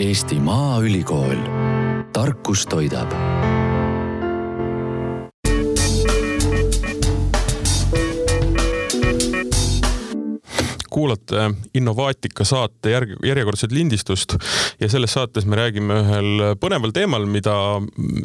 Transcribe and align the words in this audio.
Eesti 0.00 0.38
Maaülikool, 0.40 1.36
tarkus 2.12 2.64
toidab 2.66 3.12
kuulate 11.00 11.48
Innovaatika 11.74 12.44
saate 12.44 12.92
järg, 12.92 13.14
järjekordset 13.24 13.72
lindistust 13.72 14.36
ja 14.80 14.88
selles 14.92 15.14
saates 15.16 15.46
me 15.48 15.56
räägime 15.56 15.96
ühel 16.02 16.44
põneval 16.60 16.92
teemal, 16.94 17.24
mida 17.30 17.54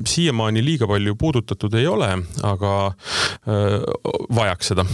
siiamaani 0.08 0.64
liiga 0.66 0.90
palju 0.90 1.16
puudutatud 1.20 1.76
ei 1.80 1.88
ole, 1.88 2.10
aga 2.44 2.74
vajaks 4.36 4.74
seda. 4.74 4.86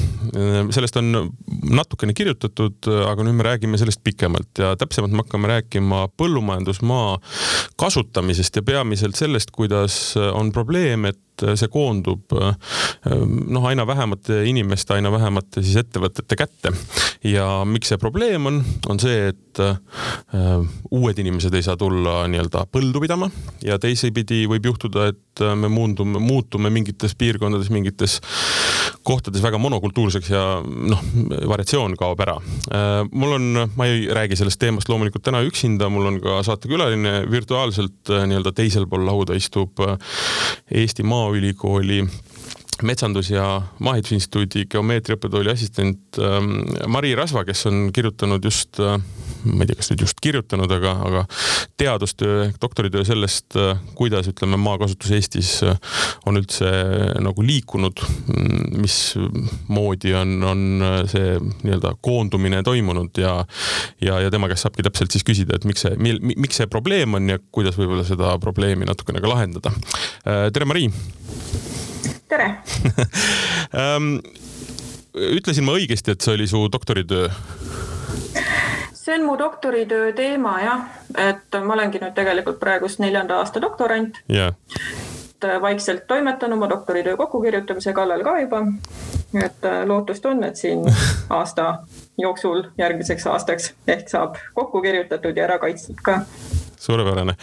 sellest 0.73 0.99
on 1.01 1.31
natukene 1.71 2.13
kirjutatud, 2.17 2.89
aga 3.07 3.25
nüüd 3.25 3.39
me 3.39 3.47
räägime 3.47 3.79
sellest 3.81 4.03
pikemalt 4.05 4.61
ja 4.61 4.75
täpsemalt 4.79 5.15
me 5.15 5.25
hakkame 5.25 5.51
rääkima 5.55 6.05
põllumajandusmaa 6.19 7.17
kasutamisest 7.81 8.61
ja 8.61 8.65
peamiselt 8.67 9.17
sellest, 9.17 9.51
kuidas 9.55 10.13
on 10.17 10.51
probleem, 10.53 11.09
et 11.09 11.19
et 11.47 11.59
see 11.59 11.71
koondub 11.71 12.33
noh, 12.35 13.65
aina 13.67 13.85
vähemate 13.87 14.41
inimeste, 14.49 14.95
aina 14.97 15.11
vähemate 15.13 15.63
siis 15.63 15.79
ettevõtete 15.81 16.37
kätte. 16.37 16.73
ja 17.23 17.63
miks 17.65 17.91
see 17.91 17.99
probleem 18.01 18.45
on, 18.49 18.61
on 18.89 18.99
see, 19.01 19.31
et 19.31 19.61
äh, 19.61 19.77
uued 20.91 21.19
inimesed 21.21 21.53
ei 21.57 21.65
saa 21.65 21.77
tulla 21.79 22.23
nii-öelda 22.31 22.65
põldu 22.71 23.03
pidama 23.03 23.29
ja 23.65 23.77
teisipidi 23.81 24.45
võib 24.49 24.71
juhtuda, 24.71 25.11
et 25.11 25.43
me 25.55 25.69
muundume, 25.71 26.19
muutume 26.21 26.69
mingites 26.73 27.15
piirkondades, 27.17 27.71
mingites 27.73 28.19
kohtades 29.07 29.41
väga 29.41 29.57
monokultuurseks 29.61 30.29
ja 30.29 30.43
noh, 30.61 31.01
variatsioon 31.49 31.95
kaob 31.99 32.21
ära. 32.21 32.35
Äh, 32.69 33.01
mul 33.11 33.37
on, 33.37 33.47
ma 33.77 33.87
ei 33.89 34.05
räägi 34.13 34.37
sellest 34.39 34.61
teemast 34.61 34.91
loomulikult 34.91 35.25
täna 35.25 35.41
üksinda, 35.45 35.89
mul 35.93 36.11
on 36.11 36.19
ka 36.23 36.41
saatekülaline 36.45 37.25
virtuaalselt 37.31 38.13
äh, 38.13 38.27
nii-öelda 38.29 38.53
teisel 38.57 38.87
pool 38.91 39.05
lauda 39.07 39.37
istub 39.37 39.81
Eesti 40.71 41.03
Maa 41.07 41.30
Maaülikooli 41.31 42.07
metsandus- 42.83 43.31
ja 43.31 43.61
Maahitusinstituudi 43.79 44.65
geomeetriaõppetooli 44.71 45.51
assistent 45.51 46.19
ähm, 46.19 46.61
Mari 46.91 47.13
Rasva, 47.15 47.43
kes 47.47 47.65
on 47.69 47.89
kirjutanud 47.93 48.43
just, 48.45 48.79
äh, 48.79 48.97
ma 49.45 49.63
ei 49.63 49.69
tea, 49.69 49.77
kas 49.79 49.91
nüüd 49.91 50.03
just 50.05 50.21
kirjutanud, 50.23 50.71
aga, 50.71 50.93
aga 51.07 51.23
teadustöö, 51.81 52.49
doktoritöö 52.61 53.05
sellest, 53.07 53.57
äh, 53.59 53.79
kuidas 53.97 54.29
ütleme, 54.31 54.59
maakasutus 54.61 55.11
Eestis 55.17 55.53
äh, 55.67 55.77
on 56.25 56.39
üldse 56.41 56.71
nagu 57.21 57.45
liikunud, 57.45 58.03
mm, 58.31 58.81
mismoodi 58.81 60.15
on, 60.17 60.35
on 60.51 60.65
see 61.11 61.37
nii-öelda 61.63 61.95
koondumine 62.01 62.63
toimunud 62.65 63.21
ja 63.21 63.37
ja, 64.01 64.19
ja 64.21 64.31
tema 64.33 64.49
käest 64.49 64.65
saabki 64.65 64.85
täpselt 64.85 65.13
siis 65.13 65.25
küsida, 65.27 65.57
et 65.57 65.67
miks 65.67 65.85
see, 65.85 65.95
miks 66.21 66.61
see 66.61 66.69
probleem 66.71 67.17
on 67.17 67.29
ja 67.29 67.39
kuidas 67.51 67.77
võib-olla 67.79 68.05
seda 68.07 68.35
probleemi 68.41 68.87
natukene 68.89 69.21
ka 69.21 69.31
lahendada. 69.31 69.73
tere, 70.23 70.65
Mari! 70.65 70.89
Tere 72.31 72.47
ähm, 73.75 74.15
ütlesin 75.37 75.67
ma 75.67 75.75
õigesti, 75.77 76.15
et 76.15 76.23
see 76.23 76.35
oli 76.37 76.47
su 76.47 76.63
doktoritöö? 76.71 77.29
see 78.93 79.15
on 79.17 79.25
mu 79.25 79.37
doktoritöö 79.39 80.13
teema 80.13 80.57
jah, 80.61 80.83
et 81.17 81.59
ma 81.65 81.75
olengi 81.75 82.01
nüüd 82.01 82.15
tegelikult 82.15 82.59
praegust 82.61 83.01
neljanda 83.03 83.41
aasta 83.41 83.61
doktorant 83.61 84.21
yeah.. 84.31 84.53
vaikselt 85.61 86.05
toimetan 86.07 86.53
oma 86.53 86.69
doktoritöö 86.69 87.17
kokkukirjutamise 87.17 87.93
kallal 87.97 88.23
ka 88.23 88.39
juba. 88.39 88.61
et 89.33 89.65
äh, 89.65 89.83
lootust 89.87 90.25
on, 90.25 90.43
et 90.43 90.55
siin 90.55 90.85
aasta 91.39 91.83
jooksul 92.17 92.63
järgmiseks 92.77 93.27
aastaks 93.27 93.73
ehk 93.87 94.09
saab 94.09 94.37
kokku 94.53 94.81
kirjutatud 94.81 95.37
ja 95.37 95.49
ära 95.49 95.59
kaitstud 95.59 96.03
ka. 96.03 96.21
suurepärane 96.77 97.35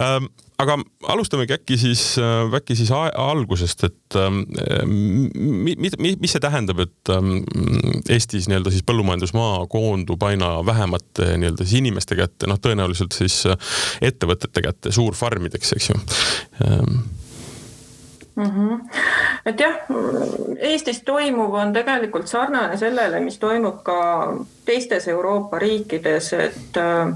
ähm, 0.00 0.32
aga 0.62 0.76
alustamegi 1.12 1.56
äkki 1.56 1.78
siis, 1.80 2.02
äh, 2.20 2.46
äkki 2.58 2.76
siis 2.78 2.92
algusest, 2.94 3.84
et 3.88 4.18
ähm, 4.20 4.42
mi, 4.86 5.76
mi, 5.76 6.14
mis 6.20 6.34
see 6.34 6.42
tähendab, 6.42 6.82
et 6.84 7.12
ähm, 7.14 7.42
Eestis 8.10 8.48
nii-öelda 8.50 8.72
siis 8.74 8.86
põllumajandusmaa 8.88 9.66
koondub 9.72 10.22
aina 10.28 10.54
vähemate 10.66 11.34
nii-öelda 11.40 11.66
siis 11.66 11.80
inimeste 11.82 12.18
kätte, 12.18 12.50
noh, 12.50 12.60
tõenäoliselt 12.62 13.16
siis 13.16 13.42
äh, 13.50 13.74
ettevõtete 14.12 14.64
kätte, 14.64 14.94
suurfarmideks, 14.94 15.74
eks 15.78 15.90
ju. 15.92 15.98
Ähm, 16.66 17.02
mm. 18.36 18.44
-hmm. 18.44 18.88
et 19.46 19.60
jah, 19.60 19.74
Eestis 20.58 21.02
toimuv 21.02 21.54
on 21.54 21.72
tegelikult 21.72 22.26
sarnane 22.26 22.76
sellele, 22.76 23.20
mis 23.20 23.38
toimub 23.38 23.82
ka 23.82 24.26
teistes 24.64 25.08
Euroopa 25.08 25.58
riikides, 25.58 26.32
et 26.32 26.76
äh, 26.76 27.14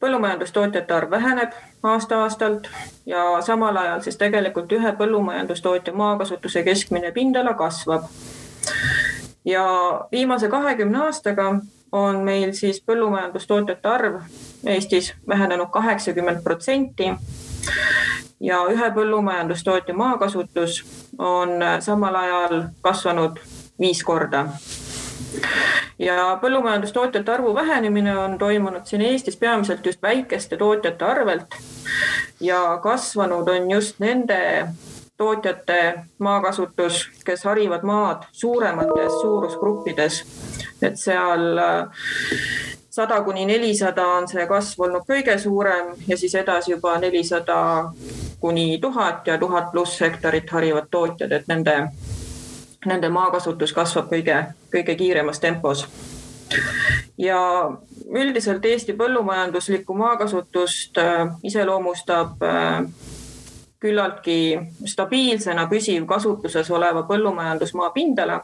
põllumajandustootjate 0.00 0.94
arv 0.94 1.10
väheneb 1.10 1.52
aasta-aastalt 1.82 2.68
ja 3.06 3.42
samal 3.42 3.76
ajal 3.76 4.00
siis 4.00 4.16
tegelikult 4.16 4.72
ühe 4.72 4.92
põllumajandustootja 4.98 5.92
maakasutuse 5.92 6.62
keskmine 6.62 7.12
pindala 7.12 7.54
kasvab. 7.54 8.02
ja 9.44 9.64
viimase 10.12 10.48
kahekümne 10.48 10.98
aastaga 10.98 11.54
on 11.92 12.16
meil 12.16 12.52
siis 12.52 12.82
põllumajandustootjate 12.86 13.88
arv 13.88 14.20
Eestis 14.66 15.14
vähenenud 15.28 15.70
kaheksakümmend 15.70 16.42
protsenti 16.42 17.10
ja 18.40 18.62
ühe 18.70 18.90
põllumajandustootja 18.94 19.94
maakasutus 19.94 20.82
on 21.18 21.58
samal 21.80 22.14
ajal 22.14 22.62
kasvanud 22.80 23.38
viis 23.80 24.04
korda. 24.04 24.46
ja 25.98 26.38
põllumajandustootjate 26.40 27.32
arvu 27.32 27.54
vähenemine 27.54 28.18
on 28.18 28.38
toimunud 28.38 28.86
siin 28.86 29.02
Eestis 29.02 29.36
peamiselt 29.36 29.86
just 29.86 30.02
väikeste 30.02 30.56
tootjate 30.56 31.04
arvelt 31.04 31.54
ja 32.40 32.78
kasvanud 32.82 33.48
on 33.48 33.70
just 33.70 33.98
nende 33.98 34.68
tootjate 35.16 36.02
maakasutus, 36.18 37.10
kes 37.24 37.44
harivad 37.44 37.82
maad 37.82 38.22
suuremates 38.32 39.20
suurusgruppides. 39.20 40.24
et 40.82 40.96
seal 40.98 41.58
sada 42.92 43.22
kuni 43.24 43.46
nelisada 43.46 44.06
on 44.06 44.26
see 44.28 44.42
kasv 44.46 44.82
olnud 44.84 45.06
kõige 45.08 45.38
suurem 45.40 45.94
ja 46.08 46.16
siis 46.20 46.34
edasi 46.36 46.74
juba 46.74 46.98
nelisada 47.00 47.56
kuni 48.40 48.78
tuhat 48.82 49.26
ja 49.26 49.38
tuhat 49.38 49.70
pluss 49.72 50.00
hektarit 50.00 50.50
harivad 50.50 50.90
tootjad, 50.90 51.32
et 51.32 51.48
nende, 51.48 51.76
nende 52.84 53.08
maakasutus 53.08 53.72
kasvab 53.72 54.10
kõige, 54.12 54.36
kõige 54.74 54.96
kiiremas 54.98 55.40
tempos. 55.40 55.86
ja 57.18 57.38
üldiselt 58.12 58.64
Eesti 58.64 58.92
põllumajanduslikku 58.92 59.94
maakasutust 59.96 60.98
äh, 60.98 61.32
iseloomustab 61.42 62.44
äh, 62.44 62.84
küllaltki 63.80 64.60
stabiilsena 64.84 65.64
püsiv 65.66 66.04
kasutuses 66.06 66.70
oleva 66.70 67.06
põllumajandusmaa 67.08 67.90
pindala 67.90 68.42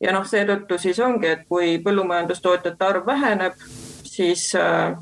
ja 0.00 0.12
noh, 0.12 0.26
seetõttu 0.28 0.78
siis 0.78 0.98
ongi, 1.00 1.30
et 1.32 1.46
kui 1.48 1.76
põllumajandustootjate 1.84 2.84
arv 2.84 3.06
väheneb, 3.06 3.56
siis 4.04 4.48
äh, 4.58 4.96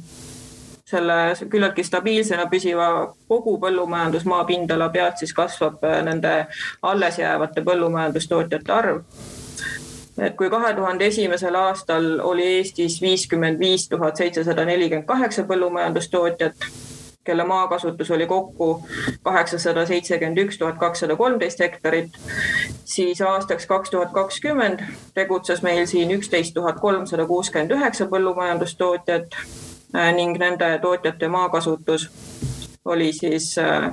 selle 0.89 1.17
küllaltki 1.51 1.85
stabiilsena 1.85 2.47
püsiva 2.51 2.89
kogu 3.29 3.57
põllumajandusmaa 3.63 4.45
pindala 4.49 4.89
pealt 4.95 5.23
siis 5.23 5.33
kasvab 5.35 5.85
äh, 5.85 6.01
nende 6.07 6.35
alles 6.83 7.19
jäävate 7.19 7.65
põllumajandustootjate 7.67 8.73
arv. 8.73 9.03
et 10.19 10.37
kui 10.39 10.51
kahe 10.51 10.75
tuhande 10.75 11.07
esimesel 11.11 11.57
aastal 11.59 12.21
oli 12.23 12.45
Eestis 12.59 13.01
viiskümmend 13.03 13.59
viis 13.59 13.89
tuhat 13.89 14.17
seitsesada 14.17 14.65
nelikümmend 14.65 15.09
kaheksa 15.09 15.43
põllumajandustootjat 15.49 16.69
kelle 17.25 17.45
maakasutus 17.45 18.11
oli 18.11 18.27
kokku 18.27 18.87
kaheksasada 19.23 19.87
seitsekümmend 19.87 20.39
üks 20.39 20.59
tuhat 20.59 20.79
kakssada 20.79 21.17
kolmteist 21.17 21.61
hektarit, 21.61 22.19
siis 22.85 23.21
aastaks 23.21 23.67
kaks 23.67 23.91
tuhat 23.91 24.13
kakskümmend 24.13 24.85
tegutses 25.15 25.63
meil 25.63 25.87
siin 25.87 26.11
üksteist 26.11 26.55
tuhat 26.55 26.81
kolmsada 26.81 27.27
kuuskümmend 27.27 27.71
üheksa 27.71 28.07
põllumajandustootjat 28.13 29.39
äh, 29.41 30.13
ning 30.15 30.39
nende 30.39 30.79
tootjate 30.83 31.29
maakasutus 31.29 32.11
oli 32.85 33.13
siis 33.13 33.59
äh, 33.59 33.91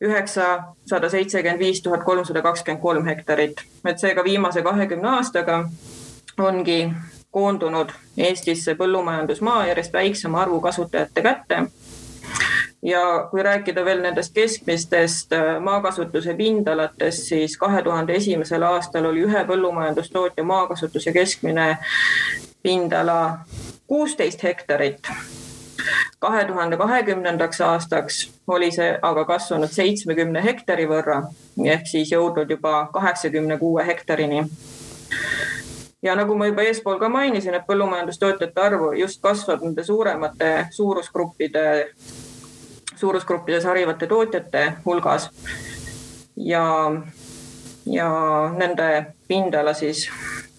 üheksasada 0.00 1.08
seitsekümmend 1.08 1.58
viis 1.58 1.82
tuhat 1.82 2.04
kolmsada 2.04 2.42
kakskümmend 2.42 2.82
kolm 2.82 3.06
hektarit. 3.06 3.64
et 3.84 3.98
seega 3.98 4.24
viimase 4.24 4.62
kahekümne 4.62 5.08
aastaga 5.08 5.68
ongi 6.38 6.90
koondunud 7.30 7.90
Eestisse 8.18 8.74
põllumajandusmaa 8.74 9.66
järjest 9.66 9.92
väiksema 9.92 10.42
arvu 10.42 10.60
kasutajate 10.60 11.22
kätte 11.22 11.62
ja 12.82 13.28
kui 13.30 13.42
rääkida 13.42 13.84
veel 13.84 14.02
nendest 14.02 14.34
keskmistest 14.34 15.32
äh, 15.32 15.60
maakasutuse 15.60 16.34
pindalatest, 16.34 17.28
siis 17.28 17.56
kahe 17.58 17.82
tuhande 17.82 18.14
esimesel 18.14 18.62
aastal 18.62 19.04
oli 19.04 19.22
ühe 19.26 19.44
põllumajandustootja 19.46 20.44
maakasutuse 20.44 21.12
keskmine 21.12 21.76
pindala 22.62 23.38
kuusteist 23.86 24.42
hektarit. 24.42 25.08
kahe 26.18 26.44
tuhande 26.44 26.76
kahekümnendaks 26.76 27.60
aastaks 27.60 28.18
oli 28.46 28.70
see 28.70 28.98
aga 29.02 29.24
kasvanud 29.24 29.70
seitsmekümne 29.70 30.44
hektari 30.44 30.86
võrra 30.86 31.22
ehk 31.64 31.86
siis 31.90 32.12
jõudnud 32.12 32.50
juba 32.50 32.88
kaheksakümne 32.92 33.58
kuue 33.58 33.86
hektarini 33.86 34.44
ja 36.02 36.14
nagu 36.18 36.34
ma 36.38 36.46
juba 36.46 36.62
eespool 36.62 36.98
ka 36.98 37.08
mainisin, 37.08 37.54
et 37.54 37.66
põllumajandustootjate 37.66 38.60
arvu 38.60 38.92
just 38.98 39.22
kasvab 39.22 39.62
nende 39.62 39.84
suuremate 39.84 40.52
suurusgruppide, 40.70 41.64
suurusgruppides 43.02 43.66
harivate 43.66 44.06
tootjate 44.06 44.64
hulgas. 44.86 45.30
ja, 46.36 46.64
ja 47.86 48.10
nende 48.56 48.88
pindala 49.28 49.74
siis 49.74 50.06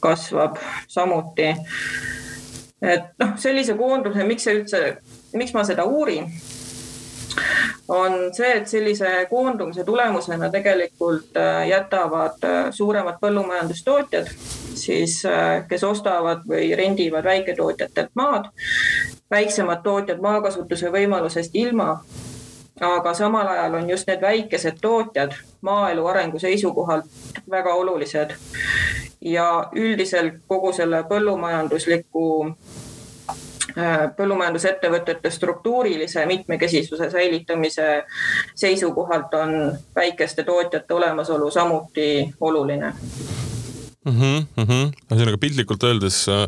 kasvab 0.03 0.59
samuti. 0.87 1.53
et 2.81 3.13
noh, 3.19 3.37
sellise 3.39 3.77
koonduse, 3.79 4.27
miks 4.27 4.43
see 4.43 4.59
üldse, 4.59 4.83
miks 5.39 5.55
ma 5.55 5.63
seda 5.63 5.87
uurin 5.87 6.27
on 7.87 8.33
see, 8.35 8.51
et 8.57 8.67
sellise 8.67 9.09
koondumise 9.29 9.83
tulemusena 9.83 10.49
tegelikult 10.51 11.37
äh, 11.37 11.67
jätavad 11.67 12.43
äh, 12.43 12.67
suuremad 12.71 13.17
põllumajandustootjad 13.21 14.29
siis, 14.75 15.23
äh, 15.25 15.63
kes 15.67 15.83
ostavad 15.83 16.45
või 16.49 16.71
rendivad 16.77 17.23
väiketootjatelt 17.23 18.13
maad, 18.15 18.51
väiksemad 19.31 19.83
tootjad 19.83 20.21
maakasutuse 20.21 20.91
võimalusest 20.93 21.55
ilma 21.59 21.97
aga 22.81 23.13
samal 23.13 23.47
ajal 23.47 23.73
on 23.73 23.89
just 23.89 24.07
need 24.07 24.21
väikesed 24.21 24.79
tootjad 24.81 25.35
maaelu 25.61 26.07
arengu 26.07 26.39
seisukohalt 26.39 27.05
väga 27.49 27.73
olulised. 27.73 28.35
ja 29.21 29.69
üldiselt 29.75 30.33
kogu 30.47 30.71
selle 30.73 31.03
põllumajandusliku 31.03 32.55
Äh, 33.77 34.09
põllumajandusettevõtete 34.17 35.29
struktuurilise 35.33 36.25
mitmekesisuse 36.29 37.09
säilitamise 37.09 38.03
seisukohalt 38.55 39.33
on 39.33 39.53
väikeste 39.95 40.43
tootjate 40.43 40.93
olemasolu 40.93 41.51
samuti 41.51 42.35
oluline 42.41 42.93
mm. 44.05 44.11
-hmm, 44.11 44.45
mm 44.55 44.63
-hmm. 44.63 44.91
ühesõnaga 45.11 45.37
piltlikult 45.37 45.83
öeldes 45.83 46.27
äh, 46.27 46.47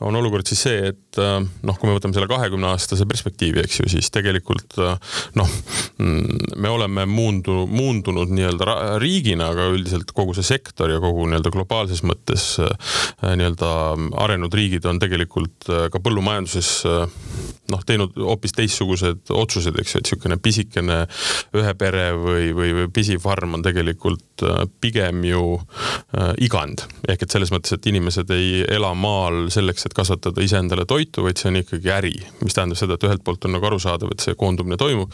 on 0.00 0.16
olukord 0.16 0.46
siis 0.46 0.62
see, 0.62 0.88
et 0.92 1.18
äh, 1.18 1.38
noh, 1.62 1.78
kui 1.78 1.88
me 1.88 1.96
võtame 1.96 2.16
selle 2.16 2.28
kahekümne 2.30 2.70
aastase 2.72 3.06
perspektiivi, 3.06 3.60
eks 3.64 3.80
ju, 3.80 3.88
siis 3.88 4.10
tegelikult 4.10 4.78
äh, 4.78 4.96
noh, 5.34 5.50
mm, 5.98 6.56
me 6.56 6.68
oleme 6.68 7.06
muundu, 7.06 7.66
muundunud 7.66 8.32
nii-öelda 8.32 8.98
riigina, 8.98 9.50
aga 9.52 9.68
üldiselt 9.74 10.12
kogu 10.16 10.34
see 10.34 10.46
sektor 10.46 10.90
ja 10.90 11.00
kogu 11.00 11.26
nii-öelda 11.26 11.50
globaalses 11.50 12.02
mõttes 12.02 12.56
nii-öelda 13.20 13.70
arenenud 14.24 14.54
riigid 14.54 14.84
on 14.88 14.98
tegelikult 14.98 15.68
ka 15.92 16.00
põllumajanduses 16.00 16.84
noh, 17.70 17.82
teinud 17.86 18.16
hoopis 18.16 18.54
teistsugused 18.56 19.30
otsused, 19.30 19.76
eks 19.78 19.94
ju, 19.94 20.00
et 20.00 20.08
niisugune 20.08 20.38
pisikene 20.42 20.98
ühe 21.58 21.74
pere 21.78 22.10
või, 22.16 22.50
või, 22.56 22.72
või 22.78 22.88
pisifarm 22.94 23.54
on 23.58 23.62
tegelikult 23.62 24.44
pigem 24.80 25.24
ju 25.24 25.44
igand 26.42 26.69
elukand. 26.70 26.86
ehk 27.08 27.22
et 27.22 27.30
selles 27.30 27.50
mõttes, 27.52 27.74
et 27.74 27.86
inimesed 27.86 28.30
ei 28.34 28.64
ela 28.68 28.92
maal 28.94 29.50
selleks, 29.50 29.86
et 29.86 29.94
kasvatada 29.94 30.42
iseendale 30.42 30.86
toitu, 30.86 31.24
vaid 31.24 31.38
see 31.38 31.50
on 31.50 31.60
ikkagi 31.60 31.90
äri, 31.90 32.14
mis 32.44 32.54
tähendab 32.54 32.78
seda, 32.78 32.94
et 32.94 33.04
ühelt 33.04 33.24
poolt 33.24 33.44
on 33.44 33.56
nagu 33.56 33.66
arusaadav, 33.66 34.10
et 34.12 34.20
see 34.24 34.34
koondumine 34.38 34.78
toimub, 34.80 35.12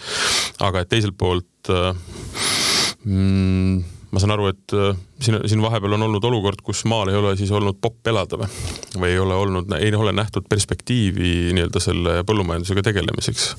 aga 0.61 0.83
et 0.83 0.91
teiselt 0.93 1.17
poolt 1.19 1.71
äh, 1.71 1.93
mm, 3.05 3.85
ma 4.13 4.23
saan 4.23 4.37
aru, 4.37 4.51
et 4.53 4.77
äh, 4.77 4.95
siin, 5.21 5.41
siin 5.47 5.63
vahepeal 5.65 5.97
on 5.97 6.07
olnud 6.09 6.25
olukord, 6.25 6.63
kus 6.63 6.85
maal 6.89 7.11
ei 7.13 7.19
ole 7.19 7.37
siis 7.37 7.51
olnud 7.51 7.81
popp 7.81 8.07
elada 8.13 8.41
või, 8.41 8.51
või 8.97 9.13
ei 9.15 9.21
ole 9.23 9.43
olnud, 9.47 9.77
ei 9.81 9.93
ole 9.97 10.15
nähtud 10.17 10.49
perspektiivi 10.49 11.53
nii-öelda 11.57 11.83
selle 11.83 12.23
põllumajandusega 12.29 12.91
tegelemiseks 12.91 13.53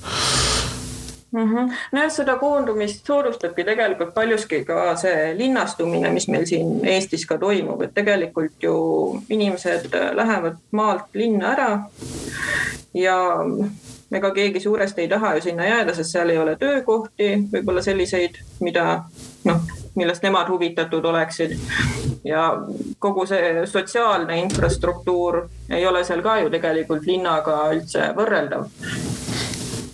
mm 1.37 1.53
-hmm.. 1.53 1.73
nojah, 1.91 2.11
seda 2.11 2.35
koondumist 2.35 3.05
soodustabki 3.05 3.63
tegelikult 3.63 4.13
paljuski 4.13 4.63
ka 4.65 4.95
see 4.95 5.33
linnastumine, 5.37 6.11
mis 6.11 6.27
meil 6.27 6.45
siin 6.45 6.85
Eestis 6.85 7.25
ka 7.25 7.37
toimub, 7.37 7.81
et 7.81 7.93
tegelikult 7.93 8.63
ju 8.63 8.77
inimesed 9.29 9.89
lähevad 10.13 10.57
maalt 10.71 11.13
linna 11.13 11.53
ära 11.53 11.69
ja 12.93 13.17
ega 14.11 14.31
keegi 14.31 14.59
suuresti 14.59 15.01
ei 15.01 15.07
taha 15.07 15.35
ju 15.35 15.41
sinna 15.41 15.65
jääda, 15.65 15.93
sest 15.93 16.11
seal 16.11 16.29
ei 16.29 16.37
ole 16.37 16.55
töökohti, 16.55 17.33
võib-olla 17.53 17.81
selliseid, 17.81 18.39
mida 18.59 19.03
noh, 19.43 19.61
millest 19.95 20.23
nemad 20.23 20.49
huvitatud 20.49 21.05
oleksid. 21.05 21.57
ja 22.23 22.57
kogu 22.99 23.25
see 23.25 23.65
sotsiaalne 23.65 24.39
infrastruktuur 24.39 25.47
ei 25.69 25.85
ole 25.87 26.03
seal 26.03 26.21
ka 26.21 26.39
ju 26.39 26.49
tegelikult 26.49 27.05
linnaga 27.05 27.59
üldse 27.73 28.09
võrreldav 28.15 28.67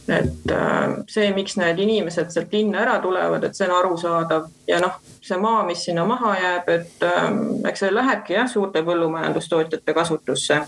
et 0.10 0.52
äh, 0.52 0.96
see, 1.08 1.30
miks 1.36 1.56
need 1.58 1.80
inimesed 1.80 2.32
sealt 2.34 2.52
linna 2.52 2.82
ära 2.84 2.98
tulevad, 3.04 3.44
et 3.44 3.56
see 3.56 3.68
on 3.70 3.76
arusaadav 3.78 4.50
ja 4.68 4.80
noh, 4.84 4.98
see 5.24 5.38
maa, 5.40 5.62
mis 5.68 5.86
sinna 5.86 6.04
maha 6.08 6.34
jääb, 6.40 6.70
et 6.74 7.06
ähm, 7.08 7.40
eks 7.70 7.86
see 7.86 7.94
lähebki 7.94 8.36
jah, 8.36 8.50
suurte 8.52 8.84
põllumajandustootjate 8.84 9.96
kasutusse. 9.96 10.60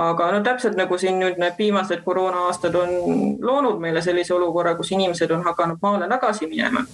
aga 0.00 0.30
no 0.32 0.42
täpselt 0.42 0.76
nagu 0.78 0.98
siin 0.98 1.18
nüüd 1.22 1.38
need 1.38 1.58
viimased 1.58 2.02
koroona-aastad 2.04 2.74
on 2.74 2.92
loonud 3.40 3.80
meile 3.82 4.02
sellise 4.02 4.34
olukorra, 4.34 4.74
kus 4.74 4.92
inimesed 4.96 5.30
on 5.30 5.44
hakanud 5.46 5.78
maale 5.82 6.08
tagasi 6.08 6.46
minema 6.50 6.84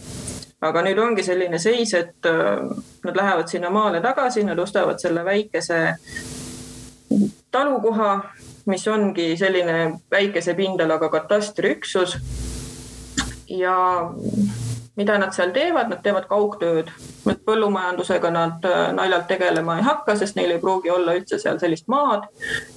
aga 0.60 0.82
nüüd 0.82 0.98
ongi 0.98 1.24
selline 1.24 1.58
seis, 1.62 1.94
et 1.94 2.28
äh, 2.28 2.68
nad 3.04 3.16
lähevad 3.16 3.48
sinna 3.48 3.70
maale 3.70 4.00
tagasi, 4.04 4.44
nad 4.44 4.58
ostavad 4.58 5.00
selle 5.00 5.24
väikese 5.24 5.80
talukoha 7.50 8.10
mis 8.66 8.88
ongi 8.88 9.36
selline 9.38 9.92
väikese 10.10 10.54
pindalaga 10.54 11.08
katastriüksus. 11.08 12.18
ja 13.48 13.76
mida 14.96 15.18
nad 15.18 15.32
seal 15.32 15.52
teevad, 15.52 15.90
nad 15.92 16.00
teevad 16.02 16.24
kaugtööd, 16.28 16.88
et 17.30 17.42
põllumajandusega 17.44 18.30
nad 18.32 18.64
äh, 18.64 18.88
naljalt 18.96 19.28
tegelema 19.28 19.76
ei 19.76 19.84
hakka, 19.84 20.16
sest 20.16 20.38
neil 20.38 20.54
ei 20.54 20.62
pruugi 20.62 20.90
olla 20.90 21.14
üldse 21.18 21.38
seal 21.38 21.60
sellist 21.60 21.88
maad, 21.92 22.24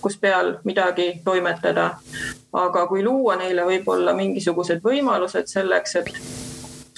kus 0.01 0.19
peal 0.19 0.57
midagi 0.67 1.13
toimetada. 1.25 1.89
aga 2.53 2.87
kui 2.87 3.03
luua 3.03 3.35
neile 3.37 3.63
võib-olla 3.65 4.13
mingisugused 4.17 4.81
võimalused 4.83 5.47
selleks, 5.47 5.95
et 5.95 6.09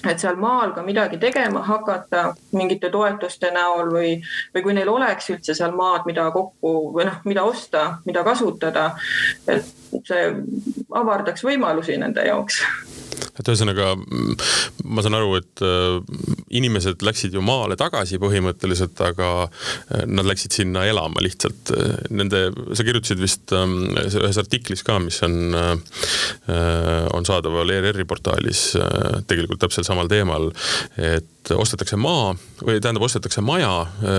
et 0.09 0.19
seal 0.19 0.35
maal 0.41 0.73
ka 0.75 0.83
midagi 0.85 1.19
tegema 1.21 1.61
hakata 1.65 2.31
mingite 2.57 2.89
toetuste 2.89 3.51
näol 3.53 3.91
või, 3.93 4.15
või 4.55 4.63
kui 4.65 4.73
neil 4.73 4.89
oleks 4.89 5.29
üldse 5.33 5.55
seal 5.57 5.75
maad, 5.77 6.07
mida 6.09 6.29
kokku 6.33 6.73
või 6.95 7.07
noh, 7.09 7.21
mida 7.25 7.45
osta, 7.45 7.85
mida 8.05 8.23
kasutada. 8.25 8.91
et 9.47 9.80
see 10.07 10.31
avardaks 10.97 11.43
võimalusi 11.45 11.97
nende 12.01 12.25
jaoks 12.27 12.61
et 13.39 13.49
ühesõnaga 13.49 13.93
ma 14.91 15.03
saan 15.03 15.15
aru, 15.17 15.35
et 15.39 15.63
äh, 15.65 15.97
inimesed 16.57 17.03
läksid 17.05 17.35
ju 17.35 17.43
maale 17.45 17.77
tagasi 17.79 18.19
põhimõtteliselt, 18.21 18.99
aga 19.05 19.29
äh, 19.45 20.05
nad 20.09 20.27
läksid 20.27 20.55
sinna 20.55 20.85
elama 20.89 21.23
lihtsalt. 21.23 21.73
Nende, 22.13 22.47
sa 22.75 22.85
kirjutasid 22.87 23.21
vist 23.21 23.53
ähm, 23.55 23.93
ühes 23.95 24.39
artiklis 24.41 24.83
ka, 24.87 24.99
mis 25.03 25.21
on, 25.25 25.55
äh, 25.57 25.75
on 27.15 27.27
saadaval 27.27 27.71
ERR-i 27.71 28.07
portaalis 28.07 28.71
tegelikult 29.29 29.61
täpselt 29.61 29.87
samal 29.87 30.09
teemal, 30.11 30.49
et 30.97 31.51
ostetakse 31.51 31.97
maa 31.97 32.33
või 32.61 32.77
tähendab, 32.83 33.03
ostetakse 33.07 33.41
maja 33.41 33.71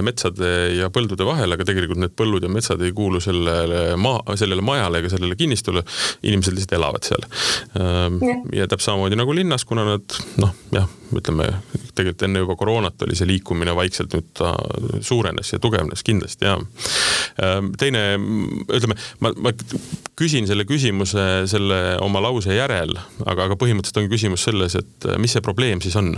metsade 0.02 0.48
ja 0.74 0.88
põldude 0.92 1.26
vahel, 1.26 1.54
aga 1.54 1.66
tegelikult 1.68 2.00
need 2.02 2.14
põllud 2.18 2.42
ja 2.42 2.50
metsad 2.50 2.82
ei 2.82 2.94
kuulu 2.96 3.20
sellele 3.22 3.94
maa, 4.00 4.36
sellele 4.38 4.64
majale 4.64 5.02
ega 5.02 5.12
sellele 5.12 5.38
kinnistule. 5.38 5.61
Inimesed 5.70 6.56
lihtsalt 6.56 6.76
elavad 6.78 7.06
seal. 7.06 7.26
Ähm, 7.78 8.18
ja 8.52 8.66
täpselt 8.68 8.92
samamoodi 8.92 9.18
nagu 9.18 9.34
linnas, 9.36 9.64
kuna 9.68 9.84
nad 9.86 10.18
noh, 10.42 10.54
jah, 10.74 10.88
ütleme 11.16 11.48
tegelikult 11.92 12.24
enne 12.26 12.42
juba 12.42 12.56
koroonat 12.56 13.04
oli 13.06 13.16
see 13.18 13.28
liikumine 13.28 13.74
vaikselt 13.76 14.14
nüüd 14.16 14.30
ta 14.38 14.52
suurenes 15.04 15.52
ja 15.52 15.60
tugevnes 15.62 16.04
kindlasti 16.06 16.48
ja. 16.48 16.56
Ehm, 17.42 17.72
teine, 17.80 18.02
ütleme, 18.72 18.96
ma, 19.24 19.32
ma 19.36 19.52
küsin 20.18 20.48
selle 20.48 20.66
küsimuse 20.68 21.26
selle 21.50 21.82
oma 22.04 22.22
lause 22.24 22.56
järel, 22.56 22.96
aga, 23.26 23.48
aga 23.48 23.58
põhimõtteliselt 23.60 24.02
on 24.02 24.10
küsimus 24.12 24.48
selles, 24.48 24.76
et 24.80 25.12
mis 25.20 25.36
see 25.36 25.44
probleem 25.44 25.84
siis 25.84 25.96
on. 26.00 26.14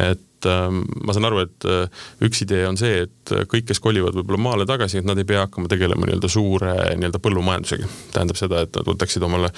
et 0.00 0.26
et 0.40 0.48
ähm, 0.48 0.82
ma 1.04 1.14
saan 1.16 1.28
aru, 1.28 1.42
et 1.44 1.68
äh, 1.68 2.04
üks 2.24 2.44
idee 2.46 2.64
on 2.68 2.78
see, 2.80 3.04
et 3.06 3.34
kõik, 3.50 3.68
kes 3.68 3.80
kolivad 3.82 4.16
võib-olla 4.16 4.40
maale 4.40 4.66
tagasi, 4.68 5.00
et 5.00 5.08
nad 5.08 5.18
ei 5.20 5.28
pea 5.28 5.44
hakkama 5.44 5.70
tegelema 5.70 6.08
nii-öelda 6.08 6.30
suure 6.32 6.74
nii-öelda 6.96 7.20
põllumajandusega. 7.22 7.90
tähendab 8.14 8.40
seda, 8.40 8.64
et 8.64 8.78
nad 8.78 8.88
võtaksid 8.88 9.26
omale 9.26 9.52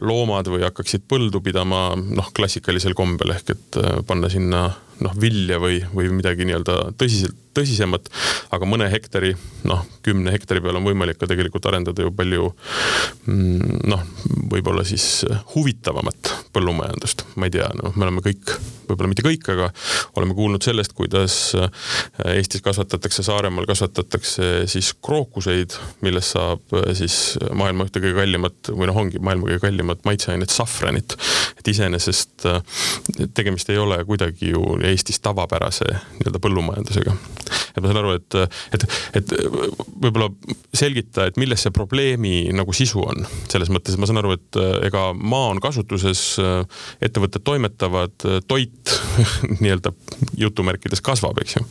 loomad 0.00 0.48
või 0.52 0.64
hakkaksid 0.66 1.04
põldu 1.08 1.42
pidama 1.44 1.92
noh, 1.96 2.32
klassikalisel 2.34 2.96
kombel 2.98 3.36
ehk 3.36 3.54
et 3.56 3.80
äh, 3.82 4.00
panna 4.08 4.32
sinna 4.32 4.70
noh, 5.02 5.14
vilja 5.20 5.60
või, 5.62 5.80
või 5.94 6.10
midagi 6.14 6.46
nii-öelda 6.48 6.78
tõsiselt, 7.00 7.38
tõsisemat. 7.56 8.08
aga 8.52 8.68
mõne 8.68 8.88
hektari, 8.92 9.32
noh, 9.68 9.84
kümne 10.04 10.32
hektari 10.32 10.62
peal 10.64 10.78
on 10.78 10.86
võimalik 10.86 11.18
ka 11.20 11.28
tegelikult 11.30 11.66
arendada 11.68 12.04
ju 12.04 12.12
palju 12.16 12.48
mm, 13.26 13.82
noh, 13.92 14.04
võib-olla 14.52 14.84
siis 14.88 15.24
huvitavamat 15.54 16.32
põllumajandust. 16.52 17.26
ma 17.36 17.48
ei 17.48 17.54
tea, 17.54 17.68
noh, 17.78 17.94
me 17.96 18.06
oleme 18.08 18.24
kõik, 18.24 18.54
võib-olla 18.88 19.10
mitte 19.12 19.24
kõik, 19.26 19.48
aga 19.52 19.68
oleme 20.20 20.36
kuulnud 20.36 20.64
sellest, 20.64 20.94
kuidas 20.96 21.36
äh, 21.58 21.68
Eestis 22.36 22.64
kasvatatakse, 22.64 23.24
Saaremaal 23.26 23.68
kasvatatakse 23.68 24.66
siis 24.70 24.92
krookuseid, 25.04 25.76
millest 26.04 26.36
saab 26.36 26.76
äh, 26.78 26.92
siis 26.98 27.36
maailma 27.52 27.88
ühte 27.88 28.02
kõige 28.02 28.16
kallimat 28.20 28.72
või 28.72 28.88
noh, 28.90 29.02
ongi 29.04 29.20
maailma 29.22 29.50
kõige 29.50 29.64
kallimat 29.66 30.04
maitseainet, 30.08 30.52
safranit. 30.52 31.16
et 31.58 31.72
iseenesest 31.74 32.48
äh, 32.48 32.60
tegemist 33.34 33.70
ei 33.72 33.80
ole 33.80 34.02
kuidagi 34.08 34.52
ju 34.54 34.76
Eestis 34.92 35.20
tavapärase 35.24 35.88
nii-öelda 35.90 36.40
põllumajandusega. 36.42 37.14
et 37.76 37.80
ma 37.80 37.88
saan 37.88 38.00
aru, 38.02 38.14
et, 38.18 38.36
et, 38.76 38.86
et 39.20 39.34
võib-olla 40.04 40.28
selgita, 40.76 41.26
et 41.28 41.40
milles 41.40 41.64
see 41.64 41.74
probleemi 41.74 42.34
nagu 42.54 42.74
sisu 42.76 43.02
on. 43.04 43.26
selles 43.52 43.72
mõttes, 43.72 43.96
et 43.96 44.02
ma 44.02 44.08
saan 44.10 44.22
aru, 44.22 44.36
et 44.38 44.60
ega 44.88 45.08
maa 45.16 45.52
on 45.52 45.62
kasutuses, 45.62 46.24
ettevõtted 47.02 47.44
toimetavad, 47.46 48.28
toit 48.48 48.96
nii-öelda 49.62 49.94
jutumärkides 50.38 51.04
kasvab, 51.04 51.42
eks 51.42 51.58
ju. 51.58 51.66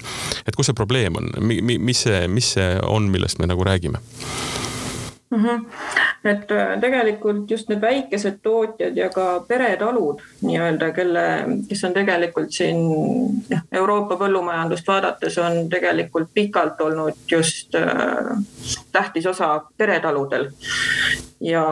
et 0.45 0.57
kus 0.57 0.71
see 0.71 0.77
probleem 0.77 1.19
on, 1.21 1.31
mis 1.41 2.05
see, 2.07 2.25
mis 2.31 2.55
see 2.57 2.73
on, 2.87 3.11
millest 3.13 3.41
me 3.41 3.49
nagu 3.51 3.65
räägime? 3.67 4.01
mm. 5.31 5.45
-hmm. 5.45 6.10
Et 6.23 6.51
äh, 6.51 6.79
tegelikult 6.81 7.51
just 7.51 7.69
need 7.69 7.81
väikesed 7.81 8.39
tootjad 8.43 8.97
ja 8.97 9.09
ka 9.09 9.43
peretalud 9.47 10.21
nii-öelda, 10.45 10.91
kelle, 10.93 11.23
kes 11.69 11.83
on 11.87 11.95
tegelikult 11.95 12.53
siin 12.53 12.81
jah, 13.49 13.63
Euroopa 13.71 14.17
põllumajandust 14.21 14.87
vaadates 14.87 15.37
on 15.41 15.65
tegelikult 15.69 16.29
pikalt 16.33 16.81
olnud 16.81 17.17
just 17.31 17.75
äh, 17.75 18.37
tähtis 18.91 19.25
osa 19.25 19.61
peretaludel. 19.77 20.51
ja, 21.41 21.65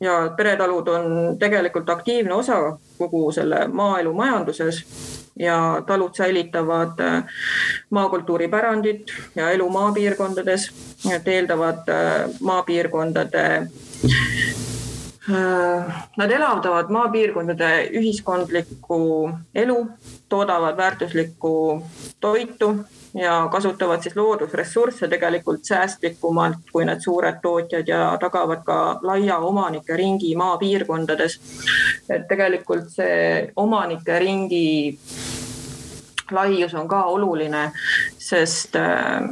ja 0.00 0.16
peretalud 0.36 0.88
on 0.88 1.36
tegelikult 1.38 1.90
aktiivne 1.90 2.34
osa 2.34 2.78
kogu 2.98 3.32
selle 3.32 3.66
maaelu 3.68 4.14
majanduses 4.14 4.84
ja 5.38 5.82
talud 5.86 6.14
säilitavad 6.16 7.00
äh, 7.00 7.24
maakultuuri 7.90 8.48
pärandit 8.48 9.12
ja 9.34 9.50
elu 9.50 9.68
maapiirkondades, 9.70 10.70
et 11.12 11.28
eeldavad 11.28 11.88
äh, 11.88 12.30
maapiirkondade 12.40 13.44
äh, 13.46 13.66
Nad 16.16 16.30
elavdavad 16.30 16.90
maapiirkondade 16.90 17.70
ühiskondlikku 17.98 18.98
elu, 19.54 19.78
toodavad 20.28 20.76
väärtuslikku 20.76 21.82
toitu 22.20 22.74
ja 23.16 23.48
kasutavad 23.52 24.02
siis 24.02 24.16
loodusressursse 24.16 25.08
tegelikult 25.08 25.64
säästlikumalt 25.64 26.70
kui 26.72 26.84
need 26.84 27.00
suured 27.00 27.38
tootjad 27.42 27.88
ja 27.88 28.00
tagavad 28.20 28.64
ka 28.64 28.98
laia 29.02 29.38
omanike 29.38 29.96
ringi 29.96 30.34
maapiirkondades. 30.36 31.40
et 32.10 32.28
tegelikult 32.28 32.90
see 32.90 33.52
omanike 33.56 34.18
ringi 34.18 34.98
laius 36.30 36.74
on 36.74 36.88
ka 36.88 37.04
oluline, 37.04 37.70
sest 38.18 38.76
äh, 38.76 39.22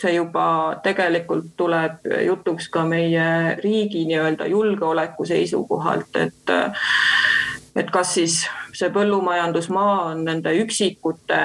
see 0.00 0.14
juba 0.14 0.80
tegelikult 0.82 1.52
tuleb 1.56 2.04
jutuks 2.26 2.68
ka 2.68 2.84
meie 2.84 3.56
riigi 3.60 4.04
nii-öelda 4.08 4.46
julgeoleku 4.46 5.24
seisukohalt, 5.24 6.16
et 6.16 6.50
äh, 6.50 6.86
et 7.76 7.90
kas 7.90 8.14
siis 8.14 8.44
see 8.74 8.90
põllumajandusmaa 8.94 9.94
on 10.10 10.24
nende 10.28 10.52
üksikute 10.62 11.40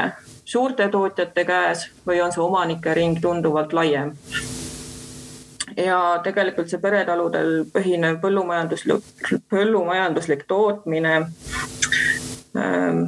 suurte 0.49 0.87
tootjate 0.89 1.45
käes 1.45 1.83
või 2.07 2.21
on 2.25 2.31
see 2.33 2.41
omanike 2.41 2.93
ring 2.97 3.19
tunduvalt 3.21 3.73
laiem. 3.73 4.15
ja 5.77 5.99
tegelikult 6.25 6.71
see 6.71 6.81
peretaludel 6.81 7.51
põhinev 7.73 8.17
põllumajanduslik, 8.23 9.29
põllumajanduslik 9.53 10.47
tootmine 10.49 11.13
ähm, 12.57 13.03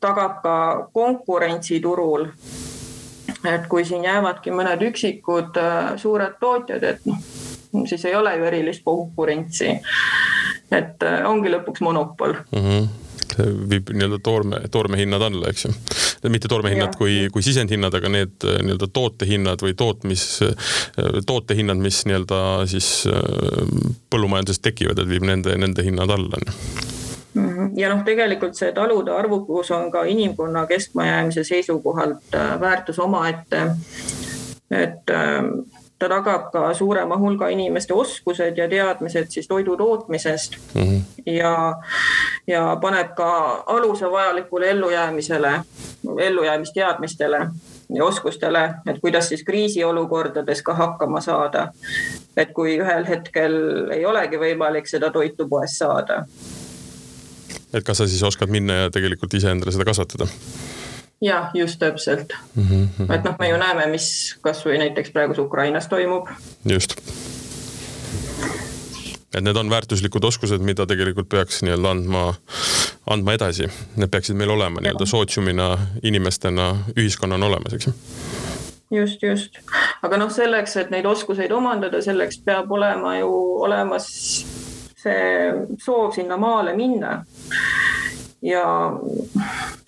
tagab 0.00 0.42
ka 0.44 0.56
konkurentsi 0.92 1.80
turul. 1.80 2.28
et 3.48 3.64
kui 3.68 3.84
siin 3.84 4.04
jäävadki 4.04 4.52
mõned 4.54 4.84
üksikud 4.92 5.56
äh, 5.58 5.94
suured 5.96 6.36
tootjad, 6.40 6.84
et 6.84 7.06
noh, 7.08 7.24
siis 7.88 8.04
ei 8.04 8.14
ole 8.14 8.36
ju 8.36 8.44
erilist 8.44 8.84
konkurentsi. 8.84 9.78
et 10.70 11.02
äh, 11.02 11.22
ongi 11.30 11.56
lõpuks 11.56 11.80
monopol 11.80 12.36
mm. 12.52 12.68
-hmm 12.68 13.01
viib 13.38 13.90
nii-öelda 13.92 14.18
toorme, 14.24 14.60
toormehinnad 14.70 15.22
alla, 15.22 15.50
eks 15.50 15.64
ju. 15.66 15.72
mitte 16.32 16.48
toormehinnad 16.48 16.96
kui, 16.98 17.28
kui 17.32 17.42
sisendhinnad, 17.42 17.94
aga 17.98 18.10
need 18.12 18.46
äh, 18.46 18.60
nii-öelda 18.62 18.88
tootehinnad 18.92 19.64
või 19.64 19.74
tootmis, 19.78 20.24
äh, 20.46 20.72
tootehinnad, 21.26 21.80
mis 21.82 22.02
nii-öelda 22.08 22.40
siis 22.70 22.90
äh, 23.10 23.20
põllumajanduses 24.12 24.62
tekivad, 24.62 25.02
et 25.02 25.10
viib 25.10 25.26
nende, 25.28 25.56
nende 25.60 25.84
hinnad 25.86 26.10
alla 26.12 26.40
mhm. 27.34 27.72
ja 27.78 27.92
noh, 27.92 28.04
tegelikult 28.06 28.58
see 28.58 28.72
talude 28.76 29.14
arvukus 29.16 29.70
on 29.74 29.90
ka 29.92 30.04
inimkonna 30.08 30.66
kestmajäämise 30.70 31.44
seisukohalt 31.44 32.36
väärtus 32.60 32.98
omaette. 32.98 33.66
et 34.72 35.10
ta 36.02 36.08
tagab 36.10 36.48
ka 36.52 36.62
suurema 36.74 37.16
hulga 37.18 37.48
inimeste 37.54 37.94
oskused 37.94 38.58
ja 38.58 38.66
teadmised 38.68 39.30
siis 39.30 39.46
toidu 39.48 39.76
tootmisest 39.76 40.56
mm 40.74 40.82
-hmm. 40.82 41.02
ja, 41.26 41.52
ja 42.46 42.62
paneb 42.80 43.14
ka 43.16 43.28
aluse 43.66 44.10
vajalikule 44.10 44.70
ellujäämisele, 44.70 45.52
ellujäämisteadmistele 46.18 47.46
ja 47.94 48.04
oskustele, 48.04 48.74
et 48.86 48.98
kuidas 49.00 49.28
siis 49.28 49.44
kriisiolukordades 49.44 50.62
ka 50.62 50.74
hakkama 50.74 51.20
saada. 51.20 51.68
et 52.36 52.52
kui 52.52 52.78
ühel 52.78 53.06
hetkel 53.08 53.54
ei 53.90 54.06
olegi 54.06 54.36
võimalik 54.36 54.86
seda 54.86 55.10
toitu 55.10 55.48
poest 55.48 55.78
saada. 55.78 56.24
et 57.74 57.84
kas 57.84 57.98
sa 57.98 58.06
siis 58.06 58.22
oskad 58.22 58.48
minna 58.48 58.74
ja 58.74 58.90
tegelikult 58.90 59.34
ise 59.34 59.50
endale 59.50 59.72
seda 59.72 59.84
kasvatada? 59.84 60.26
Jah, 61.22 61.50
just 61.54 61.78
täpselt 61.78 62.34
mm. 62.54 62.62
-hmm. 62.68 63.14
et 63.14 63.24
noh, 63.24 63.36
me 63.38 63.48
ju 63.48 63.56
näeme, 63.56 63.86
mis 63.86 64.36
kasvõi 64.40 64.78
näiteks 64.78 65.10
praegu 65.10 65.38
Ukrainas 65.42 65.88
toimub. 65.88 66.28
just. 66.68 66.96
et 69.34 69.44
need 69.44 69.56
on 69.56 69.70
väärtuslikud 69.70 70.24
oskused, 70.24 70.60
mida 70.60 70.86
tegelikult 70.86 71.28
peaks 71.28 71.62
nii-öelda 71.62 71.90
andma, 71.90 72.34
andma 73.06 73.32
edasi. 73.32 73.68
Need 73.96 74.10
peaksid 74.10 74.36
meil 74.36 74.50
olema 74.50 74.80
nii-öelda 74.80 75.06
sootsiumina, 75.06 75.78
inimestena, 76.02 76.76
ühiskonnana 76.96 77.46
olemas, 77.46 77.72
eks 77.72 77.86
ju 77.86 77.92
just, 78.90 79.22
just. 79.22 79.58
aga 80.02 80.16
noh, 80.16 80.30
selleks, 80.30 80.76
et 80.76 80.90
neid 80.90 81.06
oskuseid 81.06 81.52
omandada, 81.52 82.02
selleks 82.02 82.42
peab 82.44 82.70
olema 82.72 83.16
ju 83.18 83.32
olemas 83.64 84.08
see 85.02 85.52
soov 85.82 86.12
sinna 86.14 86.36
maale 86.36 86.76
minna 86.76 87.24
ja 88.42 88.92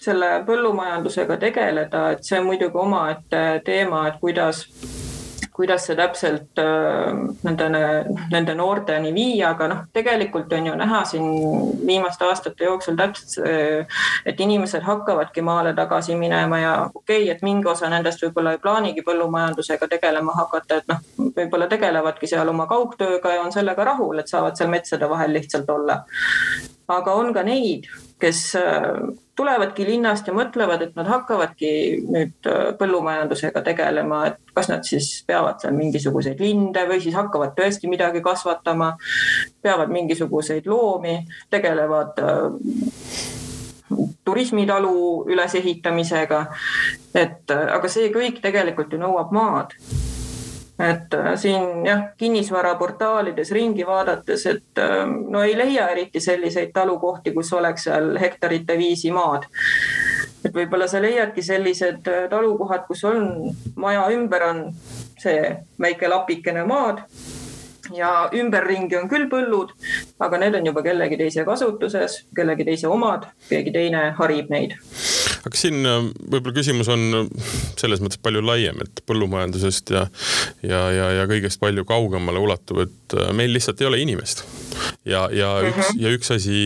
selle 0.05 0.31
põllumajandusega 0.47 1.39
tegeleda, 1.47 2.05
et 2.15 2.29
see 2.29 2.39
on 2.41 2.51
muidugi 2.51 2.81
omaette 2.85 3.45
teema, 3.67 4.07
et 4.09 4.21
kuidas 4.21 4.67
kuidas 5.55 5.85
see 5.87 5.95
täpselt 5.95 6.59
äh, 6.59 7.13
nende, 7.47 7.69
nende 8.33 8.55
noorteni 8.59 9.13
viia, 9.15 9.53
aga 9.53 9.69
noh, 9.71 9.83
tegelikult 9.95 10.53
on 10.57 10.67
ju 10.67 10.75
näha 10.81 11.03
siin 11.07 11.29
viimaste 11.87 12.27
aastate 12.27 12.67
jooksul 12.67 12.99
täpselt 12.99 13.37
see, 13.37 13.61
et 14.27 14.41
inimesed 14.43 14.83
hakkavadki 14.83 15.45
maale 15.47 15.75
tagasi 15.79 16.19
minema 16.19 16.59
ja 16.59 16.73
okei 16.89 17.23
okay,, 17.23 17.31
et 17.37 17.47
mingi 17.47 17.71
osa 17.71 17.91
nendest 17.93 18.27
võib-olla 18.27 18.57
ei 18.57 18.63
plaanigi 18.65 19.07
põllumajandusega 19.07 19.89
tegelema 19.95 20.35
hakata, 20.41 20.81
et 20.83 20.91
noh, 20.91 21.07
võib-olla 21.39 21.71
tegelevadki 21.71 22.31
seal 22.35 22.51
oma 22.51 22.67
kaugtööga 22.71 23.37
ja 23.37 23.47
on 23.47 23.55
sellega 23.55 23.87
rahul, 23.93 24.19
et 24.19 24.35
saavad 24.35 24.59
seal 24.59 24.75
metsade 24.75 25.11
vahel 25.11 25.39
lihtsalt 25.39 25.71
olla. 25.71 26.03
aga 26.89 27.15
on 27.15 27.31
ka 27.33 27.47
neid, 27.47 27.87
kes 28.25 28.57
äh, 28.57 28.87
tulevadki 29.37 29.85
linnast 29.85 30.29
ja 30.29 30.35
mõtlevad, 30.37 30.83
et 30.87 30.97
nad 30.97 31.09
hakkavadki 31.11 31.71
nüüd 32.09 32.49
äh, 32.49 32.71
põllumajandusega 32.79 33.61
tegelema, 33.67 34.23
et 34.31 34.55
kas 34.57 34.71
nad 34.73 34.87
siis 34.89 35.11
peavad 35.29 35.61
seal 35.61 35.77
mingisuguseid 35.77 36.41
linde 36.41 36.87
või 36.89 37.03
siis 37.05 37.17
hakkavad 37.19 37.53
tõesti 37.59 37.91
midagi 37.93 38.25
kasvatama, 38.25 38.95
peavad 39.63 39.93
mingisuguseid 39.93 40.69
loomi, 40.71 41.19
tegelevad 41.53 42.25
äh, 42.25 42.49
turismitalu 44.25 44.97
ülesehitamisega. 45.31 46.47
et 47.15 47.51
aga 47.53 47.89
see 47.89 48.09
kõik 48.11 48.41
tegelikult 48.43 48.93
ju 48.93 48.99
nõuab 48.99 49.31
maad 49.37 49.77
et 50.79 51.15
äh, 51.15 51.37
siin 51.37 51.87
jah, 51.87 52.03
kinnisvaraportaalides 52.17 53.51
ringi 53.55 53.87
vaadates, 53.87 54.47
et 54.47 54.79
äh, 54.79 55.05
no 55.07 55.43
ei 55.43 55.57
leia 55.59 55.89
eriti 55.89 56.21
selliseid 56.21 56.73
talukohti, 56.75 57.33
kus 57.33 57.53
oleks 57.53 57.87
seal 57.89 58.19
hektarite 58.21 58.79
viisi 58.79 59.13
maad. 59.15 59.47
et 60.45 60.53
võib-olla 60.53 60.89
sa 60.91 61.01
leiadki 61.03 61.43
sellised 61.43 62.09
äh, 62.11 62.27
talukohad, 62.31 62.87
kus 62.89 63.05
on 63.05 63.55
maja 63.77 64.09
ümber 64.13 64.43
on 64.51 64.67
see 65.23 65.57
väike 65.81 66.09
lapikene 66.09 66.67
maad 66.69 67.05
ja 67.95 68.29
ümberringi 68.35 68.97
on 68.99 69.09
küll 69.09 69.29
põllud, 69.31 69.73
aga 70.21 70.41
need 70.43 70.59
on 70.59 70.67
juba 70.73 70.83
kellegi 70.83 71.21
teise 71.21 71.45
kasutuses, 71.45 72.25
kellegi 72.37 72.67
teise 72.67 72.89
omad, 72.89 73.29
keegi 73.49 73.73
teine 73.73 74.11
harib 74.19 74.51
neid 74.51 74.77
aga 75.45 75.59
siin 75.59 75.85
äh, 75.85 76.07
võib-olla 76.33 76.57
küsimus 76.57 76.89
on 76.93 77.05
äh, 77.19 77.49
selles 77.81 78.01
mõttes 78.03 78.21
palju 78.23 78.41
laiem, 78.45 78.81
et 78.85 79.03
põllumajandusest 79.09 79.93
ja, 79.95 80.05
ja, 80.65 80.81
ja, 80.95 81.09
ja 81.21 81.27
kõigest 81.31 81.61
palju 81.63 81.85
kaugemale 81.89 82.41
ulatuv, 82.41 82.85
et 82.87 83.17
äh, 83.19 83.31
meil 83.37 83.53
lihtsalt 83.55 83.83
ei 83.83 83.89
ole 83.91 84.01
inimest. 84.03 84.45
ja, 85.07 85.27
ja 85.33 85.51
üks 85.69 85.77
uh, 85.77 85.91
-huh. 85.91 86.01
ja 86.01 86.13
üks 86.17 86.31
asi, 86.35 86.61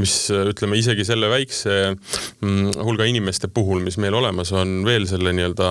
mis 0.00 0.14
ütleme 0.32 0.78
isegi 0.80 1.04
selle 1.04 1.28
väikse 1.30 1.74
mm, 1.92 2.72
hulga 2.82 3.04
inimeste 3.08 3.48
puhul, 3.48 3.82
mis 3.84 3.98
meil 4.00 4.14
olemas 4.14 4.52
on, 4.56 4.80
veel 4.88 5.06
selle 5.06 5.34
nii-öelda 5.36 5.70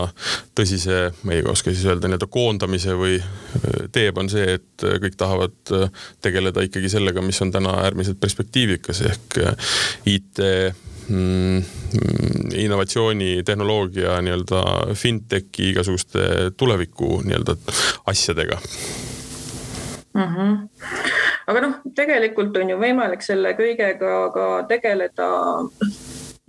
tõsise, 0.57 1.01
ma 1.23 1.35
ei 1.35 1.43
oska 1.43 1.73
siis 1.73 1.85
öelda 1.89 2.07
nii-öelda 2.07 2.29
koondamise 2.31 2.95
või 2.97 3.17
teeb, 3.91 4.17
on 4.21 4.29
see, 4.29 4.59
et 4.59 4.85
kõik 5.03 5.17
tahavad 5.17 5.73
tegeleda 6.21 6.63
ikkagi 6.65 6.89
sellega, 6.93 7.21
mis 7.25 7.41
on 7.41 7.51
täna 7.51 7.75
äärmiselt 7.83 8.21
perspektiivikas 8.21 9.01
ehk 9.09 9.41
IT 10.05 10.39
mm, 10.39 10.90
innovatsiooni, 12.53 13.43
tehnoloogia 13.45 14.21
nii-öelda 14.21 14.63
fintechi 14.93 15.69
igasuguste 15.69 16.51
tuleviku 16.57 17.21
nii-öelda 17.25 17.55
asjadega 18.05 18.57
mm. 20.13 20.21
-hmm. 20.21 20.69
aga 21.47 21.61
noh, 21.61 21.75
tegelikult 21.95 22.57
on 22.57 22.69
ju 22.69 22.79
võimalik 22.79 23.21
selle 23.25 23.53
kõigega 23.59 24.15
ka 24.33 24.47
tegeleda 24.69 25.29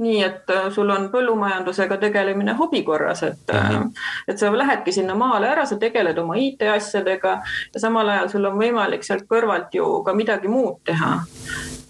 nii, 0.02 0.22
et 0.24 0.50
äh, 0.50 0.70
sul 0.74 0.90
on 0.90 1.08
põllumajandusega 1.12 1.96
tegelemine 2.00 2.54
hobi 2.58 2.82
korras, 2.82 3.22
et 3.22 3.52
mm, 3.52 3.58
-hmm. 3.58 3.90
et 4.28 4.38
sa 4.38 4.58
lähedki 4.58 4.92
sinna 4.92 5.14
maale 5.14 5.48
ära, 5.48 5.66
sa 5.66 5.76
tegeled 5.76 6.18
oma 6.18 6.34
IT-asjadega 6.36 7.36
ja 7.74 7.80
samal 7.80 8.08
ajal 8.08 8.28
sul 8.28 8.44
on 8.44 8.58
võimalik 8.58 9.06
sealt 9.06 9.28
kõrvalt 9.30 9.74
ju 9.74 10.02
ka 10.02 10.14
midagi 10.14 10.48
muud 10.48 10.80
teha. 10.84 11.20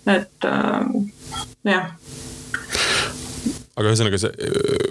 et 0.07 0.45
äh, 0.45 0.87
jah 1.64 1.91
aga 3.73 3.88
ühesõnaga 3.88 4.19
see, 4.21 4.49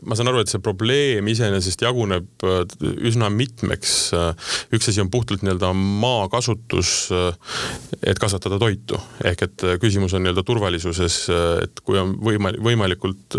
ma 0.09 0.17
saan 0.17 0.31
aru, 0.31 0.41
et 0.41 0.49
see 0.49 0.61
probleem 0.63 1.27
iseenesest 1.29 1.83
jaguneb 1.85 2.45
äh, 2.47 2.63
üsna 3.05 3.29
mitmeks. 3.29 3.93
üks 4.73 4.89
asi 4.89 5.03
on 5.03 5.11
puhtalt 5.13 5.45
nii-öelda 5.45 5.69
maakasutus, 5.77 6.93
äh, 7.13 7.59
et 8.01 8.19
kasvatada 8.21 8.57
toitu, 8.61 8.97
ehk 9.27 9.45
et 9.45 9.67
äh, 9.67 9.77
küsimus 9.81 10.15
on 10.17 10.25
nii-öelda 10.25 10.45
turvalisuses, 10.47 11.19
et 11.61 11.83
kui 11.85 11.99
on 12.01 12.15
võima-, 12.25 12.55
võimalikult 12.57 13.37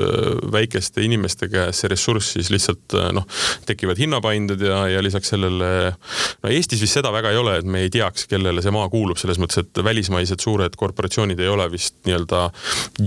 väikeste 0.52 1.02
inimeste 1.02 1.50
käes 1.50 1.82
see 1.82 1.90
ressurss, 1.90 2.36
siis 2.36 2.52
lihtsalt 2.54 2.94
noh, 3.16 3.26
tekivad 3.66 3.98
hinnapainded 3.98 4.62
ja, 4.62 4.84
ja 4.94 5.02
lisaks 5.02 5.34
sellele, 5.34 5.70
no 6.38 6.52
Eestis 6.52 6.82
vist 6.84 7.00
seda 7.00 7.10
väga 7.14 7.32
ei 7.34 7.42
ole, 7.42 7.58
et 7.58 7.66
me 7.66 7.82
ei 7.82 7.90
teaks, 7.92 8.28
kellele 8.30 8.62
see 8.62 8.74
maa 8.74 8.86
kuulub, 8.92 9.18
selles 9.18 9.42
mõttes, 9.42 9.64
et 9.64 9.82
välismaised 9.84 10.44
suured 10.44 10.78
korporatsioonid 10.78 11.40
ei 11.42 11.50
ole 11.50 11.66
vist 11.72 11.98
nii-öelda 12.06 12.50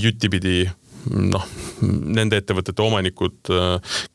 jutipidi 0.02 0.66
noh, 1.12 1.48
nende 1.86 2.40
ettevõtete 2.42 2.84
omanikud, 2.86 3.52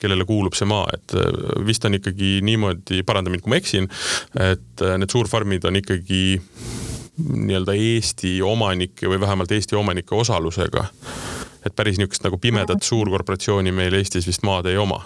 kellele 0.01 0.27
kuulub 0.29 0.57
see 0.59 0.69
maa, 0.71 0.87
et 0.95 1.17
äh, 1.19 1.29
vist 1.67 1.85
on 1.87 1.97
ikkagi 1.99 2.39
niimoodi, 2.47 3.03
paranda 3.07 3.33
mind, 3.33 3.45
kui 3.45 3.55
ma 3.55 3.61
eksin, 3.61 3.91
et 4.41 4.85
äh, 4.87 4.97
need 5.01 5.13
suurfarmid 5.13 5.67
on 5.69 5.81
ikkagi 5.81 6.23
nii-öelda 7.21 7.75
Eesti 7.77 8.39
omanike 8.47 9.11
või 9.11 9.21
vähemalt 9.21 9.53
Eesti 9.53 9.77
omanike 9.77 10.15
osalusega. 10.17 10.87
et 11.67 11.75
päris 11.77 11.99
niisugust 12.01 12.25
nagu 12.25 12.39
pimedat 12.41 12.83
suurkorporatsiooni 12.83 13.73
meil 13.73 13.95
Eestis 13.99 14.27
vist 14.27 14.43
maad 14.49 14.67
ei 14.71 14.79
oma 14.81 15.03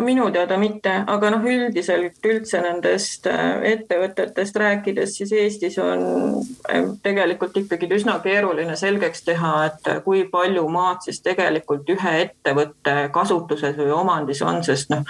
minu 0.00 0.28
teada 0.32 0.56
mitte, 0.60 0.92
aga 1.08 1.30
noh, 1.32 1.44
üldiselt 1.48 2.26
üldse 2.26 2.60
nendest 2.62 3.26
äh, 3.30 3.62
ettevõtetest 3.72 4.56
rääkides, 4.60 5.14
siis 5.16 5.32
Eestis 5.32 5.78
on 5.80 6.02
äh, 6.68 6.84
tegelikult 7.02 7.56
ikkagi 7.56 7.88
üsna 7.96 8.18
keeruline 8.24 8.76
selgeks 8.76 9.24
teha, 9.24 9.52
et 9.70 9.90
kui 10.04 10.26
palju 10.30 10.66
maad 10.72 11.00
siis 11.06 11.22
tegelikult 11.24 11.88
ühe 11.94 12.14
ettevõtte 12.26 12.96
kasutuses 13.14 13.78
või 13.78 13.92
omandis 13.96 14.42
on, 14.44 14.60
sest 14.66 14.92
noh, 14.92 15.04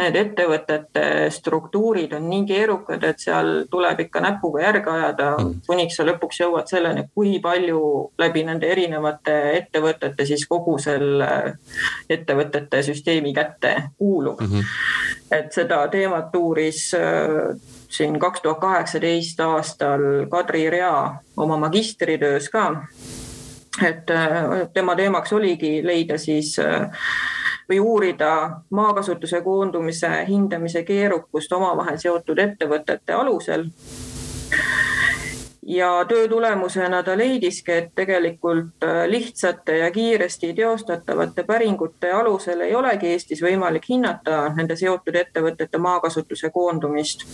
need 0.00 0.18
ettevõtete 0.20 1.30
struktuurid 1.32 2.12
on 2.16 2.28
nii 2.30 2.44
keerukad, 2.48 3.04
et 3.08 3.24
seal 3.24 3.64
tuleb 3.70 4.04
ikka 4.06 4.24
näpuga 4.24 4.64
järge 4.66 4.92
ajada, 4.92 5.30
mm. 5.38 5.64
kuniks 5.68 5.96
sa 5.96 6.06
lõpuks 6.08 6.42
jõuad 6.44 6.68
selleni, 6.70 7.06
kui 7.14 7.38
palju 7.42 7.80
läbi 8.20 8.44
nende 8.46 8.68
erinevate 8.68 9.38
ettevõtete 9.56 10.28
siis 10.28 10.44
kogu 10.50 10.76
selle 10.82 11.30
ettevõtete 12.10 12.82
süsteemi 12.84 13.32
kätte 13.36 13.74
kuulub 14.10 14.40
mm. 14.40 14.46
-hmm. 14.46 14.64
et 15.30 15.52
seda 15.52 15.88
teemat 15.88 16.36
uuris 16.36 16.94
äh, 16.94 17.60
siin 17.88 18.18
kaks 18.18 18.42
tuhat 18.42 18.58
kaheksateist 18.60 19.40
aastal 19.40 20.00
Kadri 20.30 20.70
Rea 20.70 21.14
oma 21.36 21.56
magistritöös 21.56 22.48
ka. 22.48 22.86
et 23.82 24.10
äh, 24.10 24.68
tema 24.72 24.96
teemaks 24.96 25.32
oligi 25.32 25.86
leida 25.86 26.18
siis 26.18 26.58
äh, 26.58 26.90
või 27.70 27.80
uurida 27.80 28.50
maakasutuse 28.70 29.40
koondumise 29.40 30.10
hindamise 30.28 30.82
keerukust 30.82 31.52
omavahel 31.52 31.98
seotud 31.98 32.38
ettevõtete 32.38 33.12
alusel 33.12 33.64
ja 35.70 36.04
töö 36.08 36.28
tulemusena 36.28 37.02
ta 37.02 37.18
leidiski, 37.18 37.72
et 37.72 37.90
tegelikult 37.94 38.82
äh, 38.84 39.06
lihtsate 39.06 39.78
ja 39.78 39.90
kiiresti 39.90 40.54
teostatavate 40.54 41.42
päringute 41.42 42.12
alusel 42.12 42.60
ei 42.60 42.74
olegi 42.74 43.06
Eestis 43.06 43.42
võimalik 43.42 43.86
hinnata 43.88 44.48
nende 44.56 44.76
seotud 44.76 45.14
ettevõtete 45.14 45.78
maakasutuse 45.78 46.50
koondumist. 46.50 47.26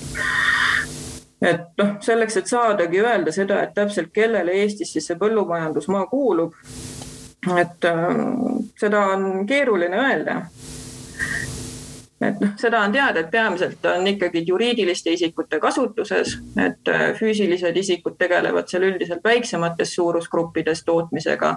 Et 1.43 1.65
noh, 1.79 1.97
selleks, 2.01 2.37
et 2.37 2.47
saadagi 2.47 3.01
öelda 3.01 3.33
seda, 3.33 3.63
et 3.63 3.75
täpselt 3.75 4.13
kellele 4.13 4.53
Eestis 4.61 4.93
siis 4.93 5.09
see 5.09 5.19
põllumajandusmaa 5.21 6.07
kuulub, 6.13 6.55
et 7.57 7.89
äh, 7.89 8.17
seda 8.77 9.07
on 9.15 9.47
keeruline 9.49 10.03
öelda 10.03 10.43
et 12.21 12.41
noh, 12.41 12.53
seda 12.57 12.81
on 12.81 12.93
teada, 12.95 13.21
et 13.21 13.31
peamiselt 13.31 13.85
on 13.91 14.07
ikkagi 14.09 14.43
juriidiliste 14.49 15.13
isikute 15.13 15.61
kasutuses, 15.61 16.37
et 16.57 16.89
äh, 16.89 17.07
füüsilised 17.19 17.77
isikud 17.77 18.17
tegelevad 18.19 18.69
seal 18.71 18.89
üldiselt 18.89 19.25
väiksemates 19.25 19.95
suurusgruppides 19.99 20.85
tootmisega. 20.85 21.57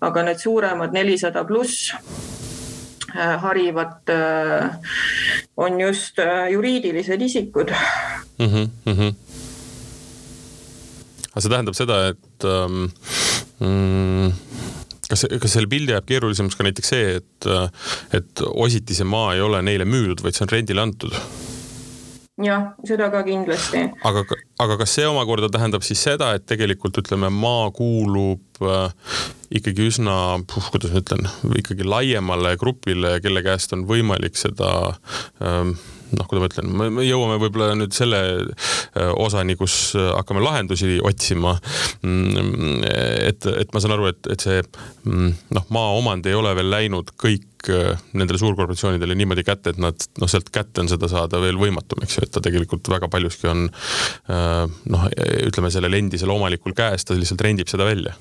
aga 0.00 0.22
need 0.22 0.40
suuremad 0.40 0.92
nelisada 0.96 1.44
pluss 1.44 1.92
äh, 1.92 3.36
harivad 3.42 4.08
äh, 4.08 4.70
on 5.56 5.80
just 5.80 6.16
juriidilised 6.50 7.22
isikud 7.22 7.70
mm. 8.38 8.46
-hmm, 8.46 8.68
mm 8.84 8.92
-hmm. 8.92 9.14
aga 11.32 11.40
see 11.40 11.50
tähendab 11.50 11.74
seda, 11.74 12.08
et 12.08 12.44
ähm, 12.44 12.88
mm, 13.60 14.49
kas, 15.10 15.26
kas 15.42 15.56
selle 15.56 15.70
pildi 15.70 15.96
jääb 15.96 16.08
keerulisemaks 16.08 16.58
ka 16.58 16.66
näiteks 16.66 16.92
see, 16.94 17.14
et, 17.20 17.50
et 18.16 18.44
ositi 18.50 18.96
see 18.96 19.08
maa 19.08 19.34
ei 19.36 19.44
ole 19.44 19.62
neile 19.66 19.88
müüdud, 19.88 20.22
vaid 20.24 20.38
see 20.38 20.46
on 20.46 20.54
rendile 20.54 20.84
antud? 20.86 21.16
jah, 22.44 22.70
seda 22.88 23.10
ka 23.12 23.22
kindlasti. 23.26 23.82
aga, 24.06 24.24
aga 24.62 24.78
kas 24.80 24.94
see 24.96 25.06
omakorda 25.08 25.50
tähendab 25.52 25.84
siis 25.86 26.02
seda, 26.06 26.32
et 26.36 26.46
tegelikult 26.48 27.02
ütleme, 27.02 27.30
maa 27.34 27.68
kuulub 27.76 28.64
äh, 28.64 29.12
ikkagi 29.60 29.88
üsna, 29.90 30.16
kuidas 30.72 30.94
ma 30.94 31.02
ütlen, 31.02 31.30
ikkagi 31.60 31.86
laiemale 31.86 32.56
grupile, 32.60 33.18
kelle 33.24 33.44
käest 33.46 33.74
on 33.76 33.86
võimalik 33.88 34.38
seda 34.40 34.70
ähm, 35.44 35.76
noh, 36.16 36.26
kuidas 36.28 36.42
ma 36.42 36.48
ütlen, 36.50 36.70
me 36.96 37.04
jõuame 37.06 37.38
võib-olla 37.42 37.74
nüüd 37.78 37.94
selle 37.96 38.20
äh, 38.40 39.10
osani, 39.20 39.56
kus 39.58 39.94
äh, 39.98 40.10
hakkame 40.16 40.42
lahendusi 40.44 40.98
otsima. 41.06 41.56
Mm, 42.06 42.82
et, 43.28 43.46
et 43.50 43.74
ma 43.74 43.82
saan 43.82 43.96
aru, 43.96 44.10
et, 44.10 44.30
et 44.34 44.46
see 44.46 44.60
mm, 44.62 45.32
noh, 45.56 45.68
maaomand 45.74 46.26
ei 46.30 46.36
ole 46.38 46.54
veel 46.58 46.70
läinud 46.72 47.12
kõik 47.20 47.70
äh, 47.72 47.94
nendele 48.14 48.40
suurkorporatsioonidele 48.42 49.18
niimoodi 49.18 49.46
kätte, 49.46 49.74
et 49.74 49.82
nad 49.82 50.08
noh, 50.20 50.30
sealt 50.30 50.50
kätte 50.54 50.84
on 50.84 50.90
seda 50.90 51.10
saada 51.10 51.42
veel 51.42 51.60
võimatum, 51.60 52.02
eks 52.04 52.18
ju, 52.18 52.26
et 52.26 52.34
ta 52.34 52.42
tegelikult 52.44 52.90
väga 52.90 53.10
paljuski 53.12 53.50
on 53.50 53.66
noh, 54.30 55.04
ütleme 55.46 55.70
sellel 55.72 55.98
endisel 55.98 56.32
omanikul 56.32 56.74
käes, 56.76 57.04
ta 57.04 57.16
lihtsalt 57.16 57.44
rendib 57.44 57.70
seda 57.70 57.86
välja 57.88 58.16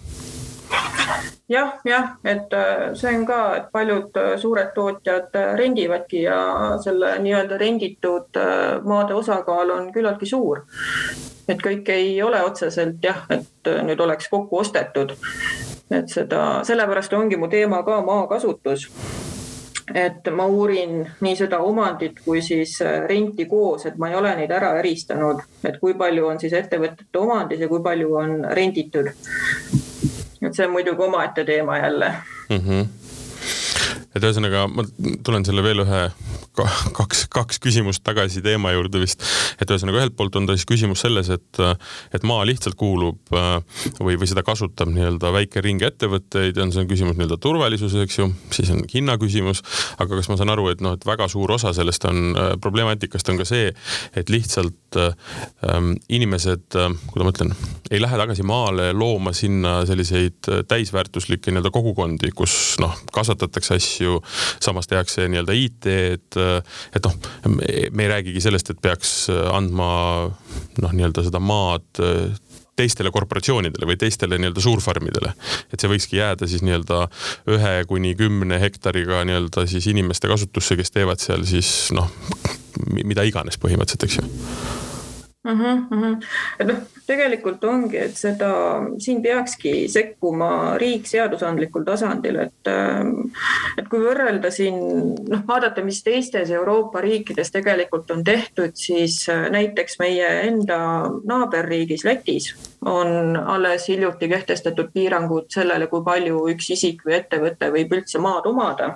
jah, 1.49 1.79
jah, 1.85 2.17
et 2.23 2.53
äh, 2.53 2.93
see 2.93 3.15
on 3.17 3.25
ka, 3.25 3.39
et 3.57 3.71
paljud 3.73 4.17
äh, 4.17 4.35
suured 4.37 4.71
tootjad 4.75 5.35
äh, 5.35 5.55
rendivadki 5.57 6.21
ja 6.23 6.37
selle 6.83 7.15
nii-öelda 7.23 7.57
renditud 7.57 8.39
maade 8.85 9.17
osakaal 9.17 9.73
on 9.73 9.91
küllaltki 9.93 10.29
suur. 10.29 10.63
et 11.49 11.61
kõik 11.65 11.89
ei 11.89 12.21
ole 12.21 12.43
otseselt 12.45 13.01
jah, 13.03 13.23
et 13.33 13.71
nüüd 13.83 13.99
oleks 13.99 14.29
kokku 14.29 14.59
ostetud. 14.61 15.15
et 15.91 16.09
seda, 16.09 16.61
sellepärast 16.63 17.13
ongi 17.13 17.37
mu 17.37 17.49
teema 17.49 17.83
ka 17.83 18.01
maakasutus 18.05 18.87
et 19.95 20.27
ma 20.29 20.45
uurin 20.45 20.99
nii 21.21 21.35
seda 21.35 21.63
omandit 21.65 22.19
kui 22.25 22.43
siis 22.45 22.75
renti 23.09 23.45
koos, 23.49 23.87
et 23.89 23.97
ma 23.97 24.11
ei 24.11 24.15
ole 24.15 24.35
neid 24.37 24.51
ära 24.53 24.75
eristanud, 24.77 25.41
et 25.65 25.79
kui 25.81 25.97
palju 25.97 26.27
on 26.29 26.39
siis 26.39 26.53
ettevõtete 26.53 27.17
omandis 27.17 27.65
ja 27.65 27.67
kui 27.67 27.81
palju 27.81 28.13
on 28.21 28.35
renditud 28.53 29.09
et 30.49 30.57
see 30.57 30.67
on 30.67 30.73
muidugi 30.75 31.05
omaette 31.05 31.45
teema 31.45 31.77
jälle 31.77 32.13
mm. 32.49 32.57
-hmm. 32.65 32.87
et 34.15 34.23
ühesõnaga 34.23 34.67
ma 34.73 34.85
tulen 35.23 35.45
selle 35.45 35.63
veel 35.63 35.85
ühe 35.85 36.03
kaks, 36.97 37.25
kaks 37.31 37.59
küsimust 37.63 38.03
tagasi 38.03 38.41
teema 38.45 38.71
juurde 38.73 39.01
vist. 39.01 39.23
et 39.61 39.69
ühesõnaga 39.69 40.01
ühelt 40.01 40.15
poolt 40.17 40.35
on 40.39 40.47
ta 40.49 40.55
siis 40.57 40.67
küsimus 40.69 41.03
selles, 41.05 41.29
et, 41.33 41.61
et 42.15 42.25
maa 42.27 42.45
lihtsalt 42.47 42.77
kuulub 42.79 43.19
või, 43.31 44.17
või 44.17 44.29
seda 44.29 44.43
kasutab 44.47 44.91
nii-öelda 44.93 45.31
väike 45.35 45.63
ring 45.65 45.83
ettevõtteid 45.85 46.57
ja 46.57 46.65
on 46.65 46.73
see 46.73 46.83
on 46.83 46.89
küsimus 46.89 47.19
nii-öelda 47.19 47.39
turvalisuses, 47.43 48.01
eks 48.05 48.19
ju, 48.19 48.29
siis 48.55 48.73
on 48.73 48.83
hinna 48.93 49.17
küsimus. 49.21 49.63
aga 49.97 50.19
kas 50.19 50.31
ma 50.31 50.39
saan 50.39 50.53
aru, 50.55 50.69
et 50.73 50.83
noh, 50.85 50.97
et 50.97 51.05
väga 51.05 51.29
suur 51.31 51.51
osa 51.55 51.73
sellest 51.77 52.05
on 52.09 52.33
problemaatikast 52.61 53.29
on 53.29 53.41
ka 53.41 53.47
see, 53.47 53.71
et 54.17 54.33
lihtsalt 54.33 54.88
ähm, 54.97 55.93
inimesed, 56.09 56.67
kuidas 57.11 57.25
ma 57.25 57.33
ütlen, 57.33 57.53
ei 57.91 58.01
lähe 58.01 58.17
tagasi 58.21 58.45
maale 58.47 58.89
looma 58.93 59.33
sinna 59.37 59.79
selliseid 59.89 60.49
täisväärtuslikke 60.69 61.51
nii-öelda 61.51 61.71
kogukondi, 61.73 62.31
kus 62.35 62.77
noh, 62.81 62.95
kasvatatakse 63.13 63.77
asju, 63.79 64.19
samas 64.63 64.89
tehakse 64.89 65.27
nii-öelda 65.29 65.57
IT-d 65.57 66.39
et 66.95 67.05
noh, 67.05 67.15
me 67.55 68.05
ei 68.05 68.11
räägigi 68.11 68.41
sellest, 68.43 68.73
et 68.73 68.81
peaks 68.81 69.13
andma 69.29 69.89
noh, 70.29 70.93
nii-öelda 70.93 71.25
seda 71.27 71.41
maad 71.43 72.03
teistele 72.79 73.11
korporatsioonidele 73.13 73.89
või 73.89 73.99
teistele 73.99 74.39
nii-öelda 74.39 74.63
suurfarmidele. 74.63 75.33
et 75.73 75.79
see 75.79 75.91
võikski 75.91 76.19
jääda 76.21 76.47
siis 76.49 76.65
nii-öelda 76.65 77.05
ühe 77.55 77.73
kuni 77.89 78.15
kümne 78.19 78.59
hektariga 78.61 79.23
nii-öelda 79.27 79.67
siis 79.69 79.87
inimeste 79.91 80.31
kasutusse, 80.31 80.79
kes 80.79 80.95
teevad 80.95 81.21
seal 81.23 81.45
siis 81.49 81.89
noh, 81.95 82.11
mida 83.03 83.25
iganes 83.27 83.59
põhimõtteliselt, 83.61 84.07
eks 84.07 84.21
ju 84.21 84.88
mm. 85.55 85.87
-hmm. 85.89 86.15
et 86.59 86.67
noh, 86.67 86.79
tegelikult 87.07 87.63
ongi, 87.63 87.97
et 87.97 88.17
seda, 88.17 88.51
siin 89.01 89.21
peakski 89.21 89.87
sekkuma 89.89 90.77
riik 90.77 91.07
seadusandlikul 91.09 91.83
tasandil, 91.87 92.39
et, 92.45 92.71
et 93.77 93.87
kui 93.89 94.03
võrrelda 94.03 94.51
siin 94.53 94.79
noh, 95.29 95.43
vaadata, 95.47 95.83
mis 95.85 96.03
teistes 96.03 96.51
Euroopa 96.51 97.01
riikides 97.01 97.51
tegelikult 97.51 98.11
on 98.11 98.23
tehtud, 98.23 98.75
siis 98.75 99.25
näiteks 99.49 99.99
meie 99.99 100.29
enda 100.47 100.79
naaberriigis 101.25 102.05
Lätis 102.05 102.53
on 102.85 103.37
alles 103.37 103.87
hiljuti 103.87 104.29
kehtestatud 104.29 104.93
piirangud 104.93 105.49
sellele, 105.51 105.87
kui 105.87 106.03
palju 106.05 106.45
üks 106.53 106.71
isik 106.77 107.05
või 107.05 107.19
ettevõte 107.19 107.71
võib 107.73 107.99
üldse 107.99 108.21
maad 108.23 108.47
omada 108.49 108.95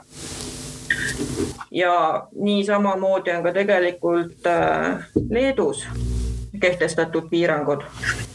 ja 1.74 2.24
nii 2.36 2.66
samamoodi 2.66 3.32
on 3.32 3.44
ka 3.44 3.54
tegelikult 3.54 4.48
äh, 4.48 5.06
Leedus 5.30 5.86
kehtestatud 6.63 7.30
piirangud 7.32 7.86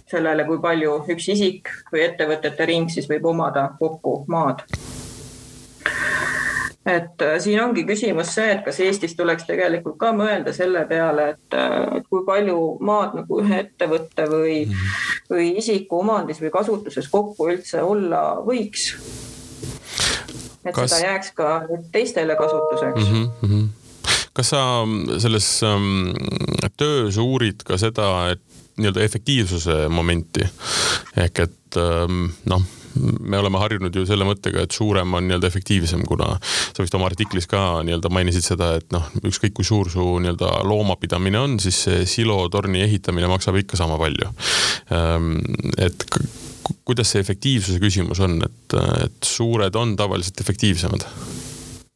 sellele, 0.09 0.45
kui 0.49 0.61
palju 0.63 1.01
üks 1.15 1.29
isik 1.35 1.73
või 1.93 2.07
ettevõtete 2.07 2.69
ring 2.69 2.93
siis 2.93 3.09
võib 3.11 3.27
omada 3.33 3.71
kokku 3.81 4.23
maad 4.29 4.65
et 6.89 7.23
äh, 7.23 7.37
siin 7.41 7.61
ongi 7.63 7.85
küsimus 7.89 8.33
see, 8.35 8.49
et 8.55 8.63
kas 8.67 8.81
Eestis 8.85 9.15
tuleks 9.19 9.47
tegelikult 9.49 9.99
ka 10.01 10.13
mõelda 10.17 10.55
selle 10.57 10.85
peale, 10.91 11.31
et, 11.35 11.57
äh, 11.57 11.99
kui 12.09 12.25
palju 12.27 12.59
maad 12.85 13.17
nagu 13.19 13.41
ühe 13.43 13.63
ettevõtte 13.65 14.29
või, 14.31 14.59
või 15.31 15.51
isiku 15.61 16.03
omandis 16.03 16.41
või 16.43 16.53
kasutuses 16.55 17.11
kokku 17.13 17.51
üldse 17.53 17.83
olla 17.85 18.23
võiks. 18.47 18.93
et 20.65 20.75
kas... 20.75 20.95
seda 20.95 21.03
jääks 21.05 21.35
ka 21.37 21.51
teistele 21.93 22.37
kasutuseks 22.39 23.05
mm. 23.11 23.29
-hmm 23.43 23.88
kas 24.39 24.53
sa 24.55 24.63
selles 25.19 25.49
ähm, 25.67 26.13
töös 26.79 27.19
uurid 27.19 27.65
ka 27.67 27.79
seda, 27.81 28.31
et 28.35 28.45
nii-öelda 28.79 29.03
efektiivsuse 29.03 29.87
momenti 29.91 30.45
ehk 31.19 31.41
et 31.49 31.79
ähm, 31.83 32.29
noh 32.47 32.63
me 32.99 33.39
oleme 33.39 33.61
harjunud 33.61 33.95
ju 33.95 34.05
selle 34.09 34.27
mõttega, 34.27 34.65
et 34.65 34.75
suurem 34.75 35.13
on 35.15 35.27
nii-öelda 35.29 35.47
efektiivsem, 35.51 36.03
kuna 36.09 36.33
sa 36.41 36.83
vist 36.83 36.95
oma 36.99 37.07
artiklis 37.07 37.47
ka 37.51 37.85
nii-öelda 37.87 38.11
mainisid 38.11 38.47
seda, 38.47 38.73
et 38.81 38.89
noh, 38.95 39.07
ükskõik 39.29 39.55
kui 39.59 39.67
suur 39.67 39.91
su 39.93 40.05
nii-öelda 40.25 40.51
loomapidamine 40.67 41.39
on, 41.39 41.59
siis 41.63 41.83
see 41.87 42.07
silotorni 42.11 42.83
ehitamine 42.87 43.31
maksab 43.31 43.61
ikka 43.61 43.79
sama 43.79 44.01
palju. 44.01 44.33
Ähm, 44.95 45.35
et 45.79 46.07
kuidas 46.89 47.13
see 47.15 47.23
efektiivsuse 47.23 47.79
küsimus 47.83 48.23
on, 48.25 48.41
et, 48.49 48.79
et 49.05 49.31
suured 49.37 49.79
on 49.79 49.95
tavaliselt 49.99 50.41
efektiivsemad 50.43 51.07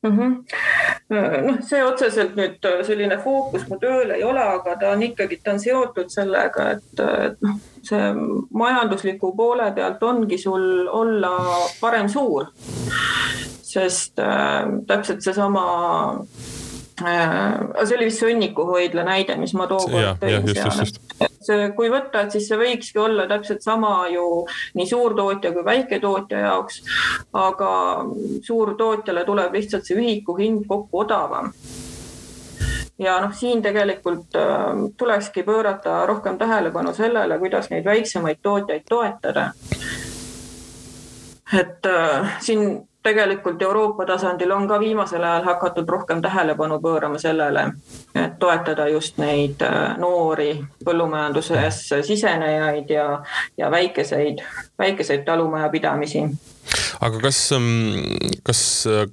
mm. 0.02 0.18
-hmm. 0.18 1.46
noh, 1.46 1.58
see 1.66 1.82
otseselt 1.84 2.36
nüüd 2.36 2.64
äh, 2.68 2.80
selline 2.86 3.18
fookus 3.24 3.66
mu 3.68 3.78
tööl 3.82 4.14
ei 4.16 4.24
ole, 4.24 4.42
aga 4.56 4.76
ta 4.80 4.94
on 4.96 5.02
ikkagi, 5.02 5.40
ta 5.44 5.56
on 5.56 5.60
seotud 5.60 6.10
sellega, 6.12 6.70
et, 6.76 7.04
et 7.26 7.44
noh, 7.46 7.60
see 7.82 8.12
majandusliku 8.50 9.34
poole 9.36 9.72
pealt 9.74 10.02
ongi 10.02 10.38
sul 10.38 10.88
olla 10.88 11.36
parem 11.80 12.08
suur. 12.08 12.50
sest 13.72 14.18
äh, 14.20 14.66
täpselt 14.86 15.22
seesama 15.24 15.62
Äh, 17.00 17.86
see 17.86 17.96
oli 17.96 18.08
vist 18.08 18.20
sõnnikuhoidla 18.22 19.04
näide, 19.06 19.36
mis 19.40 19.54
ma 19.56 19.66
tookord 19.70 20.20
tõin 20.20 20.46
seal. 20.52 20.74
see, 20.76 21.11
kui 21.76 21.90
võtta, 21.90 22.22
et 22.22 22.34
siis 22.34 22.48
see 22.48 22.58
võikski 22.58 23.00
olla 23.02 23.26
täpselt 23.30 23.62
sama 23.62 24.06
ju 24.12 24.44
nii 24.78 24.86
suurtootja 24.86 25.52
kui 25.52 25.64
väiketootja 25.64 26.44
jaoks. 26.46 26.82
aga 27.32 27.72
suurtootjale 28.42 29.24
tuleb 29.24 29.54
lihtsalt 29.58 29.86
see 29.86 29.98
ühiku 29.98 30.36
hind 30.38 30.66
kokku 30.68 31.04
odavam 31.04 31.52
ja 32.98 33.20
noh, 33.20 33.34
siin 33.34 33.62
tegelikult 33.62 34.36
äh, 34.36 34.84
tulekski 34.96 35.42
pöörata 35.42 36.06
rohkem 36.06 36.38
tähelepanu 36.38 36.94
sellele, 36.94 37.38
kuidas 37.38 37.70
neid 37.70 37.84
väiksemaid 37.84 38.42
tootjaid 38.42 38.86
toetada. 38.88 39.50
et 41.60 41.86
äh, 41.86 42.36
siin 42.40 42.88
tegelikult 43.02 43.62
Euroopa 43.62 44.06
tasandil 44.06 44.50
on 44.54 44.66
ka 44.68 44.78
viimasel 44.80 45.24
ajal 45.26 45.44
hakatud 45.44 45.88
rohkem 45.88 46.22
tähelepanu 46.22 46.78
pöörama 46.80 47.18
sellele, 47.18 47.66
et 48.14 48.38
toetada 48.38 48.88
just 48.88 49.18
neid 49.18 49.62
äh, 49.66 49.96
noori 49.98 50.54
põllumajandusesse 50.84 52.02
sisenejaid 52.06 52.90
ja, 52.90 53.06
ja 53.58 53.70
väikeseid, 53.70 54.44
väikeseid 54.78 55.24
talumajapidamisi. 55.26 56.26
aga 57.00 57.18
kas, 57.26 57.40
ähm, 57.52 57.96
kas 58.46 58.62
äh, 58.86 59.06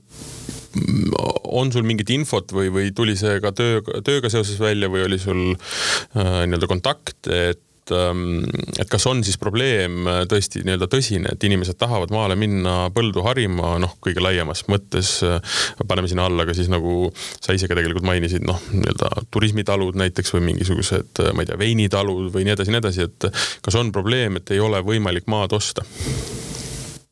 on 1.43 1.71
sul 1.73 1.83
mingit 1.83 2.09
infot 2.13 2.53
või, 2.53 2.69
või 2.73 2.91
tuli 2.95 3.17
see 3.17 3.39
ka 3.41 3.51
töö, 3.57 3.81
tööga 4.05 4.29
seoses 4.29 4.59
välja 4.61 4.89
või 4.89 5.07
oli 5.07 5.17
sul 5.21 5.41
äh, 5.49 6.45
nii-öelda 6.45 6.69
kontakt, 6.69 7.25
et 7.27 7.63
et, 7.89 7.95
ähm, 7.97 8.43
et 8.79 8.89
kas 8.89 9.05
on 9.09 9.23
siis 9.23 9.37
probleem 9.41 10.07
äh, 10.07 10.21
tõesti 10.29 10.61
nii-öelda 10.65 10.87
tõsine, 10.91 11.33
et 11.33 11.43
inimesed 11.43 11.77
tahavad 11.79 12.11
maale 12.13 12.37
minna 12.39 12.89
põldu 12.93 13.23
harima, 13.25 13.77
noh, 13.81 13.95
kõige 14.03 14.23
laiemas 14.23 14.65
mõttes. 14.69 15.19
Äh, 15.25 15.39
paneme 15.87 16.09
sinna 16.11 16.27
alla 16.29 16.45
ka 16.47 16.55
siis 16.57 16.69
nagu 16.71 17.11
sa 17.15 17.55
ise 17.55 17.69
ka 17.69 17.77
tegelikult 17.77 18.07
mainisid, 18.07 18.45
noh, 18.47 18.59
nii-öelda 18.73 19.25
turismitalud 19.33 19.99
näiteks 19.99 20.33
või 20.35 20.45
mingisugused, 20.51 21.23
äh, 21.23 21.31
ma 21.33 21.45
ei 21.45 21.51
tea, 21.51 21.59
veinitalud 21.59 22.29
või 22.33 22.47
nii 22.47 22.57
edasi, 22.57 22.73
nii 22.73 22.83
edasi, 22.83 23.07
et 23.09 23.29
kas 23.65 23.79
on 23.79 23.93
probleem, 23.95 24.39
et 24.39 24.55
ei 24.55 24.61
ole 24.63 24.83
võimalik 24.85 25.29
maad 25.31 25.55
osta? 25.57 25.85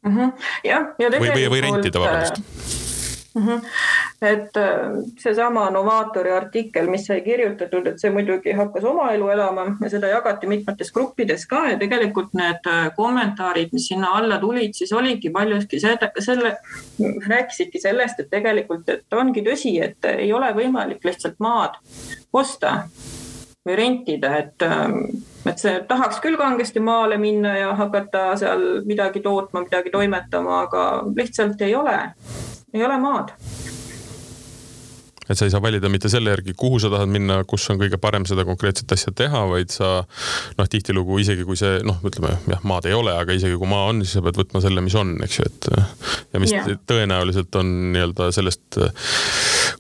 -hmm. 0.07 0.33
jah, 0.63 0.93
ja 0.97 1.09
tegelikult. 1.09 1.33
või, 1.35 1.47
või, 1.47 1.49
või 1.55 1.63
rentida, 1.67 2.03
vabandust. 2.03 2.86
Et 4.21 4.57
äh, 4.57 4.97
seesama 5.19 5.69
Novaatori 5.73 6.31
artikkel, 6.31 6.89
mis 6.89 7.05
sai 7.05 7.21
kirjutatud, 7.21 7.87
et 7.87 8.01
see 8.01 8.11
muidugi 8.13 8.55
hakkas 8.57 8.87
oma 8.89 9.11
elu 9.13 9.29
elama 9.33 9.67
ja 9.81 9.91
seda 9.93 10.11
jagati 10.11 10.49
mitmetes 10.49 10.91
gruppides 10.93 11.45
ka 11.49 11.63
ja 11.71 11.77
tegelikult 11.77 12.33
need 12.37 12.65
äh, 12.71 12.87
kommentaarid, 12.95 13.73
mis 13.73 13.87
sinna 13.91 14.15
alla 14.17 14.39
tulid, 14.41 14.73
siis 14.77 14.93
oligi 14.93 15.29
paljuski 15.33 15.79
selle, 15.79 16.11
selle, 16.19 16.55
rääkisidki 17.27 17.81
sellest, 17.81 18.23
et 18.23 18.31
tegelikult, 18.33 18.89
et 18.89 19.13
ongi 19.13 19.45
tõsi, 19.45 19.77
et 19.83 20.11
ei 20.15 20.33
ole 20.33 20.49
võimalik 20.57 21.05
lihtsalt 21.05 21.39
maad 21.43 21.77
osta 22.33 22.79
või 23.67 23.75
rentida, 23.75 24.37
et, 24.37 24.63
ähm, 24.63 25.01
et 25.45 25.59
see 25.59 25.81
tahaks 25.87 26.21
küll 26.23 26.39
kangesti 26.39 26.79
maale 26.79 27.17
minna 27.19 27.57
ja 27.57 27.73
hakata 27.75 28.29
seal 28.39 28.63
midagi 28.87 29.21
tootma, 29.23 29.65
midagi 29.65 29.91
toimetama, 29.91 30.61
aga 30.67 30.85
lihtsalt 31.15 31.61
ei 31.67 31.75
ole 31.75 31.97
ei 32.73 32.83
ole 32.83 32.97
maad 32.99 33.35
et 35.27 35.35
sa 35.35 35.47
ei 35.47 35.51
saa 35.51 35.61
valida 35.63 35.89
mitte 35.91 36.09
selle 36.11 36.31
järgi, 36.31 36.55
kuhu 36.57 36.79
sa 36.79 36.89
tahad 36.91 37.09
minna, 37.11 37.41
kus 37.49 37.65
on 37.71 37.79
kõige 37.81 37.99
parem 38.01 38.25
seda 38.27 38.45
konkreetset 38.47 38.91
asja 38.95 39.11
teha, 39.15 39.43
vaid 39.51 39.73
sa 39.73 39.89
noh, 40.57 40.69
tihtilugu 40.71 41.19
isegi 41.23 41.43
kui 41.47 41.59
see 41.59 41.81
noh, 41.87 41.99
ütleme 42.07 42.37
jah, 42.47 42.63
maad 42.67 42.87
ei 42.87 42.95
ole, 42.95 43.11
aga 43.15 43.35
isegi 43.35 43.57
kui 43.59 43.69
maa 43.69 43.89
on, 43.91 44.03
siis 44.05 44.17
sa 44.17 44.23
pead 44.25 44.39
võtma 44.39 44.61
selle, 44.63 44.83
mis 44.85 44.95
on, 44.99 45.15
eks 45.25 45.39
ju, 45.39 45.49
et 45.49 45.69
ja 46.33 46.43
mis 46.43 46.55
yeah. 46.55 46.71
tõenäoliselt 46.89 47.59
on 47.59 47.73
nii-öelda 47.95 48.29
sellest, 48.35 48.79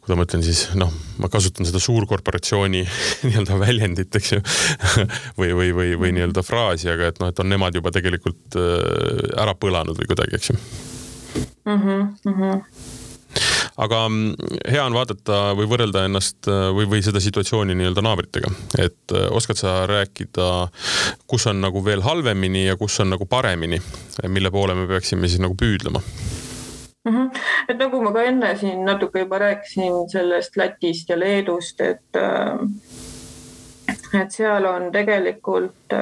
kuidas 0.01 0.19
ma 0.19 0.27
ütlen 0.27 0.43
siis 0.45 0.65
noh, 0.79 0.91
ma 1.23 1.31
kasutan 1.31 1.67
seda 1.69 1.81
suurkorporatsiooni 1.83 2.83
nii-öelda 3.29 3.61
väljendit, 3.63 4.19
eks 4.19 4.35
ju 4.35 4.43
või, 5.39 5.53
või, 5.55 5.71
või, 5.71 5.95
või 6.03 6.13
nii-öelda 6.19 6.43
fraasi, 6.45 6.91
aga 6.91 7.13
et 7.13 7.23
noh, 7.23 7.31
et 7.31 7.43
on 7.43 7.51
nemad 7.55 7.75
juba 7.79 7.95
tegelikult 7.95 8.59
äh, 8.59 9.33
ära 9.39 9.55
põlanud 9.55 9.95
või 9.95 10.11
kuidagi, 10.11 10.39
eks 10.41 10.53
ju 10.53 10.61
mm. 11.37 11.77
-hmm, 11.81 12.07
mm 12.25 12.39
-hmm 12.41 12.63
aga 13.77 13.99
hea 14.71 14.85
on 14.85 14.95
vaadata 14.97 15.39
või 15.57 15.67
võrrelda 15.69 16.05
ennast 16.07 16.49
äh, 16.49 16.69
või, 16.73 16.87
või 16.89 17.03
seda 17.05 17.21
situatsiooni 17.23 17.75
nii-öelda 17.77 18.03
naabritega, 18.05 18.49
et 18.79 19.13
äh, 19.13 19.27
oskad 19.37 19.59
sa 19.59 19.75
rääkida, 19.89 20.47
kus 21.29 21.47
on 21.51 21.61
nagu 21.61 21.83
veel 21.85 22.01
halvemini 22.05 22.65
ja 22.65 22.77
kus 22.79 22.99
on 23.03 23.13
nagu 23.13 23.25
paremini, 23.29 23.79
mille 24.27 24.51
poole 24.51 24.75
me 24.77 24.87
peaksime 24.89 25.29
siis 25.29 25.43
nagu 25.43 25.55
püüdlema 25.59 26.01
mm? 26.01 27.13
-hmm. 27.13 27.29
et 27.69 27.77
nagu 27.77 28.01
ma 28.01 28.13
ka 28.13 28.25
enne 28.31 28.55
siin 28.57 28.83
natuke 28.85 29.25
juba 29.25 29.39
rääkisin 29.45 30.09
sellest 30.11 30.57
Lätist 30.57 31.09
ja 31.09 31.19
Leedust, 31.19 31.81
et 31.81 32.17
äh, 32.17 32.57
et 34.15 34.31
seal 34.31 34.65
on 34.69 34.91
tegelikult 34.93 35.95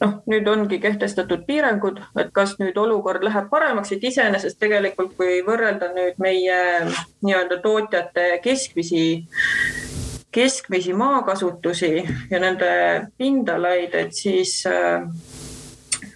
noh, 0.00 0.12
nüüd 0.28 0.48
ongi 0.50 0.78
kehtestatud 0.82 1.46
piirangud, 1.48 2.00
et 2.20 2.30
kas 2.36 2.56
nüüd 2.60 2.76
olukord 2.80 3.24
läheb 3.24 3.48
paremaks, 3.52 3.94
et 3.96 4.04
iseenesest 4.04 4.58
tegelikult, 4.60 5.14
kui 5.18 5.40
võrrelda 5.46 5.90
nüüd 5.94 6.20
meie 6.22 6.58
nii-öelda 7.24 7.60
tootjate 7.64 8.28
keskmisi, 8.44 9.06
keskmisi 10.36 10.92
maakasutusi 10.96 11.92
ja 12.30 12.42
nende 12.42 12.70
pindalaid, 13.18 13.96
et 13.96 14.12
siis 14.16 14.60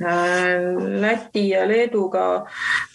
Läti 0.00 1.42
ja 1.50 1.66
Leeduga 1.68 2.46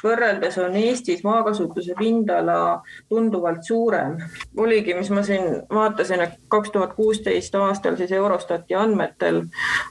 võrreldes 0.01 0.57
on 0.57 0.73
Eestis 0.79 1.21
maakasutuse 1.23 1.93
pindala 1.99 2.81
tunduvalt 3.09 3.63
suurem. 3.63 4.17
oligi, 4.57 4.93
mis 4.93 5.09
ma 5.13 5.23
siin 5.23 5.61
vaatasin, 5.69 6.21
et 6.21 6.39
kaks 6.49 6.71
tuhat 6.71 6.95
kuusteist 6.97 7.55
aastal 7.55 7.95
siis 7.95 8.11
Eurostati 8.11 8.75
andmetel 8.75 9.43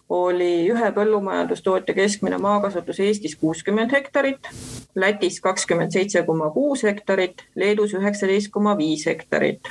oli 0.08 0.66
ühe 0.70 0.90
põllumajandustootja 0.96 1.94
keskmine 1.94 2.38
maakasutus 2.38 3.00
Eestis 3.00 3.36
kuuskümmend 3.36 3.92
hektarit, 3.92 4.50
Lätis 4.94 5.40
kakskümmend 5.40 5.94
seitse 5.94 6.22
koma 6.22 6.50
kuus 6.50 6.82
hektarit, 6.82 7.46
Leedus 7.54 7.94
üheksateist 7.94 8.50
koma 8.50 8.76
viis 8.78 9.06
hektarit. 9.06 9.70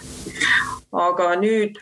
aga 0.93 1.35
nüüd 1.41 1.79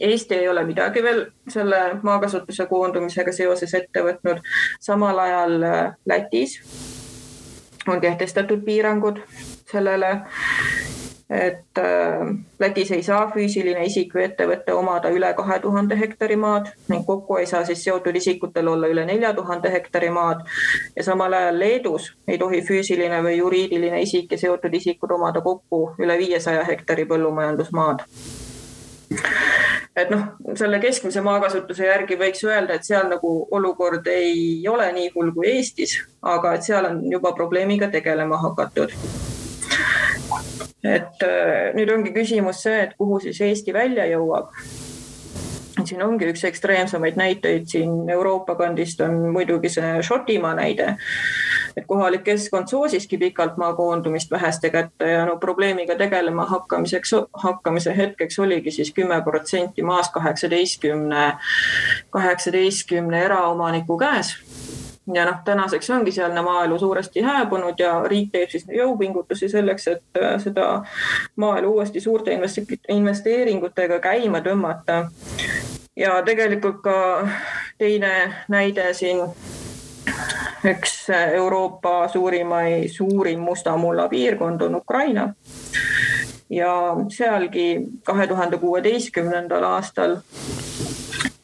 Eesti 0.00 0.34
ei 0.34 0.48
ole 0.48 0.64
midagi 0.64 1.02
veel 1.02 1.26
selle 1.48 1.80
maakasutuse 2.02 2.66
koondumisega 2.66 3.32
seoses 3.32 3.74
ette 3.74 4.02
võtnud. 4.04 4.40
samal 4.80 5.18
ajal 5.18 5.62
äh, 5.62 5.92
Lätis 6.06 6.60
on 7.88 8.00
kehtestatud 8.00 8.62
piirangud 8.64 9.20
sellele, 9.70 10.22
et 11.30 11.78
äh, 11.78 12.32
Lätis 12.58 12.90
ei 12.92 13.02
saa 13.02 13.30
füüsiline 13.34 13.84
isik 13.86 14.14
või 14.14 14.24
ettevõte 14.24 14.74
omada 14.74 15.12
üle 15.14 15.34
kahe 15.38 15.58
tuhande 15.62 15.98
hektari 16.00 16.36
maad 16.36 16.72
ning 16.88 17.06
kokku 17.06 17.36
ei 17.38 17.46
saa 17.46 17.64
siis 17.64 17.84
seotud 17.84 18.16
isikutel 18.16 18.68
olla 18.72 18.88
üle 18.90 19.04
nelja 19.06 19.34
tuhande 19.34 19.72
hektari 19.72 20.10
maad. 20.10 20.42
ja 20.96 21.04
samal 21.04 21.32
ajal 21.32 21.58
Leedus 21.58 22.12
ei 22.28 22.38
tohi 22.38 22.62
füüsiline 22.66 23.22
või 23.22 23.36
juriidiline 23.36 24.02
isik 24.02 24.32
ja 24.32 24.38
seotud 24.38 24.74
isikud 24.74 25.10
omada 25.10 25.40
kokku 25.40 25.82
üle 25.98 26.18
viiesaja 26.18 26.64
hektari 26.64 27.04
põllumajandusmaad 27.04 28.06
et 29.96 30.10
noh, 30.10 30.26
selle 30.58 30.78
keskmise 30.82 31.22
maakasutuse 31.24 31.88
järgi 31.88 32.18
võiks 32.20 32.44
öelda, 32.46 32.76
et 32.76 32.86
seal 32.86 33.08
nagu 33.10 33.32
olukord 33.50 34.06
ei 34.12 34.62
ole 34.70 34.86
nii 34.96 35.10
hull 35.14 35.32
kui 35.34 35.50
Eestis, 35.56 35.96
aga 36.22 36.54
et 36.54 36.66
seal 36.66 36.86
on 36.90 37.00
juba 37.10 37.32
probleemiga 37.36 37.90
tegelema 37.90 38.38
hakatud. 38.44 38.94
et 40.84 41.26
äh, 41.26 41.74
nüüd 41.76 41.90
ongi 41.92 42.14
küsimus 42.14 42.62
see, 42.64 42.78
et 42.86 42.94
kuhu 42.98 43.18
siis 43.20 43.40
Eesti 43.44 43.72
välja 43.76 44.06
jõuab 44.08 44.54
siin 45.84 46.02
ongi 46.02 46.28
üks 46.30 46.44
ekstreemsemaid 46.48 47.16
näiteid 47.16 47.66
siin 47.70 48.10
Euroopa 48.10 48.54
kandist 48.58 49.00
on 49.00 49.16
muidugi 49.32 49.70
see 49.72 50.02
Šotimaa 50.02 50.54
näide. 50.58 50.94
Et 51.76 51.86
kohalik 51.86 52.24
keskkond 52.26 52.68
soosiski 52.70 53.18
pikalt 53.18 53.56
maa 53.60 53.72
koondumist 53.78 54.30
väheste 54.30 54.70
kätte 54.70 55.10
ja 55.10 55.24
no 55.26 55.36
probleemiga 55.38 55.96
tegelema 55.96 56.46
hakkamiseks, 56.50 57.14
hakkamise 57.44 57.96
hetkeks 57.96 58.38
oligi 58.38 58.70
siis 58.70 58.92
kümme 58.94 59.22
protsenti 59.24 59.82
maast 59.82 60.12
kaheksateistkümne, 60.12 61.32
kaheksateistkümne 62.10 63.24
eraomaniku 63.24 63.98
käes 63.98 64.36
ja 65.14 65.24
noh, 65.24 65.38
tänaseks 65.44 65.90
ongi 65.90 66.12
sealne 66.12 66.42
maaelu 66.42 66.78
suuresti 66.78 67.20
hääbunud 67.20 67.78
ja 67.78 68.02
riik 68.08 68.32
teeb 68.32 68.50
siis 68.50 68.66
jõupingutusi 68.68 69.48
selleks, 69.48 69.88
et 69.88 70.22
äh, 70.22 70.36
seda 70.42 70.82
maaelu 71.36 71.72
uuesti 71.74 72.00
suurte 72.00 72.36
investeeringutega 72.88 73.98
käima 73.98 74.40
tõmmata. 74.40 75.10
ja 75.96 76.22
tegelikult 76.22 76.82
ka 76.82 77.28
teine 77.78 78.34
näide 78.48 78.92
siin 78.94 79.24
üks 80.64 81.10
Euroopa 81.32 82.08
suurimai, 82.08 82.88
suurim 82.88 83.40
musta 83.40 83.76
mulla 83.76 84.08
piirkond 84.08 84.60
on 84.60 84.74
Ukraina. 84.74 85.34
ja 86.50 86.96
sealgi 87.08 87.86
kahe 88.04 88.26
tuhande 88.26 88.58
kuueteistkümnendal 88.58 89.64
aastal 89.64 90.16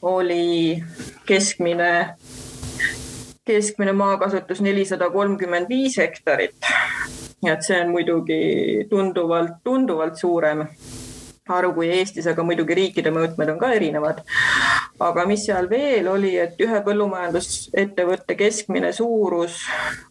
oli 0.03 0.83
keskmine, 1.27 2.15
keskmine 3.47 3.93
maakasutus 3.93 4.61
nelisada 4.61 5.11
kolmkümmend 5.11 5.69
viis 5.69 5.99
hektarit. 5.99 6.57
et 7.47 7.63
see 7.63 7.81
on 7.81 7.93
muidugi 7.95 8.87
tunduvalt, 8.91 9.61
tunduvalt 9.65 10.17
suurem 10.19 10.65
arv 11.49 11.75
kui 11.77 11.91
Eestis, 11.95 12.27
aga 12.27 12.43
muidugi 12.43 12.75
riikide 12.75 13.13
mõõtmed 13.15 13.53
on 13.53 13.59
ka 13.61 13.71
erinevad 13.77 14.23
aga 15.01 15.27
mis 15.27 15.45
seal 15.47 15.69
veel 15.71 16.09
oli, 16.09 16.33
et 16.41 16.61
ühe 16.63 16.81
põllumajandusettevõtte 16.85 18.37
keskmine 18.39 18.93
suurus 18.97 19.59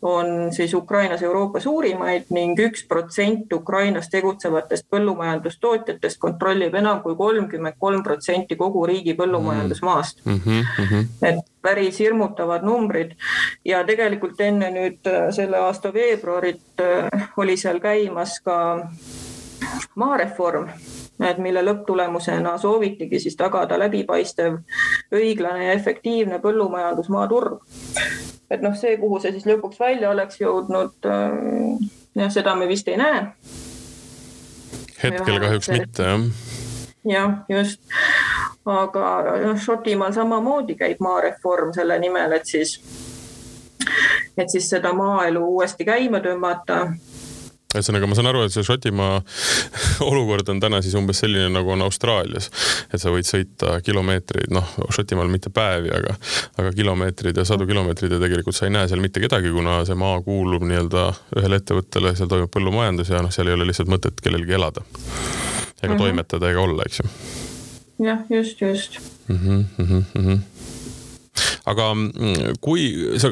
on 0.02 0.52
siis 0.56 0.74
Ukrainas 0.78 1.24
Euroopa 1.26 1.60
suurimaid 1.60 2.30
ning 2.36 2.60
üks 2.68 2.86
protsent 2.88 3.54
Ukrainas 3.54 4.10
tegutsevatest 4.14 4.88
põllumajandustootjatest 4.94 6.20
kontrollib 6.22 6.76
enam 6.76 7.02
kui 7.04 7.16
kolmkümmend 7.16 7.80
kolm 7.80 8.04
protsenti 8.04 8.56
kogu 8.60 8.86
riigi 8.86 9.16
põllumajandusmaast 9.18 10.26
mm. 10.26 10.42
-hmm. 10.46 11.08
et 11.22 11.46
päris 11.62 12.00
hirmutavad 12.00 12.64
numbrid 12.64 13.16
ja 13.66 13.84
tegelikult 13.84 14.42
enne 14.42 14.70
nüüd 14.72 15.10
äh, 15.10 15.32
selle 15.34 15.58
aasta 15.58 15.94
veebruarit 15.94 16.84
äh, 16.86 17.30
oli 17.38 17.58
seal 17.58 17.80
käimas 17.80 18.40
ka 18.46 18.58
maareform 19.96 20.70
mille 21.38 21.64
lõpptulemusena 21.64 22.58
soovitigi 22.58 23.20
siis 23.20 23.36
tagada 23.40 23.80
läbipaistev, 23.80 24.58
õiglane 25.16 25.70
ja 25.70 25.76
efektiivne 25.78 26.40
põllumajandusmaa 26.44 27.28
turg. 27.32 27.62
et 28.50 28.62
noh, 28.62 28.76
see, 28.78 28.98
kuhu 28.98 29.20
see 29.20 29.32
siis 29.36 29.48
lõpuks 29.50 29.80
välja 29.80 30.12
oleks 30.12 30.42
jõudnud, 30.42 31.08
äh, 31.08 31.88
jah, 32.16 32.32
seda 32.32 32.56
me 32.56 32.68
vist 32.68 32.88
ei 32.88 32.98
näe. 32.98 33.26
hetkel 35.04 35.40
kahjuks 35.40 35.70
mitte, 35.70 36.04
jah. 36.04 36.28
jah, 37.06 37.34
just. 37.50 37.82
aga 38.66 39.38
noh, 39.46 39.60
Šotimaal 39.62 40.14
samamoodi 40.14 40.76
käib 40.76 41.00
maareform 41.00 41.74
selle 41.74 42.00
nimel, 42.00 42.40
et 42.40 42.46
siis, 42.46 42.80
et 44.38 44.50
siis 44.50 44.70
seda 44.70 44.94
maaelu 44.94 45.46
uuesti 45.56 45.86
käima 45.88 46.20
tõmmata 46.20 46.88
ühesõnaga, 47.76 48.08
ma 48.10 48.18
saan 48.18 48.30
aru, 48.32 48.44
et 48.46 48.54
see 48.54 48.66
Šotimaa 48.66 49.20
olukord 50.10 50.50
on 50.52 50.62
täna 50.64 50.82
siis 50.86 50.96
umbes 51.00 51.22
selline, 51.24 51.50
nagu 51.54 51.74
on 51.76 51.84
Austraalias. 51.86 52.50
et 52.94 53.02
sa 53.02 53.14
võid 53.14 53.28
sõita 53.28 53.80
kilomeetreid, 53.86 54.54
noh, 54.56 54.76
Šotimaal 54.96 55.32
mitte 55.32 55.52
päevi, 55.54 55.92
aga, 55.96 56.16
aga 56.62 56.74
kilomeetreid 56.76 57.38
ja 57.38 57.46
sadu 57.48 57.68
kilomeetreid 57.70 58.16
ja 58.16 58.22
tegelikult 58.22 58.58
sa 58.58 58.70
ei 58.70 58.76
näe 58.76 58.90
seal 58.92 59.04
mitte 59.04 59.24
kedagi, 59.24 59.52
kuna 59.54 59.82
see 59.88 59.98
maa 60.00 60.20
kuulub 60.26 60.66
nii-öelda 60.68 61.08
ühele 61.42 61.62
ettevõttele, 61.62 62.16
seal 62.18 62.32
toimub 62.32 62.54
põllumajandus 62.54 63.14
ja 63.14 63.24
noh, 63.26 63.34
seal 63.36 63.52
ei 63.52 63.58
ole 63.58 63.70
lihtsalt 63.70 63.92
mõtet 63.92 64.24
kellelgi 64.24 64.58
elada. 64.58 64.86
ega 64.86 65.94
mm 65.94 65.98
-hmm. 65.98 66.02
toimetada 66.02 66.50
ega 66.50 66.62
olla, 66.62 66.84
eks 66.86 67.00
ju. 67.00 67.10
jah, 68.06 68.20
just, 68.30 68.62
just 68.62 69.00
mm. 69.28 69.38
-hmm, 69.38 69.66
mm 69.78 70.04
-hmm 70.16 70.40
aga 71.66 71.90
kui 72.64 72.90
sa 73.22 73.32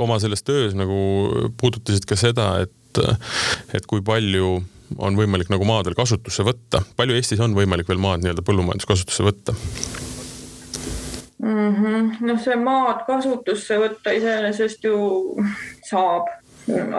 oma 0.00 0.18
selles 0.22 0.42
töös 0.42 0.76
nagu 0.78 0.96
puudutasid 1.60 2.06
ka 2.08 2.16
seda, 2.18 2.48
et 2.64 2.72
et, 2.92 3.02
et 3.78 3.86
kui 3.90 4.04
palju 4.04 4.60
on 5.00 5.16
võimalik 5.16 5.50
nagu 5.52 5.64
maadel 5.68 5.96
kasutusse 5.96 6.44
võtta, 6.46 6.82
palju 6.96 7.16
Eestis 7.16 7.40
on 7.40 7.56
võimalik 7.56 7.88
veel 7.88 8.00
maad 8.02 8.24
nii-öelda 8.24 8.44
põllumajanduskasutusse 8.44 9.26
võtta? 9.26 9.56
mm. 11.42 11.74
-hmm. 11.76 12.12
noh, 12.26 12.40
see 12.42 12.56
maad 12.56 13.04
kasutusse 13.06 13.78
võtta 13.80 14.14
iseenesest 14.16 14.84
ju 14.84 14.96
saab, 15.88 16.30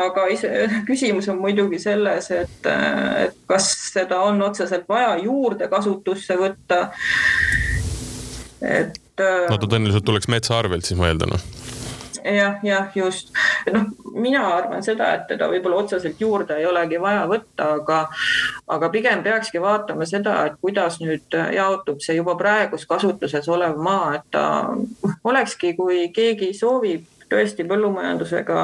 aga 0.06 0.27
ise, 0.34 0.51
küsimus 0.88 1.29
on 1.32 1.39
muidugi 1.41 1.79
selles, 1.79 2.32
et, 2.32 2.71
et 3.25 3.38
kas 3.47 3.69
seda 3.93 4.19
on 4.27 4.41
otseselt 4.41 4.89
vaja 4.89 5.15
juurde 5.23 5.69
kasutusse 5.71 6.38
võtta. 6.39 6.88
et. 8.62 8.99
no 9.49 9.58
ta 9.58 9.67
tõenäoliselt 9.67 10.06
tuleks 10.06 10.27
metsa 10.27 10.58
arvelt, 10.60 10.86
siis 10.86 10.99
ma 10.99 11.12
eeldan 11.12 11.38
noh 11.38 11.62
jah, 12.25 12.59
jah, 12.63 12.89
just. 12.95 13.33
noh, 13.71 13.86
mina 14.13 14.43
arvan 14.55 14.83
seda, 14.86 15.13
et 15.17 15.27
teda 15.31 15.47
võib-olla 15.51 15.83
otseselt 15.83 16.21
juurde 16.21 16.57
ei 16.59 16.67
olegi 16.69 16.99
vaja 17.01 17.25
võtta, 17.29 17.69
aga, 17.79 17.99
aga 18.75 18.89
pigem 18.93 19.23
peakski 19.25 19.62
vaatama 19.62 20.07
seda, 20.09 20.38
et 20.47 20.59
kuidas 20.62 20.99
nüüd 21.03 21.39
jaotub 21.55 22.01
see 22.03 22.17
juba 22.19 22.38
praegus 22.39 22.86
kasutuses 22.89 23.49
olev 23.49 23.79
maa, 23.81 24.13
et 24.19 24.27
ta 24.31 24.45
olekski, 25.23 25.73
kui 25.79 26.07
keegi 26.15 26.53
soovib 26.57 27.07
tõesti 27.33 27.65
põllumajandusega 27.67 28.59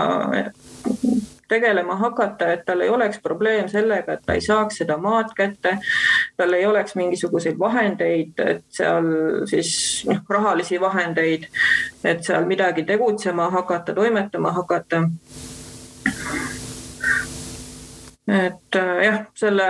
tegelema 1.50 1.96
hakata, 2.00 2.52
et 2.54 2.66
tal 2.66 2.82
ei 2.86 2.90
oleks 2.90 3.20
probleem 3.24 3.68
sellega, 3.70 4.14
et 4.14 4.26
ta 4.26 4.38
ei 4.38 4.42
saaks 4.46 4.82
seda 4.84 4.98
maad 4.98 5.34
kätte. 5.36 5.78
tal 6.38 6.54
ei 6.54 6.66
oleks 6.66 6.96
mingisuguseid 6.96 7.60
vahendeid, 7.60 8.40
et 8.40 8.66
seal 8.70 9.12
siis 9.50 9.72
noh, 10.10 10.24
rahalisi 10.30 10.80
vahendeid, 10.82 11.48
et 12.04 12.24
seal 12.24 12.46
midagi 12.46 12.84
tegutsema 12.84 13.50
hakata, 13.50 13.94
toimetama 13.94 14.52
hakata 14.52 15.04
et 18.30 18.76
äh, 18.76 19.04
jah, 19.04 19.20
selle 19.38 19.68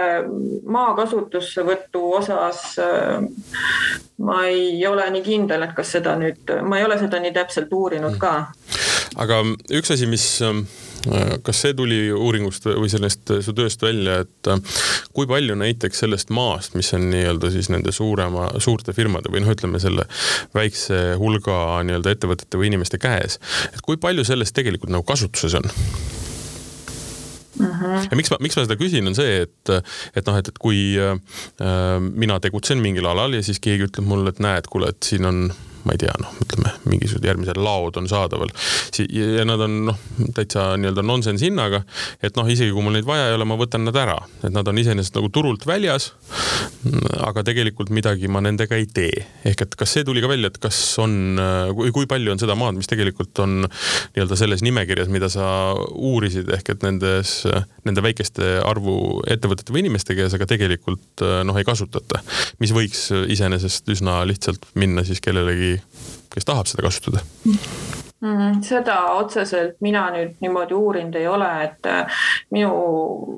maa 0.67 0.91
kasutussevõtu 0.97 2.01
osas 2.19 2.63
äh, 2.83 3.23
ma 4.19 4.45
ei 4.45 4.87
ole 4.87 5.09
nii 5.09 5.23
kindel, 5.23 5.63
et 5.63 5.75
kas 5.77 5.93
seda 5.95 6.15
nüüd, 6.19 6.51
ma 6.67 6.79
ei 6.79 6.85
ole 6.87 6.99
seda 6.99 7.21
nii 7.23 7.31
täpselt 7.35 7.73
uurinud 7.73 8.17
ka. 8.19 8.33
Aga 9.15 9.41
üks 9.79 9.93
asi, 9.95 10.07
mis 10.09 10.25
kas 11.43 11.61
see 11.63 11.73
tuli 11.77 11.99
uuringust 12.11 12.65
või 12.69 12.89
sellest 12.91 13.31
su 13.45 13.53
tööst 13.55 13.81
välja, 13.83 14.19
et 14.25 14.49
kui 15.15 15.27
palju 15.29 15.55
näiteks 15.59 16.03
sellest 16.03 16.33
maast, 16.35 16.75
mis 16.79 16.91
on 16.97 17.09
nii-öelda 17.13 17.51
siis 17.53 17.71
nende 17.71 17.93
suurema, 17.95 18.49
suurte 18.59 18.93
firmade 18.95 19.31
või 19.31 19.43
noh, 19.45 19.53
ütleme 19.55 19.79
selle 19.81 20.05
väikse 20.55 21.15
hulga 21.21 21.79
nii-öelda 21.87 22.15
ettevõtete 22.15 22.59
või 22.59 22.71
inimeste 22.73 22.99
käes, 23.01 23.39
et 23.73 23.81
kui 23.85 23.99
palju 24.01 24.27
sellest 24.27 24.57
tegelikult 24.57 24.91
nagu 24.93 25.07
kasutuses 25.07 25.55
on? 25.61 25.71
Mm 27.59 27.65
-hmm. 27.65 28.07
ja 28.11 28.15
miks 28.15 28.31
ma, 28.31 28.37
miks 28.39 28.55
ma 28.55 28.63
seda 28.63 28.75
küsin, 28.79 29.07
on 29.07 29.15
see, 29.15 29.41
et, 29.43 29.71
et 30.15 30.27
noh, 30.27 30.37
et, 30.39 30.47
et 30.47 30.59
kui 30.59 30.95
äh, 30.95 31.17
mina 31.99 32.39
tegutsen 32.39 32.79
mingil 32.79 33.05
alal 33.05 33.35
ja 33.35 33.43
siis 33.43 33.59
keegi 33.59 33.89
ütleb 33.89 34.07
mulle, 34.07 34.29
et 34.29 34.39
näed, 34.39 34.69
kuule, 34.71 34.93
et 34.93 35.03
siin 35.03 35.25
on 35.25 35.49
ma 35.83 35.95
ei 35.95 36.01
tea, 36.01 36.13
noh, 36.21 36.33
ütleme 36.43 36.73
mingisugused 36.89 37.25
järgmised 37.25 37.59
laod 37.59 37.97
on 37.99 38.07
saadaval 38.09 38.51
ja 39.07 39.45
nad 39.47 39.61
on 39.63 39.77
noh, 39.89 39.99
täitsa 40.35 40.73
nii-öelda 40.79 41.03
nonsense 41.05 41.45
hinnaga. 41.45 41.81
et 42.23 42.35
noh, 42.37 42.47
isegi 42.49 42.73
kui 42.75 42.83
mul 42.83 42.97
neid 42.97 43.07
vaja 43.07 43.29
ei 43.29 43.37
ole, 43.37 43.47
ma 43.47 43.57
võtan 43.59 43.85
nad 43.87 43.95
ära, 43.99 44.17
et 44.43 44.53
nad 44.53 44.67
on 44.67 44.81
iseenesest 44.81 45.15
nagu 45.15 45.31
turult 45.33 45.65
väljas. 45.69 46.11
aga 47.25 47.43
tegelikult 47.47 47.91
midagi 47.95 48.29
ma 48.31 48.41
nendega 48.43 48.77
ei 48.79 48.87
tee, 48.91 49.25
ehk 49.47 49.65
et 49.65 49.77
kas 49.79 49.95
see 49.95 50.05
tuli 50.07 50.23
ka 50.23 50.31
välja, 50.31 50.51
et 50.51 50.59
kas 50.61 50.77
on, 51.01 51.39
kui, 51.75 52.07
palju 52.09 52.33
on 52.33 52.41
seda 52.41 52.55
maad, 52.59 52.77
mis 52.79 52.89
tegelikult 52.89 53.39
on 53.43 53.61
nii-öelda 53.65 54.37
selles 54.39 54.63
nimekirjas, 54.65 55.11
mida 55.11 55.29
sa 55.31 55.49
uurisid, 55.95 56.49
ehk 56.55 56.73
et 56.75 56.85
nendes, 56.87 57.33
nende 57.87 58.03
väikeste 58.03 58.57
arvu 58.65 59.19
ettevõtete 59.29 59.75
või 59.75 59.85
inimeste 59.85 60.15
käes, 60.17 60.35
aga 60.35 60.47
tegelikult 60.49 61.25
noh, 61.47 61.59
ei 61.59 61.67
kasutata. 61.67 62.23
mis 62.59 62.73
võiks 62.75 63.09
iseenesest 63.35 63.89
üsna 63.91 64.21
lihtsalt 64.27 64.69
minna 64.79 65.03
siis 65.07 65.21
kellelegi 65.23 65.68
kes 66.33 66.47
tahab 66.47 66.69
seda 66.69 66.85
kasutada 66.87 67.23
mm,? 67.45 68.61
seda 68.65 68.97
otseselt 69.15 69.77
mina 69.81 70.07
nüüd 70.11 70.39
niimoodi 70.43 70.75
uurinud 70.75 71.15
ei 71.15 71.27
ole, 71.27 71.49
et 71.63 71.87
äh, 71.87 72.23
minu 72.51 72.71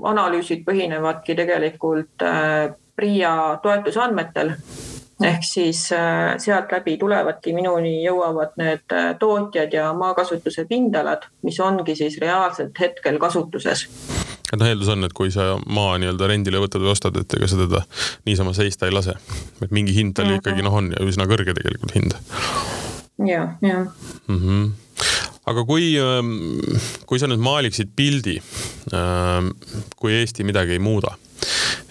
analüüsid 0.09 0.63
põhinevadki 0.65 1.35
tegelikult 1.37 2.25
äh, 2.25 2.71
PRIA 2.97 3.35
toetusandmetel 3.63 4.55
ehk 5.21 5.45
siis 5.45 5.83
äh, 5.93 6.33
sealt 6.41 6.73
läbi 6.73 6.97
tulevadki 6.97 7.53
minuni 7.53 7.99
jõuavad 8.01 8.57
need 8.57 8.97
tootjad 9.21 9.73
ja 9.77 9.91
maakasutuse 9.93 10.65
pindalad, 10.69 11.29
mis 11.45 11.59
ongi 11.61 11.95
siis 11.95 12.17
reaalselt 12.21 12.81
hetkel 12.81 13.21
kasutuses 13.21 13.85
et 14.51 14.59
noh, 14.59 14.67
eeldus 14.67 14.91
on, 14.93 15.07
et 15.07 15.15
kui 15.15 15.31
sa 15.33 15.55
maa 15.65 15.97
nii-öelda 16.01 16.29
rendile 16.31 16.61
võtad 16.63 16.83
või 16.83 16.93
ostad, 16.93 17.17
et 17.21 17.37
ega 17.37 17.49
sa 17.49 17.59
teda 17.59 17.83
niisama 18.29 18.53
seista 18.57 18.89
ei 18.89 18.95
lase. 18.95 19.15
et 19.61 19.71
mingi 19.71 19.95
hind 19.95 20.15
tal 20.17 20.31
ikkagi 20.35 20.65
noh, 20.65 20.77
on 20.81 20.91
ja 20.93 21.07
üsna 21.07 21.27
kõrge 21.31 21.55
tegelikult 21.57 21.95
hind. 21.97 22.15
ja, 23.27 23.47
ja 23.61 23.83
mm. 24.27 24.37
-hmm 24.37 24.71
aga 25.51 25.63
kui, 25.65 25.95
ähm, 25.97 26.59
kui 27.09 27.19
sa 27.19 27.27
nüüd 27.27 27.41
maaliksid 27.41 27.95
pildi, 27.97 28.37
ähm, 28.93 29.51
kui 29.97 30.13
Eesti 30.13 30.45
midagi 30.45 30.77
ei 30.77 30.83
muuda 30.83 31.15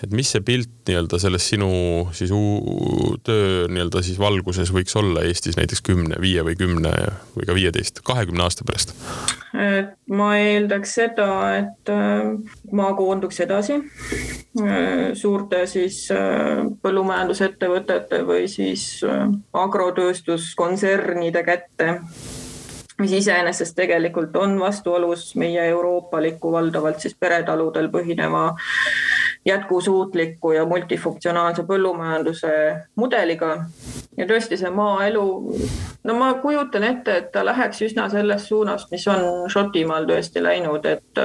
et 0.04 0.14
mis 0.16 0.30
see 0.32 0.42
pilt 0.44 0.70
nii-öelda 0.88 1.20
selles 1.22 1.46
sinu 1.52 1.70
siis 2.16 2.32
töö 3.26 3.66
nii-öelda 3.70 4.02
siis 4.06 4.18
valguses 4.20 4.72
võiks 4.74 4.96
olla 4.98 5.24
Eestis 5.26 5.58
näiteks 5.58 5.84
kümne, 5.86 6.18
viie 6.22 6.44
või 6.46 6.56
kümne 6.58 6.94
või 7.36 7.48
ka 7.48 7.56
viieteist, 7.56 8.02
kahekümne 8.06 8.44
aasta 8.46 8.66
pärast? 8.66 8.94
et 9.50 9.94
ma 10.14 10.32
eeldaks 10.38 10.92
seda, 11.00 11.28
et 11.58 11.90
äh, 11.92 12.28
maa 12.76 12.92
koonduks 12.98 13.40
edasi 13.44 13.78
äh, 13.80 15.10
suurte 15.18 15.64
siis 15.70 16.04
äh, 16.14 16.62
põllumajandusettevõtete 16.82 18.22
või 18.28 18.46
siis 18.50 19.02
agrotööstuskontsernide 19.64 21.42
kätte 21.46 21.90
mis 23.00 23.12
iseenesest 23.16 23.74
tegelikult 23.76 24.36
on 24.36 24.58
vastuolus 24.60 25.34
meie 25.40 25.62
euroopaliku 25.72 26.52
valdavalt 26.52 27.00
siis 27.00 27.16
peretaludel 27.18 27.88
põhineva 27.92 28.50
jätkusuutliku 29.44 30.52
ja 30.52 30.66
multifunktsionaalse 30.66 31.62
põllumajanduse 31.62 32.50
mudeliga. 32.96 33.64
ja 34.16 34.26
tõesti, 34.26 34.58
see 34.60 34.70
maaelu, 34.74 35.24
no 36.04 36.16
ma 36.18 36.32
kujutan 36.42 36.84
ette, 36.84 37.16
et 37.16 37.30
ta 37.32 37.44
läheks 37.46 37.80
üsna 37.86 38.08
sellest 38.12 38.50
suunast, 38.50 38.90
mis 38.92 39.06
on 39.08 39.48
Šotimaal 39.48 40.04
tõesti 40.08 40.42
läinud, 40.44 40.84
et, 40.84 41.22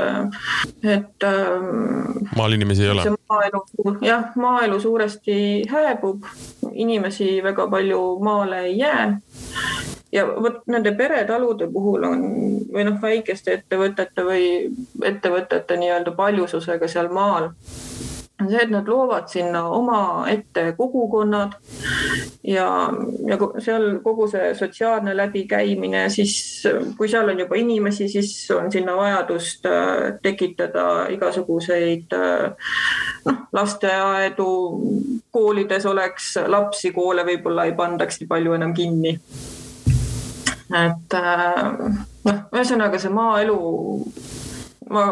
et. 0.83 1.27
Ähm, 1.27 2.29
maal 2.37 2.55
inimesi 2.55 2.85
ei 2.85 2.93
ole? 2.93 3.17
maaelu, 3.29 3.65
jah, 4.05 4.31
maaelu 4.35 4.79
suuresti 4.79 5.37
hääbub, 5.71 6.23
inimesi 6.71 7.43
väga 7.43 7.67
palju 7.67 8.01
maale 8.23 8.63
ei 8.69 8.77
jää 8.77 9.09
ja 10.15 10.25
vot 10.27 10.63
nende 10.71 10.95
peretalude 10.95 11.67
puhul 11.71 12.07
on 12.07 12.25
või 12.71 12.87
noh, 12.87 12.99
väikeste 13.01 13.59
ettevõtete 13.59 14.25
või 14.25 14.49
ettevõtete 15.03 15.77
nii-öelda 15.81 16.15
paljususega 16.15 16.87
seal 16.91 17.11
maal 17.13 17.51
on 18.41 18.49
see, 18.49 18.61
et 18.63 18.71
nad 18.71 18.87
loovad 18.87 19.27
sinna 19.31 19.63
omaette 19.71 20.73
kogukonnad 20.77 21.55
ja, 22.43 22.67
ja 23.27 23.37
seal 23.63 23.87
kogu 24.03 24.27
see 24.31 24.51
sotsiaalne 24.55 25.15
läbikäimine, 25.17 26.05
siis 26.11 26.35
kui 26.97 27.09
seal 27.11 27.31
on 27.31 27.39
juba 27.39 27.59
inimesi, 27.59 28.09
siis 28.11 28.33
on 28.55 28.71
sinna 28.71 28.95
vajadust 28.97 29.65
äh, 29.71 30.19
tekitada 30.21 31.07
igasuguseid 31.15 32.15
äh, 32.15 32.71
noh, 33.25 33.43
lasteaedu, 33.55 34.49
koolides 35.31 35.85
oleks 35.85 36.33
lapsi, 36.47 36.91
koole 36.95 37.23
võib-olla 37.27 37.69
ei 37.69 37.77
pandaks 37.77 38.19
nii 38.19 38.31
palju 38.31 38.59
enam 38.59 38.75
kinni 38.75 39.15
et 40.75 41.15
äh, 41.15 41.61
noh, 42.27 42.41
ühesõnaga 42.55 42.99
see 43.01 43.13
maaelu, 43.13 43.57
ma, 44.91 45.05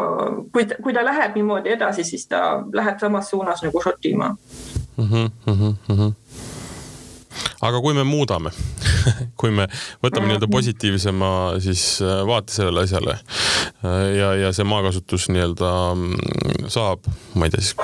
kui, 0.52 0.66
kui 0.82 0.96
ta 0.96 1.04
läheb 1.06 1.38
niimoodi 1.38 1.74
edasi, 1.76 2.06
siis 2.06 2.28
ta 2.30 2.44
läheb 2.74 3.00
samas 3.02 3.30
suunas 3.32 3.64
nagu 3.64 3.82
Šotimaa 3.82 4.34
mm. 4.34 5.08
-hmm, 5.10 5.30
mm 5.46 5.74
-hmm. 5.88 6.12
aga 7.60 7.80
kui 7.80 7.94
me 7.94 8.04
muudame 8.04 8.50
kui 9.40 9.50
me 9.50 9.68
võtame 10.02 10.26
nii-öelda 10.26 10.48
positiivsema 10.50 11.60
siis 11.60 12.02
äh, 12.02 12.26
vaate 12.26 12.52
sellele 12.52 12.80
asjale 12.80 13.12
äh, 13.12 14.16
ja, 14.18 14.34
ja 14.34 14.52
see 14.52 14.64
maakasutus 14.64 15.28
nii-öelda 15.28 15.94
mm, 15.94 16.68
saab, 16.68 17.08
ma 17.34 17.44
ei 17.44 17.50
tea 17.50 17.60
siis 17.60 17.76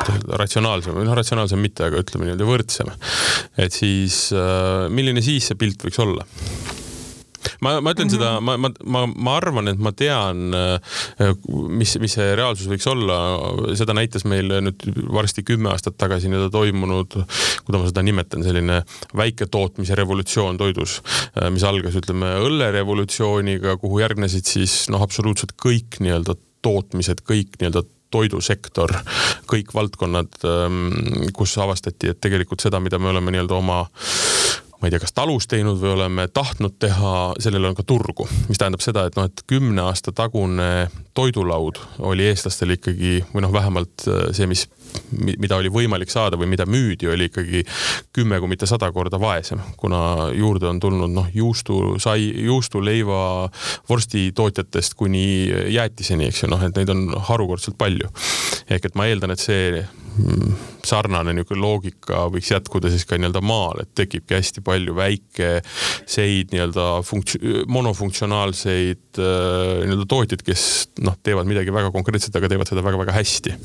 ratsionaalsem 0.43 0.95
või 0.95 1.09
noh, 1.09 1.17
ratsionaalsem 1.17 1.59
mitte, 1.59 1.85
aga 1.85 2.01
ütleme 2.05 2.29
nii-öelda 2.29 2.45
võrdsem. 2.49 2.93
et 3.59 3.73
siis 3.73 4.31
milline 4.89 5.23
siis 5.23 5.51
see 5.51 5.59
pilt 5.59 5.85
võiks 5.85 6.01
olla? 6.03 6.27
Ma, 7.61 7.77
ma 7.81 7.93
ütlen 7.95 8.09
mm 8.09 8.11
-hmm. 8.11 8.17
seda, 8.17 8.41
ma, 8.41 8.57
ma, 8.57 8.71
ma, 8.85 9.05
ma 9.07 9.37
arvan, 9.37 9.69
et 9.69 9.79
ma 9.79 9.93
tean, 9.93 10.55
äh, 10.55 11.35
mis, 11.69 11.97
mis 12.03 12.17
see 12.19 12.35
reaalsus 12.37 12.69
võiks 12.71 12.89
olla. 12.91 13.19
seda 13.79 13.95
näitas 13.97 14.25
meil 14.25 14.51
nüüd 14.61 14.87
varsti 15.13 15.45
kümme 15.47 15.71
aastat 15.71 15.99
tagasi 15.99 16.29
nii-öelda 16.29 16.51
toimunud, 16.51 17.17
kuidas 17.65 17.81
ma 17.81 17.87
seda 17.89 18.03
nimetan, 18.03 18.45
selline 18.45 18.83
väiketootmise 19.17 19.95
revolutsioon 19.95 20.59
toidus, 20.61 21.01
äh, 21.37 21.51
mis 21.51 21.65
algas, 21.65 21.97
ütleme, 21.97 22.37
õllerevolutsiooniga, 22.49 23.77
kuhu 23.81 24.03
järgnesid 24.05 24.45
siis 24.45 24.89
noh, 24.91 25.03
absoluutselt 25.03 25.57
kõik 25.61 26.01
nii-öelda 26.01 26.37
tootmised, 26.63 27.25
kõik 27.25 27.57
nii-öelda 27.61 27.85
toidusektor, 28.11 28.93
kõik 29.51 29.75
valdkonnad, 29.75 30.41
ähm, 30.45 30.89
kus 31.37 31.55
avastati, 31.63 32.11
et 32.11 32.21
tegelikult 32.23 32.63
seda, 32.63 32.81
mida 32.83 32.99
me 32.99 33.13
oleme 33.13 33.35
nii-öelda 33.35 33.55
oma 33.55 33.85
ma 34.81 34.89
ei 34.89 34.95
tea, 34.95 35.03
kas 35.03 35.13
talus 35.13 35.49
teinud 35.51 35.81
või 35.81 35.93
oleme 35.93 36.27
tahtnud 36.33 36.79
teha, 36.81 37.15
sellel 37.43 37.69
on 37.69 37.77
ka 37.77 37.85
turgu, 37.87 38.27
mis 38.49 38.61
tähendab 38.61 38.85
seda, 38.85 39.05
et 39.07 39.19
noh, 39.19 39.29
et 39.29 39.45
kümne 39.51 39.85
aasta 39.85 40.15
tagune 40.17 40.89
toidulaud 41.15 41.81
oli 42.07 42.27
eestlastel 42.31 42.77
ikkagi 42.77 43.19
või 43.33 43.45
noh, 43.45 43.53
vähemalt 43.53 44.07
äh, 44.09 44.29
see, 44.37 44.49
mis, 44.51 44.67
mida 45.13 45.59
oli 45.59 45.71
võimalik 45.73 46.13
saada 46.13 46.39
või 46.41 46.51
mida 46.53 46.67
müüdi, 46.71 47.09
oli 47.11 47.29
ikkagi 47.31 47.65
kümme, 48.17 48.41
kui 48.41 48.51
mitte 48.51 48.69
sada 48.71 48.91
korda 48.95 49.21
vaesem, 49.21 49.63
kuna 49.81 50.31
juurde 50.37 50.71
on 50.71 50.81
tulnud 50.83 51.15
noh, 51.15 51.31
juustu, 51.35 51.97
sai, 52.03 52.31
juustuleiva 52.47 53.23
vorstitootjatest 53.91 54.99
kuni 54.99 55.25
jäätiseni, 55.75 56.31
eks 56.31 56.45
ju, 56.45 56.53
noh, 56.53 56.63
et 56.67 56.77
neid 56.79 56.93
on 56.95 57.09
harukordselt 57.31 57.79
palju. 57.79 58.11
ehk 58.71 58.85
et 58.87 58.95
ma 58.95 59.09
eeldan, 59.11 59.35
et 59.35 59.43
see 59.43 59.83
sarnane 60.87 61.35
niisugune 61.35 61.63
loogika 61.63 62.25
võiks 62.33 62.51
jätkuda 62.51 62.91
siis 62.93 63.05
ka 63.09 63.19
nii-öelda 63.19 63.43
maal, 63.45 63.83
et 63.83 63.91
tekibki 63.99 64.37
hästi 64.37 64.63
palju 64.65 64.95
väikeseid 64.97 66.55
nii-öelda 66.55 66.87
funktsi-, 67.07 67.41
monofunktsionaalseid 67.71 69.21
äh, 69.21 69.85
nii-öelda 69.87 70.09
tootjaid, 70.11 70.45
kes 70.47 70.65
noh, 71.07 71.10
teevad 71.23 71.51
midagi 71.51 71.75
väga 71.75 71.91
konkreetset, 71.95 72.37
aga 72.37 72.49
teevad 72.49 72.71
seda 72.71 72.85
väga-väga 72.87 73.13
hästi 73.17 73.57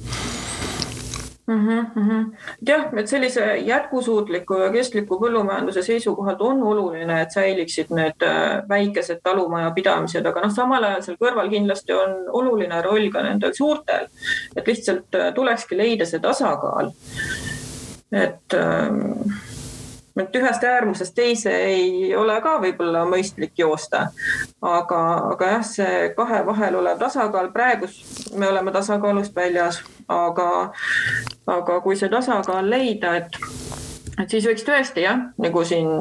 mm. 1.47 1.85
-hmm. 1.95 2.35
jah, 2.67 2.85
et 2.97 3.07
sellise 3.07 3.57
jätkusuutliku 3.57 4.53
ja 4.53 4.69
kestliku 4.71 5.19
põllumajanduse 5.19 5.81
seisukohalt 5.81 6.41
on 6.41 6.63
oluline, 6.63 7.21
et 7.21 7.31
säiliksid 7.31 7.89
need 7.89 8.23
äh, 8.23 8.69
väikesed 8.69 9.19
talumajapidamised, 9.23 10.25
aga 10.25 10.41
noh, 10.41 10.53
samal 10.53 10.83
ajal 10.83 11.01
seal 11.01 11.17
kõrval 11.21 11.49
kindlasti 11.49 11.93
on 11.93 12.15
oluline 12.31 12.81
roll 12.81 13.09
ka 13.11 13.23
nendel 13.23 13.53
suurtel. 13.53 14.07
et 14.55 14.67
lihtsalt 14.67 15.15
äh, 15.15 15.33
tulekski 15.33 15.77
leida 15.77 16.05
see 16.05 16.19
tasakaal. 16.19 16.91
et 18.11 18.53
ähm, 18.53 19.11
et 20.21 20.35
ühest 20.39 20.63
äärmusest 20.63 21.15
teise 21.15 21.51
ei 21.67 22.15
ole 22.15 22.37
ka 22.43 22.55
võib-olla 22.63 23.03
mõistlik 23.09 23.57
joosta. 23.59 24.07
aga, 24.61 25.01
aga 25.33 25.49
jah, 25.55 25.65
see 25.67 25.97
kahe 26.17 26.41
vahel 26.47 26.79
olev 26.79 26.99
tasakaal, 26.99 27.51
praegu 27.53 27.89
me 28.39 28.49
oleme 28.49 28.71
tasakaalust 28.71 29.35
väljas, 29.35 29.81
aga, 30.07 30.49
aga 31.47 31.81
kui 31.81 31.99
see 31.99 32.09
tasakaal 32.09 32.69
leida, 32.69 33.15
et, 33.21 33.39
et 34.21 34.29
siis 34.29 34.47
võiks 34.47 34.65
tõesti 34.67 35.05
jah, 35.05 35.27
nagu 35.37 35.65
siin 35.67 35.91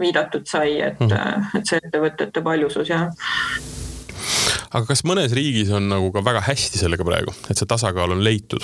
viidatud 0.00 0.46
sai, 0.46 0.78
et 0.80 1.00
mm, 1.02 1.50
et 1.58 1.66
see 1.66 1.82
ettevõtete 1.82 2.42
paljusus 2.46 2.88
jah 2.88 3.10
aga 4.70 4.86
kas 4.86 5.02
mõnes 5.08 5.34
riigis 5.34 5.72
on 5.74 5.90
nagu 5.90 6.12
ka 6.14 6.22
väga 6.24 6.44
hästi 6.46 6.78
sellega 6.78 7.06
praegu, 7.06 7.34
et 7.50 7.58
see 7.58 7.68
tasakaal 7.68 8.14
on 8.14 8.24
leitud? 8.24 8.62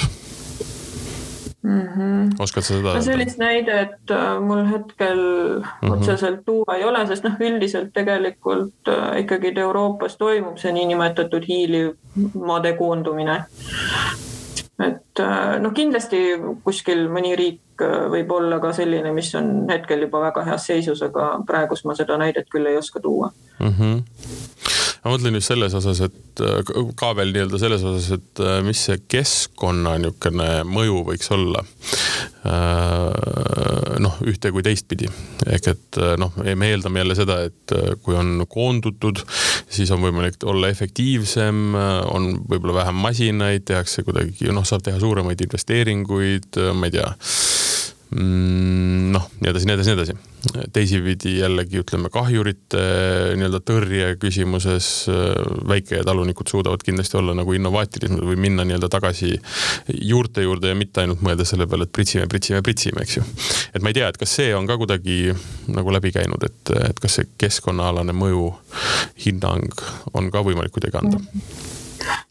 Mm. 1.67 1.89
-hmm. 1.89 2.35
oskad 2.39 2.63
sa 2.63 2.75
seda 2.75 2.95
no 2.95 3.03
sellist 3.03 3.39
näidet 3.39 4.11
äh, 4.11 4.41
mul 4.41 4.65
hetkel 4.71 5.19
mm 5.19 5.63
-hmm. 5.63 5.93
otseselt 5.93 6.45
tuua 6.47 6.77
ei 6.77 6.85
ole, 6.85 7.07
sest 7.07 7.25
noh, 7.25 7.41
üldiselt 7.41 7.93
tegelikult 7.95 8.89
äh, 8.89 9.21
ikkagi 9.21 9.53
Euroopas 9.57 10.17
toimub 10.17 10.59
see 10.59 10.73
niinimetatud 10.73 11.49
hiiliv 11.49 11.93
maade 12.35 12.73
koondumine. 12.73 13.45
et 14.87 15.21
noh, 15.61 15.73
kindlasti 15.73 16.19
kuskil 16.65 17.07
mõni 17.09 17.37
riik 17.37 17.85
võib 18.11 18.33
olla 18.33 18.59
ka 18.61 18.73
selline, 18.73 19.13
mis 19.13 19.35
on 19.35 19.65
hetkel 19.71 20.03
juba 20.05 20.21
väga 20.21 20.45
heas 20.45 20.67
seisus, 20.67 21.03
aga 21.03 21.41
praegust 21.47 21.85
ma 21.85 21.95
seda 21.95 22.19
näidet 22.21 22.49
küll 22.53 22.67
ei 22.67 22.77
oska 22.77 23.01
tuua 23.01 23.33
mm. 23.61 23.75
-hmm 23.79 24.46
ma 25.07 25.13
mõtlen 25.15 25.37
just 25.39 25.53
selles 25.53 25.75
osas, 25.79 26.01
et 26.03 26.41
äh, 26.43 26.71
ka 26.99 27.13
veel 27.15 27.31
nii-öelda 27.31 27.61
selles 27.63 27.85
osas, 27.87 28.09
et 28.17 28.41
äh, 28.43 28.59
mis 28.67 28.81
see 28.89 28.99
keskkonna 29.07 29.95
niisugune 30.03 30.49
mõju 30.67 31.05
võiks 31.07 31.31
olla. 31.37 31.63
Äh, 32.47 33.97
noh, 34.03 34.19
ühte 34.27 34.51
kui 34.55 34.65
teistpidi 34.67 35.07
ehk 35.47 35.71
et 35.71 35.99
noh, 36.19 36.35
me 36.43 36.71
eeldame 36.73 37.03
jälle 37.03 37.17
seda, 37.19 37.39
et 37.47 37.75
kui 38.03 38.19
on 38.19 38.43
koondutud, 38.51 39.23
siis 39.71 39.91
on 39.95 40.03
võimalik 40.03 40.43
olla 40.47 40.71
efektiivsem, 40.75 41.77
on 42.11 42.33
võib-olla 42.51 42.81
vähem 42.83 42.99
masinaid, 43.07 43.67
tehakse 43.69 44.05
kuidagi 44.07 44.51
noh, 44.55 44.67
saab 44.67 44.85
teha 44.87 45.01
suuremaid 45.03 45.47
investeeringuid, 45.47 46.59
ma 46.75 46.91
ei 46.91 46.99
tea 46.99 47.11
noh, 48.15 49.25
nii 49.41 49.51
edasi, 49.51 49.67
nii 49.67 49.75
edasi, 49.75 49.91
nii 49.91 49.97
edasi. 49.99 50.15
teisipidi 50.73 51.33
jällegi 51.41 51.81
ütleme 51.83 52.11
kahjurite 52.15 52.83
nii-öelda 53.35 53.61
tõrje 53.67 54.13
küsimuses 54.23 54.89
äh, 55.11 55.33
väiketalunikud 55.69 56.47
suudavad 56.51 56.85
kindlasti 56.87 57.19
olla 57.19 57.35
nagu 57.35 57.57
innovaatilisemad 57.57 58.23
või 58.29 58.39
minna 58.47 58.67
nii-öelda 58.69 58.91
tagasi 58.93 59.33
juurte 59.91 60.47
juurde 60.47 60.71
ja 60.71 60.79
mitte 60.79 61.03
ainult 61.03 61.25
mõelda 61.27 61.47
selle 61.49 61.67
peale, 61.67 61.89
et 61.89 61.95
pritsime, 61.99 62.29
pritsime, 62.31 62.63
pritsime, 62.63 63.03
eks 63.03 63.19
ju. 63.19 63.25
et 63.75 63.83
ma 63.83 63.91
ei 63.91 63.99
tea, 63.99 64.11
et 64.13 64.21
kas 64.23 64.37
see 64.39 64.53
on 64.55 64.71
ka 64.71 64.79
kuidagi 64.79 65.35
nagu 65.75 65.95
läbi 65.95 66.15
käinud, 66.15 66.47
et, 66.47 66.77
et 66.93 67.03
kas 67.03 67.19
see 67.19 67.33
keskkonnaalane 67.43 68.15
mõju, 68.15 68.53
hinnang 69.27 69.83
on 70.15 70.31
ka 70.31 70.47
võimalik 70.47 70.79
kuidagi 70.79 71.03
anda 71.03 71.19
mm? 71.19 71.33
-hmm 71.33 71.76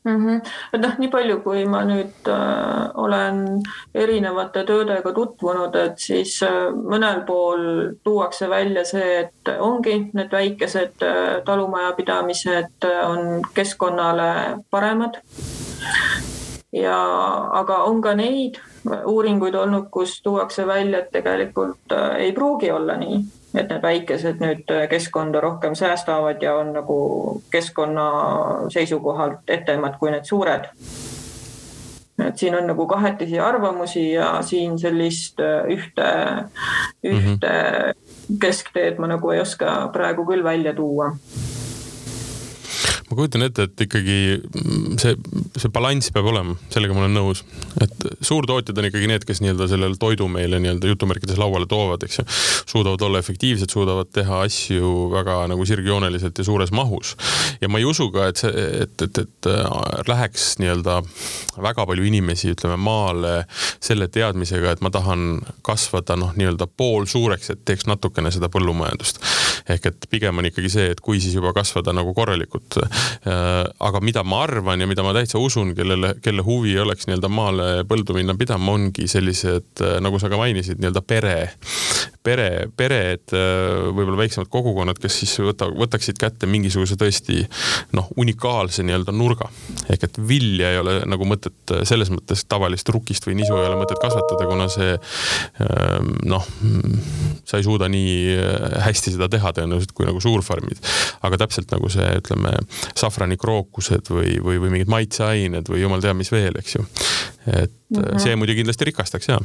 mm. 0.04 0.26
-hmm. 0.26 0.42
et 0.74 0.82
noh, 0.82 0.98
nii 0.98 1.10
palju, 1.12 1.40
kui 1.44 1.66
ma 1.66 1.84
nüüd 1.88 2.30
äh, 2.32 2.90
olen 2.94 3.64
erinevate 3.94 4.64
töödega 4.64 5.14
tutvunud, 5.14 5.76
et 5.76 6.00
siis 6.00 6.38
äh, 6.44 6.72
mõnel 6.74 7.24
pool 7.28 7.66
tuuakse 8.04 8.50
välja 8.50 8.86
see, 8.86 9.20
et 9.20 9.54
ongi 9.60 9.98
need 10.14 10.32
väikesed 10.32 11.04
äh, 11.04 11.42
talumajapidamised 11.46 12.90
äh, 12.90 13.10
on 13.10 13.42
keskkonnale 13.54 14.58
paremad. 14.70 15.22
ja, 16.74 17.00
aga 17.62 17.84
on 17.84 18.02
ka 18.02 18.16
neid 18.16 18.60
uuringuid 19.06 19.56
olnud, 19.56 19.90
kus 19.92 20.22
tuuakse 20.22 20.68
välja, 20.68 21.00
et 21.00 21.12
tegelikult 21.12 21.92
äh, 21.92 22.16
ei 22.28 22.32
pruugi 22.32 22.72
olla 22.72 22.98
nii 22.98 23.24
et 23.56 23.70
need 23.70 23.82
väikesed 23.82 24.42
nüüd 24.44 24.72
keskkonda 24.90 25.42
rohkem 25.42 25.76
säästavad 25.76 26.44
ja 26.44 26.56
on 26.60 26.74
nagu 26.76 26.98
keskkonna 27.52 28.08
seisukohalt 28.74 29.50
etemad 29.58 30.00
kui 30.00 30.12
need 30.12 30.28
suured. 30.28 30.70
et 32.26 32.38
siin 32.38 32.56
on 32.56 32.68
nagu 32.68 32.88
kahetisi 32.88 33.40
arvamusi 33.40 34.12
ja 34.12 34.42
siin 34.42 34.80
sellist 34.80 35.40
äh, 35.40 35.66
ühte, 35.68 36.12
ühte 37.04 37.12
mm 37.12 37.36
-hmm. 37.36 38.38
keskteed 38.42 38.98
ma 38.98 39.08
nagu 39.08 39.32
ei 39.32 39.42
oska 39.42 39.90
praegu 39.94 40.26
küll 40.26 40.44
välja 40.44 40.74
tuua 40.74 41.12
ma 43.16 43.22
kujutan 43.22 43.46
ette, 43.46 43.64
et 43.70 43.82
ikkagi 43.86 44.18
see, 45.00 45.16
see 45.56 45.72
balanss 45.72 46.12
peab 46.12 46.28
olema, 46.28 46.56
sellega 46.74 46.96
ma 46.96 47.06
olen 47.06 47.16
nõus. 47.16 47.44
et 47.82 47.94
suurtootjad 48.20 48.78
on 48.82 48.90
ikkagi 48.90 49.08
need, 49.08 49.24
kes 49.28 49.40
nii-öelda 49.44 49.68
sellel 49.72 49.96
toidu 50.00 50.28
meile 50.32 50.60
nii-öelda 50.60 50.92
jutumärkides 50.92 51.40
lauale 51.40 51.68
toovad, 51.72 52.04
eks 52.04 52.20
ju. 52.20 52.26
suudavad 52.74 53.06
olla 53.08 53.22
efektiivsed, 53.24 53.72
suudavad 53.72 54.12
teha 54.12 54.42
asju 54.50 54.92
väga 55.14 55.38
nagu 55.52 55.66
sirgjooneliselt 55.66 56.38
ja 56.38 56.48
suures 56.48 56.74
mahus. 56.76 57.16
ja 57.62 57.72
ma 57.72 57.80
ei 57.80 57.88
usu 57.88 58.10
ka, 58.12 58.28
et 58.34 58.44
see, 58.44 58.66
et, 58.84 59.08
et, 59.08 59.24
et 59.24 59.50
äh, 59.52 59.64
läheks 60.12 60.58
nii-öelda 60.60 61.00
väga 61.64 61.88
palju 61.88 62.10
inimesi, 62.12 62.52
ütleme 62.52 62.76
maale 62.82 63.36
selle 63.80 64.10
teadmisega, 64.12 64.76
et 64.76 64.84
ma 64.84 64.92
tahan 64.92 65.40
kasvada 65.66 66.20
noh, 66.20 66.36
nii-öelda 66.36 66.68
poolsuureks, 66.68 67.54
et 67.56 67.64
teeks 67.66 67.88
natukene 67.88 68.34
seda 68.36 68.52
põllumajandust. 68.52 69.24
Ehk 69.70 69.90
et 69.90 70.08
pigem 70.10 70.42
on 70.42 70.48
ikkagi 70.50 70.72
see, 70.72 70.90
et 70.94 71.02
kui 71.04 71.22
siis 71.24 71.36
juba 71.38 71.54
kasvada 71.56 71.94
nagu 71.96 72.14
korralikult. 72.18 72.80
Äh, 72.82 73.64
aga 73.88 74.02
mida 74.06 74.24
ma 74.28 74.44
arvan 74.46 74.82
ja 74.82 74.90
mida 74.90 75.06
ma 75.06 75.14
täitsa 75.16 75.42
usun, 75.42 75.74
kellele, 75.78 76.16
kelle 76.26 76.46
huvi 76.46 76.76
oleks 76.82 77.10
nii-öelda 77.10 77.32
maale 77.32 77.70
põldu 77.90 78.18
minna 78.18 78.38
pidama, 78.38 78.76
ongi 78.76 79.10
sellised, 79.12 79.72
äh, 79.82 79.98
nagu 80.06 80.22
sa 80.22 80.32
ka 80.32 80.40
mainisid, 80.42 80.82
nii-öelda 80.82 81.06
pere, 81.06 81.38
pere, 82.26 82.50
pered, 82.78 83.24
äh, 83.36 83.88
võib-olla 83.96 84.20
väiksemad 84.24 84.50
kogukonnad, 84.52 85.00
kes 85.02 85.20
siis 85.22 85.36
võta, 85.44 85.68
võtaksid 85.70 86.20
kätte 86.22 86.50
mingisuguse 86.50 86.98
tõesti 87.00 87.44
noh, 87.96 88.10
unikaalse 88.22 88.86
nii-öelda 88.86 89.14
nurga. 89.16 89.50
ehk 89.90 90.08
et 90.08 90.20
vilja 90.28 90.72
ei 90.74 90.80
ole 90.82 90.98
nagu 91.10 91.28
mõtet 91.30 91.76
selles 91.88 92.12
mõttes 92.14 92.46
tavalist 92.50 92.90
rukist 92.94 93.28
või 93.28 93.38
nisu 93.42 93.56
ei 93.58 93.68
ole 93.70 93.80
mõtet 93.80 94.02
kasvatada, 94.02 94.48
kuna 94.50 94.68
see 94.72 94.96
ähm, 94.96 96.14
noh, 96.26 96.46
sa 97.46 97.60
ei 97.60 97.68
suuda 97.68 97.90
nii 97.92 98.38
hästi 98.86 99.16
seda 99.16 99.30
teha 99.32 99.54
tõenäoliselt 99.56 99.94
kui 99.96 100.08
nagu 100.08 100.22
suurfarmid. 100.22 100.82
aga 101.26 101.42
täpselt 101.46 101.72
nagu 101.74 101.90
see, 101.94 102.08
ütleme 102.22 102.56
safranikrookused 102.98 104.12
või, 104.14 104.38
või, 104.44 104.60
või 104.64 104.78
mingid 104.78 104.92
maitseained 104.92 105.70
või 105.72 105.84
jumal 105.84 106.04
teab 106.04 106.18
mis 106.20 106.32
veel, 106.34 106.58
eks 106.60 106.80
ju. 106.80 106.88
et 107.46 107.72
mm 107.72 108.02
-hmm. 108.02 108.24
see 108.24 108.36
muidugi 108.36 108.64
kindlasti 108.64 108.92
rikastaks 108.92 109.30
ja 109.30 109.40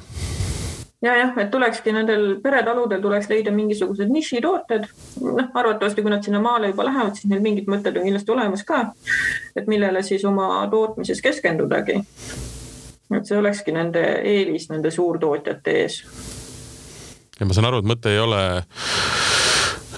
ja 1.03 1.17
jah, 1.17 1.33
et 1.41 1.51
tulekski 1.51 1.93
nendel 1.97 2.27
peretaludel 2.43 3.01
tuleks 3.03 3.29
leida 3.31 3.53
mingisugused 3.55 4.11
nišitooted. 4.13 4.87
noh, 5.25 5.53
arvatavasti, 5.55 6.03
kui 6.03 6.13
nad 6.13 6.25
sinna 6.25 6.41
maale 6.45 6.73
juba 6.73 6.87
lähevad, 6.89 7.17
siis 7.17 7.31
neil 7.31 7.43
mingid 7.45 7.71
mõtted 7.73 7.97
on 7.97 8.09
kindlasti 8.09 8.35
olemas 8.37 8.65
ka. 8.69 8.83
et 9.57 9.71
millele 9.71 10.03
siis 10.07 10.25
oma 10.29 10.67
tootmises 10.71 11.23
keskendudagi. 11.25 12.01
et 13.17 13.27
see 13.27 13.39
olekski 13.39 13.73
nende 13.73 14.05
eelis 14.35 14.69
nende 14.71 14.91
suurtootjate 14.91 15.79
ees. 15.85 16.03
ja 17.41 17.47
ma 17.47 17.57
saan 17.57 17.71
aru, 17.71 17.81
et 17.81 17.91
mõte 17.95 18.13
ei 18.13 18.21
ole 18.21 18.45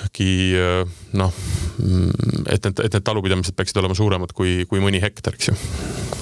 äkki 0.06 0.30
noh 1.18 1.34
et 2.52 2.64
need, 2.64 2.80
et 2.84 2.92
need 2.92 3.04
talupidamised 3.04 3.56
peaksid 3.56 3.80
olema 3.80 3.96
suuremad 3.96 4.34
kui, 4.36 4.62
kui 4.70 4.82
mõni 4.82 5.00
hektar, 5.02 5.34
eks 5.38 5.50
ju 5.50 6.21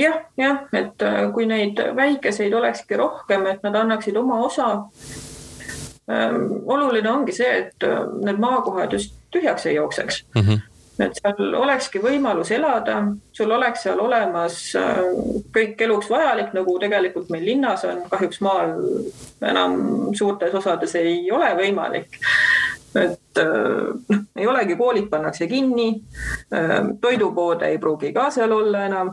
jah, 0.00 0.22
jah, 0.38 0.64
et 0.72 1.02
äh, 1.02 1.20
kui 1.34 1.46
neid 1.46 1.80
väikeseid 1.96 2.54
olekski 2.54 2.98
rohkem, 3.00 3.46
et 3.50 3.62
nad 3.66 3.76
annaksid 3.82 4.16
oma 4.16 4.40
osa. 4.46 4.72
Ähm, 6.10 6.42
oluline 6.66 7.10
ongi 7.10 7.32
see, 7.36 7.50
et 7.64 7.86
äh, 7.86 8.02
need 8.24 8.40
maakohad 8.42 8.92
just 8.96 9.14
tühjaks 9.30 9.66
ei 9.70 9.78
jookseks 9.78 10.24
mm. 10.34 10.42
-hmm 10.42 10.66
et 11.00 11.16
seal 11.16 11.54
olekski 11.56 11.98
võimalus 11.98 12.50
elada, 12.52 12.98
sul 13.32 13.50
oleks 13.56 13.86
seal 13.86 14.00
olemas 14.04 14.56
äh, 14.76 14.98
kõik 15.54 15.80
eluks 15.80 16.10
vajalik, 16.10 16.50
nagu 16.52 16.74
tegelikult 16.82 17.30
meil 17.32 17.44
linnas 17.44 17.84
on, 17.88 18.02
kahjuks 18.10 18.40
maal 18.44 18.74
enam 19.40 19.78
suurtes 20.12 20.54
osades 20.54 20.94
ei 21.00 21.30
ole 21.32 21.54
võimalik 21.56 22.18
et 22.94 23.40
noh, 24.08 24.24
ei 24.36 24.46
olegi, 24.46 24.76
koolid 24.76 25.08
pannakse 25.08 25.46
kinni, 25.46 25.92
toidupoode 27.00 27.68
ei 27.70 27.78
pruugi 27.78 28.12
ka 28.12 28.30
seal 28.34 28.52
olla 28.52 28.84
enam. 28.86 29.12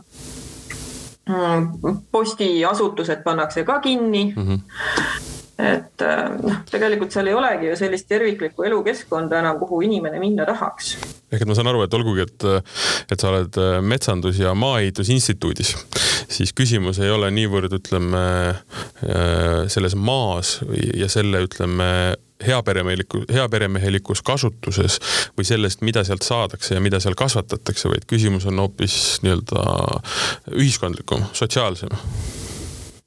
Mm, 1.28 1.98
postiasutused 2.12 3.20
pannakse 3.24 3.64
ka 3.68 3.80
kinni 3.84 4.32
mm. 4.36 4.46
-hmm 4.46 5.34
et 5.58 6.02
noh, 6.42 6.60
tegelikult 6.70 7.10
seal 7.10 7.26
ei 7.26 7.34
olegi 7.34 7.66
ju 7.66 7.76
sellist 7.78 8.06
terviklikku 8.08 8.62
elukeskkonda 8.68 9.40
enam, 9.40 9.58
kuhu 9.58 9.80
inimene 9.88 10.20
minna 10.22 10.46
tahaks. 10.46 10.92
ehk 11.32 11.42
et 11.42 11.50
ma 11.50 11.56
saan 11.58 11.70
aru, 11.72 11.82
et 11.82 11.96
olgugi, 11.98 12.22
et, 12.28 12.46
et 13.10 13.18
sa 13.18 13.32
oled 13.32 13.58
Metsandus- 13.82 14.38
ja 14.38 14.54
Maa-ehitusinstituudis, 14.54 15.74
siis 16.30 16.54
küsimus 16.54 17.02
ei 17.02 17.10
ole 17.10 17.32
niivõrd, 17.34 17.74
ütleme 17.74 18.22
selles 19.66 19.98
maas 19.98 20.60
ja 20.94 21.10
selle, 21.10 21.42
ütleme 21.48 21.90
heaperemeheliku, 22.46 23.22
heaperemehelikus 23.32 24.22
kasutuses 24.22 25.00
või 25.38 25.46
sellest, 25.48 25.80
mida 25.86 26.04
sealt 26.04 26.26
saadakse 26.26 26.74
ja 26.74 26.80
mida 26.84 27.00
seal 27.00 27.16
kasvatatakse, 27.18 27.88
vaid 27.88 28.06
küsimus 28.10 28.46
on 28.46 28.58
hoopis 28.62 29.18
nii-öelda 29.24 29.64
ühiskondlikum, 30.54 31.26
sotsiaalsem. 31.32 31.94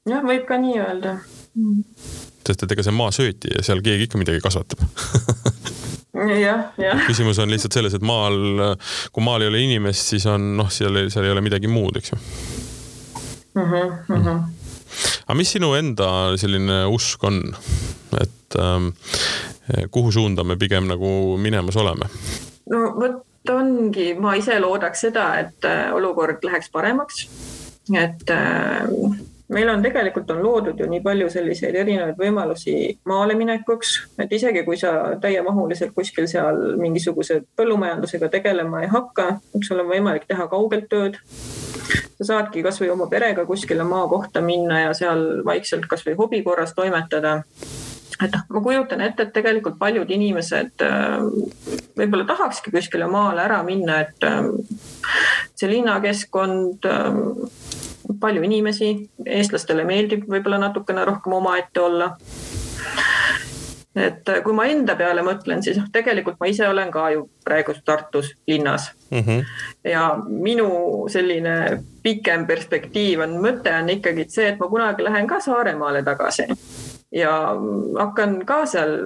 jah, 0.09 0.25
võib 0.25 0.45
ka 0.49 0.59
nii 0.61 0.79
öelda 0.79 1.17
mm 1.55 2.27
sest 2.47 2.65
et 2.65 2.73
ega 2.75 2.85
see 2.85 2.95
maa 2.95 3.11
sööti 3.13 3.51
ja 3.53 3.63
seal 3.65 3.81
keegi 3.85 4.07
ikka 4.07 4.19
midagi 4.21 4.41
kasvatab 4.43 4.81
jah, 6.45 6.71
jah. 6.81 7.03
küsimus 7.07 7.39
on 7.41 7.51
lihtsalt 7.53 7.77
selles, 7.77 7.95
et 7.97 8.05
maal, 8.05 8.37
kui 9.13 9.25
maal 9.25 9.45
ei 9.45 9.51
ole 9.51 9.61
inimest, 9.65 10.13
siis 10.13 10.25
on 10.29 10.51
noh, 10.57 10.71
seal, 10.73 11.03
seal 11.13 11.27
ei 11.27 11.35
ole 11.35 11.43
midagi 11.45 11.71
muud, 11.71 12.01
eks 12.01 12.13
ju 12.13 12.19
mm. 12.19 13.63
-hmm, 13.63 13.93
mm 14.07 14.25
-hmm. 14.25 14.41
aga 15.27 15.37
mis 15.37 15.53
sinu 15.57 15.73
enda 15.77 16.11
selline 16.37 16.83
usk 16.91 17.23
on, 17.29 17.41
et 18.51 18.59
ähm, 18.59 18.91
kuhu 19.91 20.11
suunda 20.11 20.43
me 20.43 20.55
pigem 20.55 20.87
nagu 20.87 21.37
minemas 21.37 21.77
oleme? 21.77 22.09
no 22.69 22.85
vot 22.99 23.23
ongi, 23.49 24.13
ma 24.21 24.35
ise 24.37 24.59
loodaks 24.59 25.07
seda, 25.07 25.33
et 25.39 25.65
äh, 25.65 25.89
olukord 25.95 26.43
läheks 26.43 26.69
paremaks. 26.71 27.27
et 27.91 28.29
äh, 28.29 28.87
meil 29.51 29.69
on 29.69 29.81
tegelikult 29.83 30.29
on 30.31 30.43
loodud 30.43 30.79
ju 30.79 30.87
nii 30.87 31.01
palju 31.03 31.29
selliseid 31.29 31.75
erinevaid 31.75 32.19
võimalusi 32.19 32.75
maale 33.09 33.35
minekuks, 33.35 33.95
et 34.21 34.31
isegi 34.31 34.63
kui 34.67 34.77
sa 34.77 35.17
täiemahuliselt 35.21 35.95
kuskil 35.95 36.27
seal 36.27 36.77
mingisuguse 36.79 37.41
põllumajandusega 37.57 38.29
tegelema 38.31 38.83
ei 38.83 38.91
hakka, 38.91 39.27
sul 39.67 39.81
on 39.83 39.89
võimalik 39.91 40.27
teha 40.29 40.47
kaugelt 40.51 40.87
tööd. 40.89 41.19
sa 42.21 42.25
saadki 42.25 42.61
kasvõi 42.63 42.91
oma 42.93 43.07
perega 43.09 43.45
kuskile 43.45 43.83
maakohta 43.83 44.41
minna 44.41 44.79
ja 44.81 44.93
seal 44.93 45.41
vaikselt 45.45 45.87
kasvõi 45.89 46.13
hobi 46.15 46.43
korras 46.43 46.75
toimetada 46.77 47.41
et 48.25 48.35
noh, 48.35 48.45
ma 48.49 48.61
kujutan 48.61 49.01
ette, 49.05 49.25
et 49.25 49.33
tegelikult 49.33 49.77
paljud 49.79 50.09
inimesed 50.11 50.85
äh, 50.85 51.17
võib-olla 51.97 52.27
tahakski 52.29 52.73
kuskile 52.73 53.07
maale 53.11 53.45
ära 53.45 53.61
minna, 53.67 54.01
et 54.05 54.27
äh, 54.27 54.47
see 55.55 55.71
linnakeskkond 55.71 56.87
äh, 56.89 57.19
palju 58.21 58.45
inimesi, 58.45 58.93
eestlastele 59.25 59.85
meeldib 59.87 60.27
võib-olla 60.29 60.61
natukene 60.67 61.05
rohkem 61.07 61.37
omaette 61.39 61.81
olla. 61.81 62.15
et 63.95 64.29
kui 64.43 64.53
ma 64.55 64.65
enda 64.71 64.95
peale 64.95 65.23
mõtlen, 65.25 65.59
siis 65.63 65.75
noh, 65.75 65.89
tegelikult 65.91 66.37
ma 66.39 66.47
ise 66.47 66.63
olen 66.67 66.91
ka 66.91 67.09
ju 67.11 67.25
praegu 67.43 67.73
Tartus 67.85 68.29
linnas 68.47 68.91
mm. 69.09 69.19
-hmm. 69.19 69.45
ja 69.91 70.05
minu 70.27 70.69
selline 71.09 71.83
pikem 72.03 72.45
perspektiiv 72.47 73.19
on, 73.19 73.35
mõte 73.43 73.73
on 73.81 73.89
ikkagi 73.89 74.25
see, 74.29 74.47
et 74.47 74.59
ma 74.59 74.67
kunagi 74.67 75.03
lähen 75.03 75.27
ka 75.27 75.39
Saaremaale 75.39 76.03
tagasi 76.03 76.47
ja 77.11 77.31
hakkan 77.99 78.45
ka 78.45 78.65
seal 78.65 78.97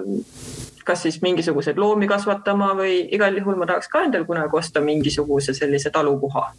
kas 0.86 1.01
siis 1.01 1.22
mingisuguseid 1.22 1.80
loomi 1.82 2.08
kasvatama 2.08 2.74
või 2.78 2.99
igal 3.18 3.38
juhul 3.38 3.58
ma 3.58 3.66
tahaks 3.66 3.89
ka 3.89 4.06
endale 4.06 4.28
kunagi 4.30 4.58
osta 4.60 4.82
mingisuguse 4.86 5.56
sellise 5.58 5.89
talukoha 5.89 6.51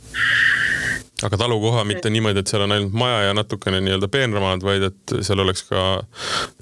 aga 1.24 1.36
talukoha 1.36 1.84
mitte 1.84 2.10
niimoodi, 2.10 2.42
et 2.42 2.50
seal 2.50 2.66
on 2.66 2.74
ainult 2.76 2.92
maja 2.92 3.22
ja 3.28 3.36
natukene 3.36 3.80
nii-öelda 3.80 4.08
peenramaad, 4.12 4.64
vaid 4.66 4.90
et 4.90 5.16
seal 5.24 5.40
oleks 5.40 5.64
ka 5.70 5.84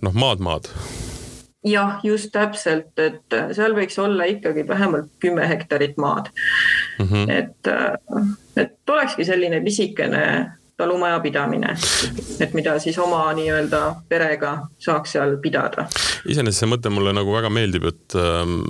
noh, 0.04 0.14
maad-maad. 0.14 0.68
jah, 1.66 1.96
just 2.04 2.30
täpselt, 2.34 2.92
et 3.00 3.38
seal 3.56 3.74
võiks 3.74 3.98
olla 3.98 4.28
ikkagi 4.30 4.66
vähemalt 4.68 5.08
kümme 5.20 5.48
hektarit 5.48 5.96
maad 5.96 6.28
mm. 6.98 7.08
-hmm. 7.08 7.30
et, 7.30 7.72
et 8.56 8.94
olekski 8.96 9.24
selline 9.24 9.60
pisikene 9.64 10.24
talumajapidamine, 10.76 11.76
et 12.40 12.54
mida 12.54 12.74
siis 12.82 12.98
oma 12.98 13.22
nii-öelda 13.36 13.80
perega 14.08 14.56
saaks 14.82 15.14
seal 15.14 15.36
pidada. 15.42 15.86
iseenesest 16.26 16.64
see 16.64 16.70
mõte 16.70 16.90
mulle 16.90 17.12
nagu 17.14 17.30
väga 17.34 17.50
meeldib, 17.52 17.86
et 17.92 18.16
ähm, 18.18 18.60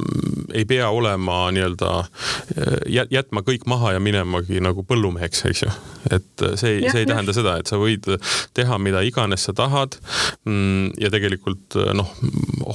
ei 0.53 0.67
pea 0.69 0.91
olema 0.93 1.47
nii-öelda 1.55 1.93
äh, 2.05 3.07
jätma 3.11 3.45
kõik 3.47 3.65
maha 3.71 3.95
ja 3.97 4.03
minemagi 4.05 4.61
nagu 4.65 4.85
põllumeheks, 4.85 5.45
eks 5.49 5.65
ju. 5.65 5.71
et 6.13 6.45
see, 6.61 6.83
see 6.85 7.03
ei 7.03 7.07
ja, 7.07 7.15
tähenda 7.15 7.33
seda, 7.37 7.57
et 7.61 7.71
sa 7.71 7.81
võid 7.81 8.11
teha 8.55 8.79
mida 8.79 9.01
iganes 9.07 9.47
sa 9.49 9.55
tahad. 9.57 9.97
Mm, 10.45 10.93
ja 11.01 11.09
tegelikult 11.13 11.79
noh, 11.97 12.11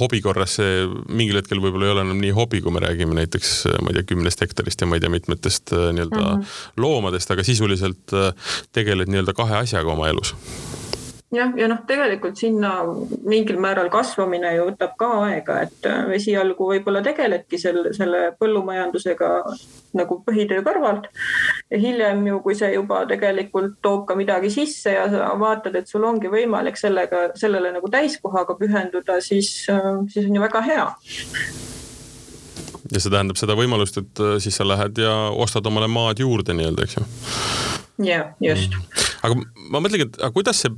hobi 0.01 0.21
korras 0.25 0.57
see 0.57 0.85
mingil 1.09 1.39
hetkel 1.39 1.61
võib-olla 1.61 1.87
ei 1.87 1.93
ole 1.93 2.05
enam 2.07 2.21
nii 2.21 2.33
hobi, 2.35 2.63
kui 2.65 2.73
me 2.73 2.81
räägime 2.83 3.17
näiteks, 3.17 3.53
ma 3.83 3.91
ei 3.91 3.99
tea, 3.99 4.07
kümnest 4.13 4.41
hektarist 4.43 4.81
ja 4.81 4.89
ma 4.89 4.97
ei 4.97 5.03
tea, 5.03 5.13
mitmetest 5.13 5.73
äh, 5.75 5.89
nii-öelda 5.93 6.21
mm 6.21 6.41
-hmm. 6.41 6.59
loomadest, 6.81 7.31
aga 7.31 7.45
sisuliselt 7.45 8.13
äh, 8.13 8.33
tegeled 8.73 9.11
nii 9.11 9.18
nii-öelda 9.19 9.37
kahe 9.37 9.61
asjaga 9.61 9.93
oma 9.93 10.09
elus. 10.09 10.33
Jah, 11.29 11.51
ja 11.53 11.67
noh, 11.69 11.83
tegelikult 11.85 12.39
sinna 12.41 12.71
mingil 13.29 13.59
määral 13.61 13.91
kasvamine 13.93 14.49
ju 14.55 14.63
võtab 14.71 14.95
ka 14.97 15.09
aega, 15.27 15.59
et 15.67 15.85
äh, 15.85 16.07
esialgu 16.17 16.71
võib-olla 16.71 17.03
tegeledki 17.05 17.59
selle, 17.61 17.91
selle 17.93 18.21
põllumajandusega 18.39 19.27
nagu 19.99 20.17
põhitöö 20.25 20.63
kõrvalt. 20.65 21.05
ja 21.69 21.77
hiljem 21.77 22.25
ju, 22.31 22.39
kui 22.41 22.57
see 22.57 22.71
juba 22.73 23.03
tegelikult 23.05 23.77
toob 23.85 24.07
ka 24.09 24.17
midagi 24.17 24.49
sisse 24.49 24.95
ja 24.95 25.05
sa 25.11 25.29
vaatad, 25.37 25.77
et 25.77 25.91
sul 25.91 26.07
ongi 26.09 26.33
võimalik 26.33 26.81
sellega, 26.81 27.27
sellele 27.37 27.75
nagu 27.77 27.91
täiskohaga 27.93 28.57
pühenduda, 28.57 29.19
siis, 29.21 29.51
äh, 29.69 30.01
siis 30.09 30.25
on 30.25 30.39
ju 30.39 30.41
väga 30.41 30.63
hea. 30.65 30.87
Ja 32.89 32.97
see 32.97 33.13
tähendab 33.13 33.37
seda 33.37 33.53
võimalust, 33.53 34.01
et 34.01 34.23
äh, 34.25 34.39
siis 34.41 34.57
sa 34.57 34.65
lähed 34.65 34.97
ja 34.97 35.13
ostad 35.29 35.69
omale 35.69 35.91
maad 35.93 36.25
juurde 36.25 36.57
nii-öelda, 36.57 36.89
eks 36.89 36.97
ju 36.97 37.05
jah, 38.03 38.33
just. 38.43 38.75
aga 39.25 39.35
ma 39.69 39.81
mõtlengi, 39.83 40.07
et 40.07 40.19
aga 40.21 40.31
kuidas 40.35 40.63
see 40.63 40.71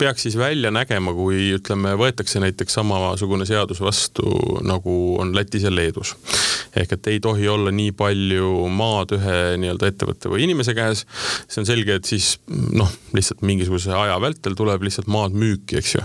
peaks 0.00 0.26
siis 0.26 0.36
välja 0.40 0.72
nägema, 0.74 1.14
kui 1.16 1.52
ütleme, 1.58 1.94
võetakse 2.00 2.42
näiteks 2.42 2.78
samasugune 2.80 3.46
seadus 3.48 3.82
vastu, 3.84 4.24
nagu 4.64 4.96
on 5.20 5.34
Lätis 5.36 5.66
ja 5.66 5.72
Leedus. 5.74 6.14
Ehk 6.80 6.96
et 6.96 7.08
ei 7.12 7.20
tohi 7.22 7.48
olla 7.48 7.72
nii 7.74 7.92
palju 7.96 8.66
maad 8.72 9.14
ühe 9.16 9.38
nii-öelda 9.62 9.90
ettevõtte 9.92 10.32
või 10.32 10.44
inimese 10.46 10.74
käes. 10.76 11.04
see 11.48 11.62
on 11.62 11.68
selge, 11.68 11.98
et 12.00 12.08
siis 12.08 12.34
noh, 12.48 12.90
lihtsalt 13.14 13.44
mingisuguse 13.46 13.94
aja 13.94 14.18
vältel 14.22 14.56
tuleb 14.58 14.82
lihtsalt 14.86 15.10
maad 15.12 15.36
müüki, 15.38 15.78
eks 15.80 15.94
ju. 15.94 16.04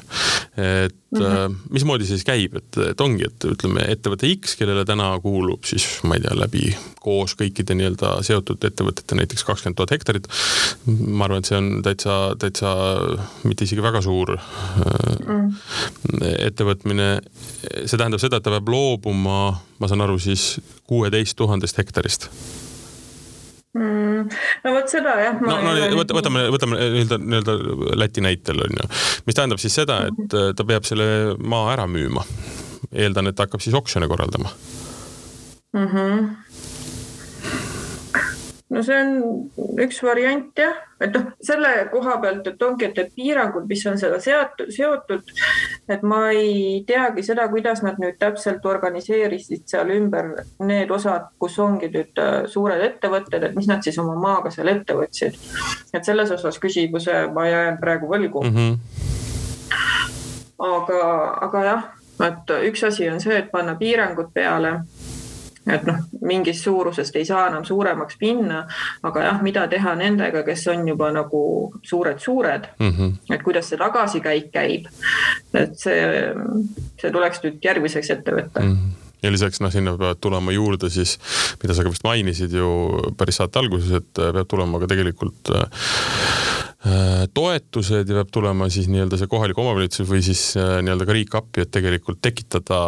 et 0.60 0.96
mm 1.12 1.22
-hmm. 1.22 1.56
mismoodi 1.74 2.06
see 2.06 2.20
siis 2.20 2.28
käib, 2.28 2.56
et, 2.56 2.78
et 2.92 3.02
ongi, 3.02 3.26
et 3.26 3.50
ütleme, 3.54 3.86
ettevõte 3.90 4.30
X, 4.36 4.56
kellele 4.60 4.86
täna 4.86 5.12
kuulub 5.24 5.66
siis 5.66 5.88
ma 6.04 6.16
ei 6.16 6.22
tea, 6.22 6.36
läbi 6.38 6.76
koos 7.00 7.34
kõikide 7.40 7.74
nii-öelda 7.74 8.20
seotud 8.24 8.64
ettevõtete 8.64 9.16
näiteks 9.16 9.44
kakskümmend 9.48 9.78
tuhat 9.80 9.96
hektarit 9.96 10.28
ma 10.86 11.26
arvan, 11.26 11.42
et 11.42 11.50
see 11.50 11.58
on 11.58 11.70
täitsa, 11.86 12.18
täitsa 12.40 12.74
mitte 13.48 13.66
isegi 13.66 13.84
väga 13.84 14.02
suur 14.06 14.36
mm. 14.36 15.50
ettevõtmine. 16.50 17.10
see 17.86 17.98
tähendab 17.98 18.22
seda, 18.22 18.40
et 18.40 18.46
ta 18.46 18.54
peab 18.54 18.70
loobuma, 18.72 19.40
ma 19.80 19.90
saan 19.90 20.04
aru, 20.06 20.18
siis 20.22 20.60
kuueteist 20.90 21.38
tuhandest 21.40 21.80
hektarist 21.82 22.30
mm,. 23.74 24.30
no 24.64 24.74
vot 24.76 24.92
seda 24.92 25.16
jah. 25.24 25.40
no, 25.44 25.60
no 25.66 25.76
võt, 26.00 26.14
võtame, 26.20 26.46
võtame 26.56 26.80
nii-öelda, 26.80 27.20
nii-öelda 27.24 27.98
Läti 28.00 28.24
näitel 28.26 28.64
on 28.66 28.82
ju, 28.82 28.90
mis 29.28 29.38
tähendab 29.38 29.62
siis 29.62 29.78
seda, 29.82 30.02
et 30.10 30.38
ta 30.56 30.68
peab 30.68 30.88
selle 30.88 31.38
maa 31.40 31.74
ära 31.76 31.88
müüma. 31.90 32.26
eeldan, 32.92 33.30
et 33.30 33.38
ta 33.38 33.48
hakkab 33.48 33.64
siis 33.64 33.78
oksjone 33.78 34.10
korraldama 34.12 34.52
mm. 35.74 35.88
-hmm 35.88 36.30
no 38.70 38.84
see 38.86 38.98
on 39.02 39.80
üks 39.82 40.00
variant 40.06 40.60
jah, 40.60 40.76
et 41.02 41.14
noh, 41.16 41.32
selle 41.46 41.72
koha 41.94 42.18
pealt, 42.22 42.48
et 42.52 42.66
ongi, 42.66 42.90
et 42.90 43.00
need 43.00 43.12
piirangud, 43.18 43.66
mis 43.70 43.86
on 43.90 43.98
seda 44.02 44.20
seotud, 44.24 44.70
seotud, 44.76 45.34
et 45.90 46.04
ma 46.06 46.30
ei 46.36 46.84
teagi 46.88 47.24
seda, 47.26 47.48
kuidas 47.52 47.82
nad 47.86 48.00
nüüd 48.02 48.18
täpselt 48.22 48.66
organiseerisid 48.66 49.66
seal 49.70 49.90
ümber 49.96 50.32
need 50.66 50.92
osad, 50.94 51.32
kus 51.42 51.58
ongi 51.64 51.90
nüüd 51.94 52.22
äh, 52.22 52.46
suured 52.52 52.84
ettevõtted, 52.86 53.44
et 53.44 53.56
mis 53.58 53.70
nad 53.70 53.84
siis 53.86 53.98
oma 54.02 54.16
maaga 54.20 54.52
seal 54.54 54.72
ette 54.72 54.98
võtsid. 54.98 55.38
et 55.94 56.06
selles 56.06 56.32
osas 56.32 56.60
küsimuse 56.62 57.28
ma 57.34 57.48
jään 57.50 57.80
praegu 57.82 58.10
võlgu 58.12 58.44
mm. 58.44 58.56
-hmm. 58.56 58.78
aga, 60.70 61.02
aga 61.48 61.64
jah, 61.66 61.84
et 62.28 62.56
üks 62.70 62.84
asi 62.88 63.10
on 63.10 63.20
see, 63.22 63.38
et 63.38 63.52
panna 63.52 63.76
piirangud 63.76 64.34
peale 64.34 64.80
et 65.70 65.86
noh, 65.88 66.00
mingist 66.26 66.66
suurusest 66.68 67.16
ei 67.20 67.26
saa 67.28 67.48
enam 67.50 67.66
suuremaks 67.68 68.20
minna, 68.22 68.64
aga 69.04 69.26
jah, 69.28 69.42
mida 69.46 69.68
teha 69.72 69.96
nendega, 70.00 70.44
kes 70.48 70.68
on 70.74 70.88
juba 70.88 71.12
nagu 71.16 71.42
suured-suured 71.84 72.72
mm, 72.80 72.94
-hmm. 72.96 73.36
et 73.36 73.44
kuidas 73.44 73.70
see 73.70 73.78
tagasikäik 73.78 74.52
käib. 74.54 74.88
et 75.54 75.78
see, 75.78 76.00
see 77.02 77.12
tuleks 77.12 77.44
nüüd 77.44 77.64
järgmiseks 77.64 78.10
ette 78.18 78.32
võtta 78.32 78.66
mm. 78.66 78.74
-hmm 78.74 78.98
ja 79.24 79.32
lisaks 79.32 79.60
noh, 79.60 79.72
sinna 79.72 79.98
peavad 79.98 80.16
tulema 80.22 80.52
juurde 80.52 80.90
siis, 80.90 81.18
mida 81.62 81.74
sa 81.74 81.84
ka 81.84 81.90
vist 81.92 82.06
mainisid 82.08 82.54
ju 82.56 82.70
päris 83.18 83.36
saate 83.36 83.60
alguses, 83.60 83.92
et 83.92 84.14
peab 84.16 84.48
tulema 84.48 84.80
ka 84.80 84.88
tegelikult 84.88 85.52
äh, 85.52 85.68
Äh, 85.68 86.49
toetused 87.36 88.08
ja 88.08 88.16
peab 88.22 88.30
tulema 88.32 88.70
siis 88.72 88.88
nii-öelda 88.88 89.18
see 89.20 89.28
kohalik 89.28 89.58
omavalitsus 89.60 90.08
või 90.08 90.22
siis 90.24 90.54
äh, 90.56 90.78
nii-öelda 90.80 91.08
ka 91.10 91.16
riik 91.18 91.36
appi, 91.36 91.66
et 91.66 91.72
tegelikult 91.76 92.22
tekitada 92.24 92.80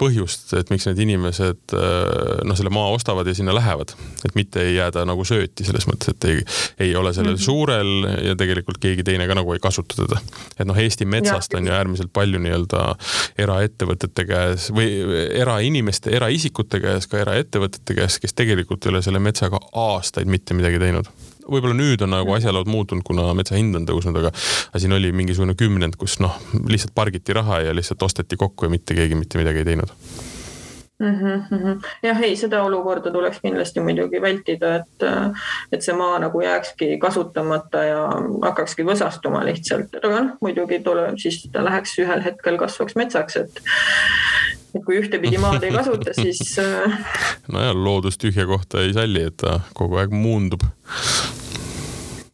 põhjust, 0.00 0.52
et 0.58 0.68
miks 0.68 0.84
need 0.90 1.00
inimesed 1.06 1.72
äh, 1.78 2.42
noh, 2.44 2.58
selle 2.58 2.72
maa 2.74 2.90
ostavad 2.92 3.30
ja 3.30 3.34
sinna 3.36 3.54
lähevad. 3.56 3.94
et 4.28 4.36
mitte 4.36 4.60
ei 4.60 4.74
jääda 4.74 5.06
nagu 5.08 5.24
sööti 5.24 5.64
selles 5.64 5.88
mõttes, 5.88 6.12
et 6.12 6.28
ei, 6.28 6.44
ei 6.88 6.92
ole 6.96 7.14
sellel 7.16 7.32
mm 7.32 7.40
-hmm. 7.40 7.44
suurel 7.44 8.28
ja 8.28 8.36
tegelikult 8.36 8.82
keegi 8.84 9.02
teine 9.02 9.26
ka 9.26 9.38
nagu 9.40 9.56
ei 9.56 9.64
kasuta 9.64 10.02
teda. 10.04 10.20
et 10.58 10.68
noh, 10.68 10.76
Eesti 10.76 11.08
metsast 11.08 11.52
ja. 11.52 11.58
on 11.58 11.66
ju 11.66 11.72
äärmiselt 11.72 12.12
palju 12.12 12.38
nii-öelda 12.38 12.84
eraettevõtete 13.38 14.28
käes 14.28 14.70
või 14.76 14.92
erainimeste, 15.40 16.10
eraisikute 16.10 16.80
käes, 16.80 17.08
ka 17.08 17.24
eraettevõtete 17.24 17.94
käes, 17.94 18.20
kes 18.20 18.34
tegelikult 18.34 18.84
ei 18.86 18.92
ole 18.92 19.02
selle 19.02 19.18
metsaga 19.18 19.60
aastaid 19.72 20.28
mitte 20.28 20.54
midagi 20.54 20.78
teinud 20.78 21.08
võib-olla 21.46 21.76
nüüd 21.78 22.04
on 22.06 22.14
nagu 22.14 22.36
asjalood 22.36 22.70
muutunud, 22.70 23.04
kuna 23.06 23.28
metsa 23.38 23.56
hind 23.58 23.76
on 23.78 23.88
tõusnud, 23.88 24.18
aga 24.22 24.32
siin 24.78 24.94
oli 24.96 25.12
mingisugune 25.16 25.56
kümnend, 25.58 25.98
kus 26.00 26.18
noh, 26.22 26.38
lihtsalt 26.68 26.94
pargiti 26.94 27.36
raha 27.36 27.62
ja 27.68 27.74
lihtsalt 27.76 28.02
osteti 28.02 28.38
kokku 28.40 28.68
ja 28.68 28.74
mitte 28.74 28.96
keegi 28.98 29.18
mitte 29.18 29.40
midagi 29.40 29.64
ei 29.64 29.72
teinud 29.72 30.31
mm. 31.02 31.42
-hmm. 31.50 31.80
jah, 32.02 32.22
ei, 32.22 32.36
seda 32.36 32.62
olukorda 32.62 33.10
tuleks 33.10 33.40
kindlasti 33.42 33.80
muidugi 33.80 34.20
vältida, 34.22 34.74
et, 34.76 35.06
et 35.72 35.82
see 35.82 35.96
maa 35.96 36.18
nagu 36.22 36.40
jääkski 36.40 36.98
kasutamata 37.02 37.84
ja 37.84 38.02
hakkakski 38.42 38.86
võsastuma 38.86 39.44
lihtsalt, 39.48 39.94
aga 40.02 40.20
noh, 40.20 40.36
muidugi 40.40 40.80
tuleb, 40.84 41.18
siis 41.22 41.42
ta 41.52 41.64
läheks 41.64 41.98
ühel 42.02 42.24
hetkel 42.24 42.58
kasvaks 42.60 42.96
metsaks, 42.96 43.36
et 43.36 43.62
et 44.72 44.84
kui 44.86 44.96
ühtepidi 45.02 45.36
maad 45.40 45.62
ei 45.62 45.72
kasuta, 45.74 46.14
siis. 46.16 46.56
nojah, 47.52 47.74
loodus 47.76 48.16
tühja 48.18 48.46
kohta 48.48 48.80
ei 48.86 48.94
salli, 48.96 49.26
et 49.28 49.36
ta 49.36 49.60
kogu 49.76 50.00
aeg 50.00 50.14
muundub 50.16 50.64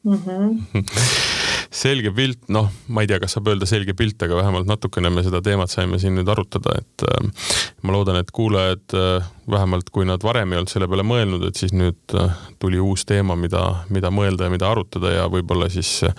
mm. 0.05 0.14
-hmm. 0.14 1.35
selge 1.71 2.12
pilt, 2.16 2.47
noh, 2.55 2.71
ma 2.89 3.05
ei 3.05 3.11
tea, 3.11 3.19
kas 3.23 3.37
saab 3.37 3.51
öelda 3.53 3.69
selge 3.69 3.95
pilt, 3.99 4.21
aga 4.25 4.39
vähemalt 4.39 4.69
natukene 4.69 5.11
me 5.12 5.25
seda 5.27 5.43
teemat 5.45 5.73
saime 5.73 6.01
siin 6.01 6.16
nüüd 6.19 6.29
arutada, 6.33 6.79
et 6.81 7.05
äh, 7.09 7.51
ma 7.83 7.97
loodan, 7.97 8.21
et 8.21 8.33
kuulajad 8.35 8.97
äh, 8.97 9.27
vähemalt 9.51 9.91
kui 9.91 10.07
nad 10.09 10.23
varem 10.25 10.53
ei 10.53 10.61
olnud 10.61 10.73
selle 10.73 10.89
peale 10.89 11.05
mõelnud, 11.07 11.45
et 11.49 11.61
siis 11.61 11.73
nüüd 11.77 12.16
äh, 12.16 12.33
tuli 12.61 12.81
uus 12.81 13.05
teema, 13.09 13.37
mida, 13.37 13.62
mida 13.93 14.11
mõelda 14.14 14.49
ja 14.49 14.53
mida 14.53 14.69
arutada 14.71 15.12
ja 15.14 15.27
võib-olla 15.33 15.69
siis 15.73 15.91
äh, 16.09 16.16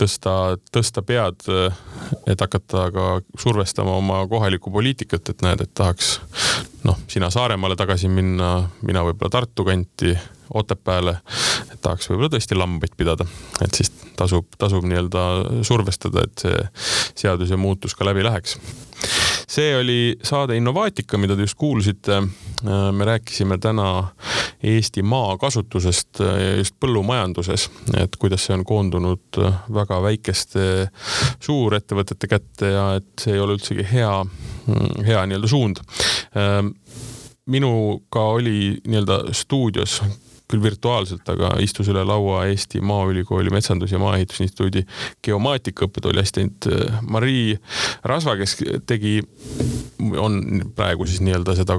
tõsta, 0.00 0.34
tõsta 0.74 1.04
pead, 1.06 1.44
äh, 1.52 1.78
et 2.28 2.40
hakata 2.40 2.88
ka 2.94 3.06
survestama 3.38 3.96
oma 4.00 4.22
kohalikku 4.30 4.72
poliitikat, 4.74 5.32
et 5.32 5.44
näed, 5.44 5.64
et 5.64 5.74
tahaks 5.76 6.18
noh, 6.84 6.98
sina 7.10 7.30
Saaremaale 7.32 7.76
tagasi 7.78 8.10
minna, 8.12 8.68
mina 8.82 9.04
võib-olla 9.06 9.32
Tartu 9.38 9.68
kanti 9.68 10.16
Otepääle, 10.54 11.18
et 11.68 11.80
tahaks 11.84 12.08
võib-olla 12.08 12.32
tõesti 12.36 12.56
lambaid 12.56 12.94
pidada, 12.96 13.26
et 13.64 13.74
siis 13.76 13.92
tasub, 14.18 14.48
tasub 14.58 14.86
nii-öelda 14.88 15.24
survestada, 15.66 16.26
et 16.26 16.44
see 16.44 16.60
seaduse 17.24 17.58
muutus 17.60 17.94
ka 17.98 18.06
läbi 18.08 18.24
läheks. 18.26 18.58
see 19.48 19.76
oli 19.76 20.18
saade 20.22 20.56
Innovaatika, 20.56 21.18
mida 21.18 21.36
te 21.36 21.46
just 21.46 21.58
kuulsite. 21.58 22.22
me 22.92 23.04
rääkisime 23.04 23.58
täna 23.58 24.08
Eesti 24.62 25.02
maakasutusest 25.02 26.18
just 26.56 26.74
põllumajanduses, 26.80 27.68
et 27.96 28.16
kuidas 28.18 28.46
see 28.46 28.56
on 28.56 28.64
koondunud 28.64 29.38
väga 29.74 30.02
väikeste 30.02 30.88
suurettevõtete 31.40 32.26
kätte 32.26 32.72
ja 32.74 32.86
et 32.98 33.22
see 33.22 33.36
ei 33.36 33.40
ole 33.40 33.54
üldsegi 33.54 33.86
hea, 33.92 34.14
hea 35.06 35.26
nii-öelda 35.26 35.48
suund 35.48 35.84
minuga 37.48 38.20
oli 38.20 38.80
nii-öelda 38.86 39.32
stuudios 39.32 40.02
küll 40.48 40.62
virtuaalselt, 40.64 41.28
aga 41.28 41.52
istus 41.62 41.90
üle 41.92 42.02
laua 42.08 42.46
Eesti 42.48 42.80
Maaülikooli 42.80 43.52
Metsandus- 43.52 43.92
ja 43.92 44.00
Maaehitusinstituudi 44.00 44.84
geomaatika 45.24 45.86
õppetooli 45.86 46.22
assistent 46.22 46.68
äh, 46.70 47.00
Marii 47.08 47.58
Rasva, 48.08 48.36
kes 48.40 48.56
tegi, 48.88 49.18
on 50.16 50.62
praegu 50.76 51.06
siis 51.08 51.20
nii-öelda 51.26 51.54
seda 51.58 51.78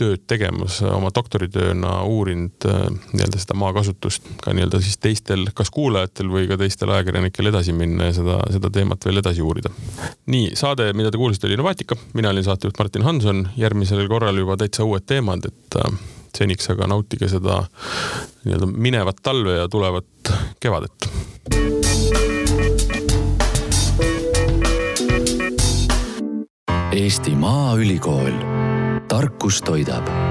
tööd 0.00 0.24
tegemas 0.30 0.80
oma 0.88 1.12
doktoritööna 1.14 2.00
uurinud 2.08 2.66
äh, 2.66 2.80
nii-öelda 3.12 3.42
seda 3.42 3.58
maakasutust 3.62 4.26
ka 4.42 4.54
nii-öelda 4.56 4.82
siis 4.82 4.98
teistel, 5.02 5.46
kas 5.54 5.70
kuulajatel 5.74 6.32
või 6.32 6.48
ka 6.50 6.58
teistel 6.60 6.90
ajakirjanikel 6.96 7.52
edasi 7.52 7.76
minna 7.76 8.10
ja 8.10 8.16
seda, 8.18 8.40
seda 8.50 8.72
teemat 8.74 9.06
veel 9.06 9.22
edasi 9.22 9.44
uurida. 9.46 9.70
nii, 10.26 10.56
saade, 10.58 10.90
mida 10.98 11.12
te 11.12 11.20
kuulsite, 11.20 11.46
oli 11.46 11.58
Innovaatika, 11.58 11.96
mina 12.18 12.34
olin 12.34 12.44
saatejuht 12.46 12.78
Martin 12.78 13.06
Hanson, 13.06 13.46
järgmisel 13.56 14.08
korral 14.10 14.42
juba 14.42 14.56
täitsa 14.58 14.84
uued 14.88 15.06
teemad, 15.06 15.46
et 15.46 15.78
äh, 15.78 15.94
seniks 16.38 16.70
aga 16.72 16.88
nautige 16.90 17.28
seda 17.28 17.62
nii-öelda 18.44 18.66
minevat 18.66 19.22
talve 19.22 19.58
ja 19.60 19.68
tulevat 19.68 20.32
kevadet. 20.60 21.08
Eesti 26.92 27.34
Maaülikool, 27.34 28.36
tarkus 29.08 29.62
toidab 29.64 30.21